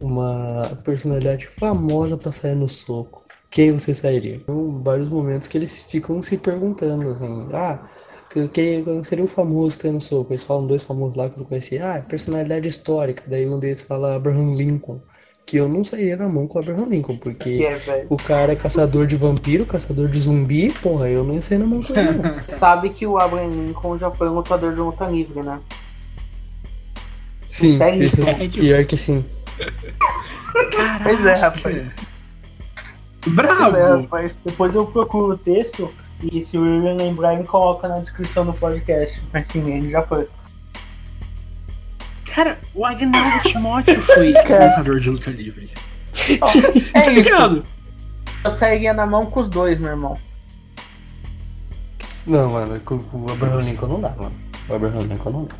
uma 0.00 0.78
personalidade 0.84 1.46
famosa 1.46 2.16
pra 2.16 2.32
sair 2.32 2.54
no 2.54 2.68
soco, 2.68 3.24
quem 3.50 3.72
você 3.72 3.94
sairia? 3.94 4.40
Tem 4.40 4.82
vários 4.82 5.08
momentos 5.08 5.48
que 5.48 5.58
eles 5.58 5.82
ficam 5.82 6.22
se 6.22 6.36
perguntando 6.38 7.10
assim, 7.10 7.48
ah, 7.52 7.86
que- 8.30 8.48
quem 8.48 9.04
seria 9.04 9.24
o 9.24 9.28
famoso 9.28 9.78
sair 9.78 9.92
no 9.92 10.00
soco? 10.00 10.32
Eles 10.32 10.42
falam 10.44 10.66
dois 10.66 10.82
famosos 10.82 11.16
lá 11.16 11.28
que 11.28 11.34
eu 11.36 11.40
não 11.40 11.46
conhecia, 11.46 11.94
ah, 11.96 12.02
personalidade 12.02 12.68
histórica. 12.68 13.24
Daí 13.26 13.48
um 13.48 13.58
deles 13.58 13.82
fala 13.82 14.14
Abraham 14.14 14.54
Lincoln, 14.54 15.00
que 15.50 15.56
eu 15.56 15.68
não 15.68 15.82
sairia 15.82 16.16
na 16.16 16.28
mão 16.28 16.46
com 16.46 16.58
o 16.58 16.62
Abraham 16.62 16.86
Lincoln, 16.86 17.16
Que 17.16 17.18
porque 17.18 17.68
é, 17.68 18.06
o 18.08 18.16
cara 18.16 18.52
é 18.52 18.54
caçador 18.56 19.04
de 19.04 19.16
vampiro, 19.16 19.66
caçador 19.66 20.06
de 20.06 20.16
zumbi, 20.16 20.70
porra, 20.80 21.08
eu 21.08 21.24
não 21.24 21.34
ia 21.34 21.42
sair 21.42 21.58
na 21.58 21.66
mão 21.66 21.82
com 21.82 21.92
ele 21.92 22.12
não. 22.12 22.38
Sabe 22.46 22.90
que 22.90 23.04
o 23.04 23.18
Abraham 23.18 23.48
Lincoln 23.48 23.98
já 23.98 24.12
foi 24.12 24.28
um 24.28 24.34
lutador 24.34 24.72
de 24.72 24.78
luta 24.78 25.06
livre, 25.06 25.42
né? 25.42 25.58
Sim, 27.48 27.80
isso, 28.00 28.22
Sério? 28.22 28.48
pior 28.48 28.84
que 28.84 28.96
sim. 28.96 29.24
Caraca, 30.70 31.02
Pois 31.02 31.26
é, 31.26 31.34
rapaz. 31.34 31.96
Bravo! 33.26 33.76
É, 33.76 34.02
rapaz. 34.02 34.38
Depois 34.44 34.72
eu 34.76 34.86
procuro 34.86 35.34
o 35.34 35.38
texto 35.38 35.92
e 36.22 36.40
se 36.40 36.56
o 36.56 36.62
William 36.62 36.94
lembrar, 36.94 37.34
ele 37.34 37.42
coloca 37.42 37.88
na 37.88 37.98
descrição 37.98 38.46
do 38.46 38.52
podcast. 38.52 39.20
Mas 39.32 39.48
sim, 39.48 39.68
ele 39.68 39.90
já 39.90 40.02
foi. 40.02 40.28
Cara, 42.34 42.58
o 42.74 42.84
Agnaldo 42.84 43.48
Timóteo 43.48 44.00
foi 44.02 44.28
lutador 44.32 45.00
de 45.00 45.10
luta 45.10 45.30
livre. 45.30 45.68
É 46.30 46.36
Tá 46.38 47.00
isso. 47.02 47.10
ligado? 47.10 47.66
Eu 48.44 48.50
sairia 48.50 48.92
na 48.92 49.06
mão 49.06 49.26
com 49.26 49.40
os 49.40 49.48
dois, 49.48 49.78
meu 49.78 49.90
irmão. 49.90 50.18
Não, 52.26 52.52
mano, 52.52 52.78
com, 52.80 52.98
com 52.98 53.22
o 53.22 53.30
Abraham 53.30 53.62
Lincoln 53.62 53.86
não 53.88 54.00
dá, 54.00 54.10
mano. 54.10 54.32
O 54.68 54.74
Abraham 54.74 55.02
Lincoln 55.02 55.30
não 55.30 55.44
dá. 55.44 55.54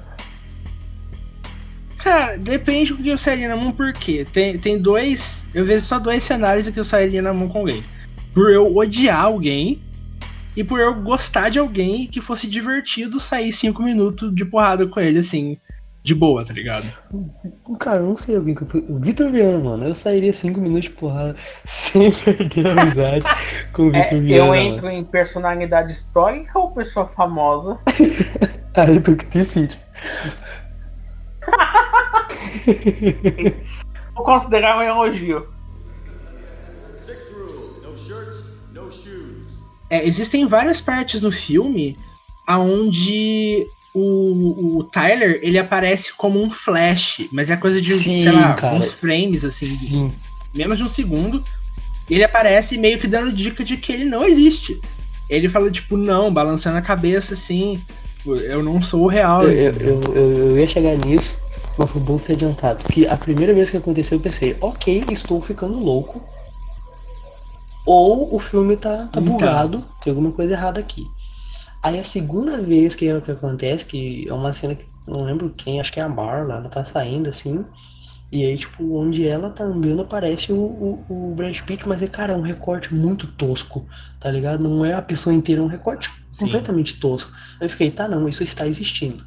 Cara, 1.99 2.37
depende 2.39 2.95
do 2.95 3.03
que 3.03 3.09
eu 3.09 3.19
sairia 3.19 3.49
na 3.49 3.57
mão, 3.57 3.73
por 3.73 3.93
quê? 3.93 4.27
Tem, 4.33 4.59
tem 4.59 4.79
dois. 4.79 5.45
Eu 5.55 5.65
vejo 5.65 5.85
só 5.85 5.99
dois 5.99 6.23
cenários 6.25 6.69
que 6.69 6.79
eu 6.81 6.85
sairia 6.85 7.21
na 7.21 7.33
mão 7.33 7.49
com 7.49 7.59
alguém. 7.59 7.83
Por 8.33 8.51
eu 8.51 8.75
odiar 8.77 9.21
alguém 9.25 9.83
e 10.57 10.65
por 10.65 10.81
eu 10.81 10.95
gostar 10.95 11.49
de 11.51 11.59
alguém 11.59 12.07
que 12.07 12.21
fosse 12.21 12.47
divertido 12.47 13.21
sair 13.21 13.53
cinco 13.53 13.83
minutos 13.83 14.35
de 14.35 14.45
porrada 14.45 14.87
com 14.87 14.99
ele, 15.01 15.19
assim, 15.19 15.57
de 16.03 16.15
boa, 16.15 16.45
tá 16.45 16.55
ligado? 16.55 16.85
Cara, 17.79 17.99
eu 17.99 18.07
não 18.07 18.17
sei 18.17 18.37
alguém 18.37 18.55
que 18.55 18.63
eu... 18.63 18.85
O 18.89 18.99
Vitor 18.99 19.31
Viana, 19.31 19.59
mano. 19.59 19.85
Eu 19.85 19.95
sairia 19.95 20.33
cinco 20.33 20.59
minutos 20.61 20.85
de 20.85 20.91
porrada 20.93 21.35
sem 21.65 22.11
perder 22.11 22.67
a 22.69 22.83
amizade 22.83 23.25
com 23.73 23.83
o 23.89 23.95
É, 23.95 24.03
Vitor 24.03 24.19
eu 24.19 24.23
Viana. 24.23 24.57
entro 24.57 24.85
mano. 24.87 24.97
em 24.99 25.05
personalidade 25.05 25.93
histórica 25.93 26.59
ou 26.59 26.71
pessoa 26.73 27.07
famosa? 27.09 27.79
Aí 28.77 29.01
tu 29.01 29.17
que 29.17 29.27
decide. 29.27 29.79
Vou 34.15 34.25
considerar 34.25 34.79
um 34.79 34.83
elogio. 34.83 35.49
Sixth 37.05 37.31
rule: 37.33 37.81
no 37.83 37.97
shirts, 37.97 38.45
no 38.73 38.91
shoes. 38.91 39.53
É, 39.91 40.07
existem 40.07 40.47
várias 40.47 40.81
partes 40.81 41.21
no 41.23 41.33
filme 41.33 41.97
aonde 42.47 43.67
o, 43.95 44.79
o 44.79 44.85
Tyler 44.85 45.41
ele 45.43 45.59
aparece 45.59 46.13
como 46.15 46.41
um 46.41 46.49
flash, 46.51 47.27
mas 47.33 47.51
é 47.51 47.57
coisa 47.57 47.81
de, 47.81 47.91
Sim, 47.91 48.23
sei 48.25 48.33
lá, 48.33 48.55
cara. 48.55 48.75
uns 48.77 48.93
frames, 48.93 49.45
assim, 49.45 49.67
Sim. 49.67 50.13
menos 50.55 50.79
de 50.79 50.85
um 50.85 50.89
segundo. 50.89 51.45
Ele 52.09 52.25
aparece 52.25 52.77
meio 52.77 52.99
que 52.99 53.07
dando 53.07 53.33
dica 53.33 53.63
de 53.65 53.77
que 53.77 53.93
ele 53.93 54.05
não 54.05 54.25
existe. 54.25 54.81
Ele 55.29 55.49
fala, 55.49 55.71
tipo, 55.71 55.97
não, 55.97 56.33
balançando 56.33 56.77
a 56.79 56.83
cabeça 56.83 57.35
assim. 57.35 57.81
Eu 58.27 58.63
não 58.63 58.83
sou 58.83 59.05
o 59.05 59.07
real. 59.07 59.45
Eu, 59.49 59.73
eu, 59.73 60.01
eu- 60.15 60.37
eu 60.51 60.59
ia 60.59 60.67
chegar 60.67 60.97
nisso, 60.97 61.39
mas 61.79 61.89
foi 61.91 62.01
bom 62.01 62.19
ter 62.19 62.33
adiantado. 62.33 62.83
Porque 62.85 63.07
a 63.07 63.17
primeira 63.17 63.55
vez 63.55 63.71
que 63.71 63.77
aconteceu 63.77 64.19
eu 64.19 64.23
pensei, 64.23 64.57
ok, 64.61 65.05
estou 65.11 65.41
ficando 65.41 65.79
louco. 65.79 66.21
Ou 67.87 68.35
o 68.35 68.39
filme 68.39 68.77
tá, 68.77 68.97
tá 69.11 69.21
Então. 69.21 69.23
bugado, 69.23 69.85
tem 70.03 70.11
alguma 70.11 70.33
coisa 70.33 70.53
errada 70.53 70.79
aqui. 70.81 71.09
Aí 71.83 71.99
a 71.99 72.05
segunda 72.05 72.61
vez 72.61 72.95
que 72.95 73.07
é 73.07 73.17
o 73.17 73.23
que 73.23 73.31
acontece, 73.31 73.85
que 73.85 74.29
é 74.29 74.33
uma 74.33 74.53
cena 74.53 74.75
que 74.75 74.87
não 75.07 75.25
lembro 75.25 75.51
quem, 75.51 75.81
acho 75.81 75.93
que 75.93 75.99
é 75.99 76.03
a 76.03 76.09
Marla, 76.09 76.57
ela 76.57 76.69
tá 76.69 76.85
saindo 76.85 77.29
assim. 77.29 77.65
E 78.31 78.45
aí, 78.45 78.57
tipo, 78.57 78.97
onde 78.97 79.27
ela 79.27 79.51
tá 79.51 79.65
andando 79.65 80.03
aparece 80.03 80.53
o, 80.53 80.57
o, 80.57 81.05
o 81.09 81.35
Brad 81.35 81.59
Pitt, 81.63 81.89
mas 81.89 82.01
é, 82.01 82.07
cara, 82.07 82.33
é 82.33 82.37
um 82.37 82.43
recorte 82.43 82.95
muito 82.95 83.27
tosco, 83.27 83.85
tá 84.21 84.31
ligado? 84.31 84.63
Não 84.63 84.85
é 84.85 84.95
a 84.95 85.03
pessoa 85.03 85.35
inteira, 85.35 85.61
é 85.61 85.65
um 85.65 85.69
recorte 85.69 86.09
Sim. 86.31 86.45
completamente 86.45 87.01
tosco. 87.01 87.33
Eu 87.61 87.69
fiquei, 87.69 87.91
tá, 87.91 88.07
não, 88.07 88.29
isso 88.29 88.45
está 88.45 88.69
existindo. 88.69 89.25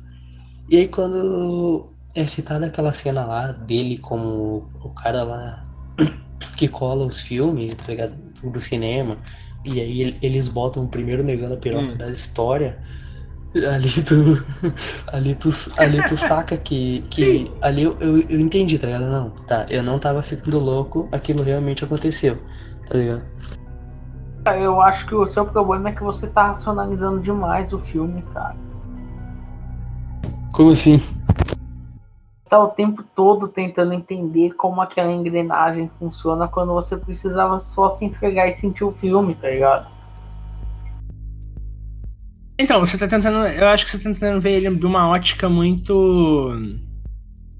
E 0.69 0.77
aí, 0.77 0.87
quando 0.87 1.91
é 2.15 2.25
citada 2.25 2.67
aquela 2.67 2.93
cena 2.93 3.25
lá 3.25 3.51
dele 3.51 3.97
como 3.97 4.69
o 4.81 4.89
cara 4.91 5.23
lá 5.23 5.65
que 6.55 6.69
cola 6.69 7.05
os 7.05 7.19
filmes, 7.19 7.75
tá 7.75 7.85
ligado? 7.87 8.13
Do 8.41 8.61
cinema. 8.61 9.17
E 9.66 9.80
aí 9.80 10.18
eles 10.22 10.47
botam 10.47 10.84
o 10.84 10.88
primeiro 10.88 11.24
negando 11.24 11.53
a 11.53 11.57
piroca 11.57 11.93
Hum. 11.93 11.97
da 11.97 12.09
história. 12.09 12.78
Ali 13.55 13.89
tu. 14.03 14.43
Ali 15.14 15.36
tu, 15.36 15.49
ali 15.78 16.03
tu 16.07 16.18
saca 16.18 16.57
que. 16.57 17.01
que 17.09 17.51
ali 17.61 17.84
eu, 17.84 17.95
eu, 17.99 18.20
eu 18.28 18.39
entendi, 18.39 18.80
tá 18.80 18.88
ligado? 18.88 19.05
Não, 19.05 19.30
tá. 19.45 19.68
Eu 19.70 19.84
não 19.84 19.99
tava 19.99 20.22
ficando 20.24 20.57
louco, 20.59 21.07
aquilo 21.11 21.43
realmente 21.43 21.84
aconteceu. 21.84 22.39
Tá 22.89 22.97
ligado? 22.97 23.24
Eu 24.59 24.82
acho 24.82 25.05
que 25.05 25.16
o 25.16 25.26
seu 25.28 25.45
problema 25.45 25.89
é 25.89 25.91
que 25.91 26.03
você 26.03 26.28
tá 26.28 26.47
racionalizando 26.47 27.22
demais 27.22 27.72
o 27.74 27.80
filme, 27.80 28.24
cara. 28.34 28.55
Como 30.53 30.72
assim? 30.72 30.99
Tá 32.53 32.59
o 32.59 32.67
tempo 32.67 33.01
todo 33.15 33.47
tentando 33.47 33.93
entender 33.93 34.51
como 34.53 34.79
aquela 34.79 35.11
engrenagem 35.11 35.89
funciona 35.97 36.47
quando 36.47 36.71
você 36.71 36.95
precisava 36.95 37.59
só 37.59 37.89
se 37.89 38.05
entregar 38.05 38.47
e 38.47 38.51
sentir 38.51 38.83
o 38.83 38.91
filme, 38.91 39.33
tá 39.33 39.49
ligado? 39.49 39.91
Então, 42.59 42.79
você 42.79 42.95
tá 42.95 43.07
tentando. 43.07 43.47
Eu 43.47 43.67
acho 43.69 43.85
que 43.85 43.89
você 43.89 43.97
tá 43.97 44.03
tentando 44.03 44.39
ver 44.39 44.51
ele 44.51 44.75
de 44.75 44.85
uma 44.85 45.09
ótica 45.09 45.49
muito. 45.49 46.51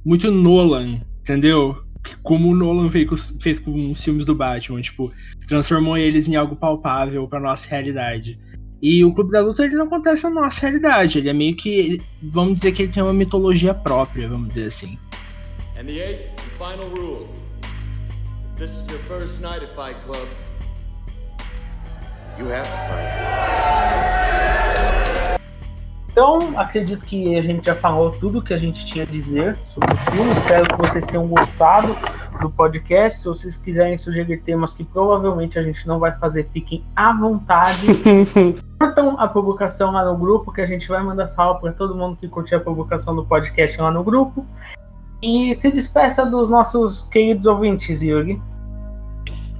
Muito 0.05 0.29
Nolan, 0.29 1.01
entendeu? 1.21 1.75
Como 2.21 2.51
o 2.51 2.55
Nolan 2.55 2.87
fez 2.91 3.35
fez 3.41 3.57
com 3.57 3.89
os 3.89 4.03
filmes 4.03 4.25
do 4.25 4.35
Batman, 4.35 4.79
tipo, 4.79 5.11
transformou 5.47 5.97
eles 5.97 6.27
em 6.27 6.35
algo 6.35 6.55
palpável 6.55 7.27
pra 7.27 7.39
nossa 7.39 7.67
realidade. 7.67 8.37
E 8.84 9.05
o 9.05 9.13
Clube 9.13 9.31
da 9.31 9.39
Luta 9.39 9.63
ele 9.63 9.77
não 9.77 9.86
acontece 9.86 10.23
na 10.25 10.29
nossa 10.29 10.59
realidade, 10.59 11.17
ele 11.17 11.29
é 11.29 11.34
meio 11.34 11.55
que. 11.55 12.01
Vamos 12.21 12.55
dizer 12.55 12.73
que 12.73 12.84
ele 12.84 12.91
tem 12.91 13.01
uma 13.01 13.13
mitologia 13.13 13.73
própria, 13.73 14.27
vamos 14.27 14.49
dizer 14.49 14.67
assim. 14.67 14.99
And 15.79 15.86
the 15.86 15.99
eighth 15.99 16.38
and 16.38 16.51
final 16.57 16.89
rule. 16.89 17.29
If 18.55 18.59
this 18.59 18.71
is 18.71 18.86
your 18.89 18.99
first 19.07 19.39
night 19.39 19.63
at 19.63 19.73
Fight 19.73 19.95
Club, 20.05 20.27
you 22.38 22.49
have 22.49 22.67
to 22.67 22.77
fight. 22.89 24.62
Então, 26.14 26.53
acredito 26.59 27.03
que 27.03 27.36
a 27.36 27.41
gente 27.41 27.66
já 27.66 27.74
falou 27.74 28.11
tudo 28.11 28.39
que 28.39 28.53
a 28.53 28.57
gente 28.57 28.86
tinha 28.86 29.03
a 29.03 29.07
dizer 29.07 29.57
sobre 29.74 29.95
o 29.95 29.97
filme. 29.97 30.32
Espero 30.34 30.68
que 30.68 30.78
vocês 30.78 31.07
tenham 31.07 31.28
gostado 31.28 31.88
do 32.39 32.51
podcast. 32.51 33.18
Se 33.18 33.26
vocês 33.26 33.57
quiserem 33.57 33.97
sugerir 33.97 34.43
temas 34.43 34.76
que 34.76 34.84
provavelmente 34.84 35.57
a 35.57 35.64
gente 35.64 35.88
não 35.88 35.97
vai 35.97 36.11
fazer, 36.20 36.47
fiquem 36.53 36.86
à 36.95 37.11
vontade. 37.14 37.88
Curtam 38.80 39.20
a 39.20 39.28
publicação 39.28 39.91
lá 39.91 40.05
no 40.05 40.16
grupo, 40.16 40.53
que 40.53 40.61
a 40.61 40.68
gente 40.68 40.88
vai 40.88 41.01
mandar 41.01 41.28
salve 41.28 41.61
para 41.61 41.72
todo 41.72 41.95
mundo 41.95 42.16
que 42.16 42.28
curtir 42.28 42.53
a 42.53 42.59
publicação 42.59 43.16
do 43.16 43.26
podcast 43.26 43.82
lá 43.82 43.89
no 43.89 44.03
grupo. 44.03 44.45
E 45.20 45.55
se 45.55 45.72
despeça 45.72 46.24
dos 46.24 46.47
nossos 46.47 47.01
queridos 47.09 47.47
ouvintes, 47.47 48.03
Yuri. 48.03 48.39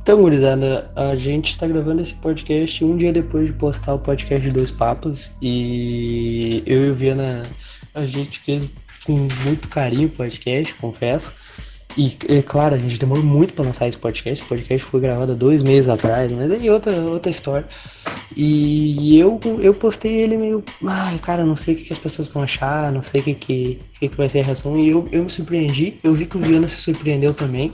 Então, 0.04 0.20
gurizada, 0.22 0.92
a 0.98 1.16
gente 1.16 1.58
tá 1.58 1.66
gravando 1.66 2.02
esse 2.02 2.14
podcast 2.16 2.84
um 2.84 2.98
dia 2.98 3.14
depois 3.14 3.48
de 3.48 3.54
postar 3.54 3.94
o 3.94 4.00
podcast 4.00 4.46
de 4.46 4.54
Dois 4.54 4.70
Papos. 4.70 5.32
E 5.42 6.62
eu 6.66 6.88
e 6.88 6.92
o 6.92 6.94
Viana, 6.94 7.44
a 7.96 8.06
gente 8.06 8.38
fez 8.40 8.74
com 9.06 9.14
muito 9.46 9.70
carinho 9.70 10.10
o 10.10 10.12
podcast, 10.12 10.74
confesso. 10.74 11.32
E, 11.98 12.18
é 12.28 12.42
claro, 12.42 12.76
a 12.76 12.78
gente 12.78 13.00
demorou 13.00 13.24
muito 13.24 13.54
pra 13.54 13.64
lançar 13.64 13.88
esse 13.88 13.98
podcast. 13.98 14.44
O 14.44 14.48
podcast 14.48 14.86
foi 14.86 15.00
gravado 15.00 15.32
há 15.32 15.36
dois 15.36 15.64
meses 15.64 15.88
atrás, 15.88 16.34
mas 16.34 16.52
aí 16.52 16.70
outra, 16.70 16.92
outra 17.04 17.32
história. 17.32 17.66
E 18.36 19.18
eu, 19.18 19.40
eu 19.62 19.74
postei 19.74 20.12
ele 20.20 20.36
meio. 20.36 20.62
Ai, 20.86 21.18
cara, 21.20 21.46
não 21.46 21.56
sei 21.56 21.76
o 21.76 21.78
que, 21.78 21.94
as 21.94 22.00
pessoas 22.00 22.28
vão 22.28 22.44
achar, 22.44 22.92
não 22.92 23.02
sei 23.02 23.22
o 23.22 23.24
que, 23.24 23.36
que, 23.36 23.80
que, 24.02 24.10
que 24.10 24.18
vai 24.18 24.28
ser 24.28 24.42
a 24.42 24.44
reação. 24.44 24.78
E 24.78 24.90
eu, 24.90 25.08
eu 25.14 25.24
me 25.24 25.30
surpreendi. 25.30 25.98
Eu 26.04 26.14
vi 26.14 26.26
que 26.26 26.36
o 26.36 26.42
Viana 26.42 26.68
se 26.68 26.82
surpreendeu 26.82 27.34
também. 27.34 27.72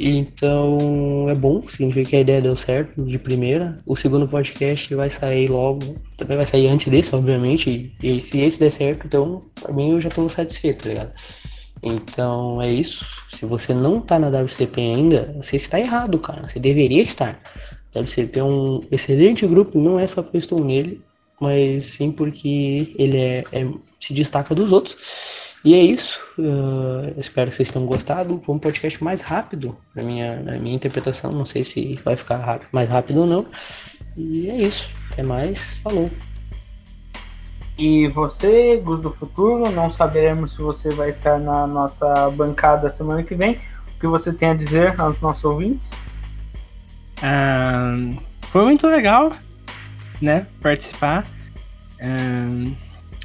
Então 0.00 1.28
é 1.28 1.34
bom, 1.34 1.68
significa 1.68 2.10
que 2.10 2.16
a 2.16 2.20
ideia 2.20 2.40
deu 2.40 2.54
certo 2.54 3.04
de 3.04 3.18
primeira. 3.18 3.80
O 3.84 3.96
segundo 3.96 4.28
podcast 4.28 4.94
vai 4.94 5.10
sair 5.10 5.50
logo, 5.50 5.96
também 6.16 6.36
vai 6.36 6.46
sair 6.46 6.68
antes 6.68 6.86
desse, 6.88 7.12
obviamente. 7.16 7.92
E, 8.00 8.20
se 8.20 8.38
esse 8.38 8.60
der 8.60 8.70
certo, 8.70 9.06
então 9.06 9.42
pra 9.60 9.72
mim 9.72 9.90
eu 9.90 10.00
já 10.00 10.08
tô 10.08 10.28
satisfeito, 10.28 10.84
tá 10.84 10.88
ligado? 10.88 11.12
Então 11.82 12.62
é 12.62 12.70
isso. 12.70 13.04
Se 13.28 13.44
você 13.44 13.74
não 13.74 14.00
tá 14.00 14.20
na 14.20 14.28
WCP 14.28 14.80
ainda, 14.80 15.34
você 15.42 15.56
está 15.56 15.80
errado, 15.80 16.16
cara. 16.20 16.48
Você 16.48 16.60
deveria 16.60 17.02
estar. 17.02 17.36
WCP 17.92 18.38
é 18.38 18.44
um 18.44 18.82
excelente 18.92 19.44
grupo, 19.48 19.80
não 19.80 19.98
é 19.98 20.06
só 20.06 20.22
porque 20.22 20.36
eu 20.36 20.40
estou 20.40 20.64
nele, 20.64 21.00
mas 21.40 21.86
sim 21.86 22.12
porque 22.12 22.94
ele 22.96 23.18
é, 23.18 23.44
é- 23.52 23.68
se 23.98 24.12
destaca 24.14 24.54
dos 24.54 24.70
outros. 24.70 24.96
E 25.68 25.74
é 25.74 25.82
isso. 25.82 26.18
Uh, 26.38 27.12
espero 27.20 27.50
que 27.50 27.56
vocês 27.56 27.68
tenham 27.68 27.84
gostado. 27.86 28.40
Foi 28.42 28.54
um 28.54 28.58
podcast 28.58 29.04
mais 29.04 29.20
rápido, 29.20 29.76
na 29.94 30.02
minha, 30.02 30.40
na 30.40 30.52
minha 30.58 30.74
interpretação. 30.74 31.30
Não 31.30 31.44
sei 31.44 31.62
se 31.62 31.94
vai 32.02 32.16
ficar 32.16 32.38
rápido- 32.38 32.68
mais 32.72 32.88
rápido 32.88 33.20
ou 33.20 33.26
não. 33.26 33.46
E 34.16 34.48
é 34.48 34.56
isso. 34.56 34.96
Até 35.12 35.22
mais. 35.22 35.74
Falou. 35.82 36.10
E 37.76 38.08
você, 38.08 38.78
Gus 38.82 38.98
do 39.02 39.12
Futuro, 39.12 39.70
não 39.70 39.90
saberemos 39.90 40.52
se 40.52 40.58
você 40.62 40.88
vai 40.88 41.10
estar 41.10 41.38
na 41.38 41.66
nossa 41.66 42.30
bancada 42.30 42.90
semana 42.90 43.22
que 43.22 43.34
vem. 43.34 43.60
O 43.94 44.00
que 44.00 44.06
você 44.06 44.32
tem 44.32 44.48
a 44.48 44.54
dizer 44.54 44.98
aos 44.98 45.20
nossos 45.20 45.44
ouvintes? 45.44 45.90
Ahn, 47.22 48.16
foi 48.40 48.64
muito 48.64 48.86
legal, 48.86 49.36
né, 50.22 50.46
participar. 50.62 51.26
Ahn, 52.00 52.72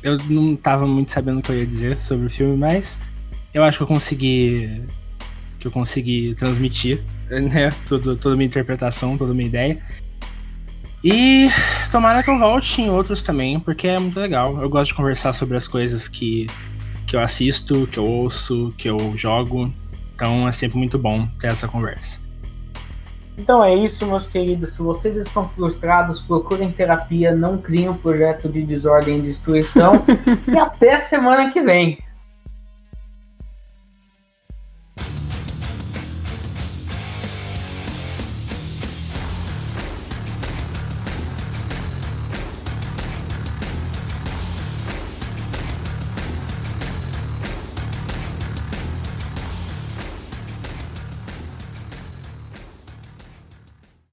eu 0.04 0.18
não 0.30 0.56
tava 0.56 0.86
muito 0.86 1.12
sabendo 1.12 1.40
o 1.40 1.42
que 1.42 1.52
eu 1.52 1.58
ia 1.58 1.66
dizer 1.66 1.98
sobre 1.98 2.28
o 2.28 2.30
filme, 2.30 2.58
mas 2.58 2.98
eu 3.54 3.64
acho 3.64 3.78
que 3.78 3.84
eu 3.84 3.88
consegui 3.88 4.84
que 5.60 5.68
eu 5.68 5.72
consegui 5.72 6.36
transmitir, 6.36 7.02
né, 7.32 7.72
tudo, 7.88 8.18
toda 8.18 8.36
a 8.36 8.38
minha 8.38 8.48
interpretação, 8.48 9.18
toda 9.18 9.32
a 9.32 9.36
minha 9.36 9.48
ideia. 9.48 9.82
E 11.02 11.48
tomara 11.90 12.22
que 12.22 12.30
eu 12.30 12.38
volte 12.38 12.82
em 12.82 12.90
outros 12.90 13.22
também, 13.22 13.60
porque 13.60 13.88
é 13.88 13.98
muito 13.98 14.20
legal. 14.20 14.62
Eu 14.62 14.70
gosto 14.70 14.92
de 14.92 14.96
conversar 14.96 15.34
sobre 15.34 15.56
as 15.56 15.68
coisas 15.68 16.08
que, 16.08 16.48
que 17.08 17.16
eu 17.16 17.22
assisto, 17.22 17.88
que 17.88 17.98
eu 17.98 18.06
ouço, 18.06 18.74
que 18.78 18.90
eu 18.90 19.18
jogo. 19.18 19.74
Então 20.16 20.48
é 20.48 20.52
sempre 20.52 20.78
muito 20.78 20.98
bom 20.98 21.28
ter 21.40 21.48
essa 21.48 21.68
conversa. 21.68 22.23
Então 23.38 23.64
é 23.64 23.74
isso, 23.76 24.06
meus 24.06 24.28
queridos. 24.28 24.74
Se 24.74 24.82
vocês 24.82 25.16
estão 25.18 25.50
frustrados, 25.50 26.22
procurem 26.22 26.72
terapia, 26.72 27.34
não 27.36 27.58
criem 27.58 27.90
um 27.90 27.98
projeto 27.98 28.48
de 28.48 28.62
desordem 28.64 29.18
e 29.18 29.22
destruição. 29.22 29.94
e 30.48 30.58
até 30.58 31.00
semana 31.00 31.50
que 31.50 31.62
vem. 31.62 31.98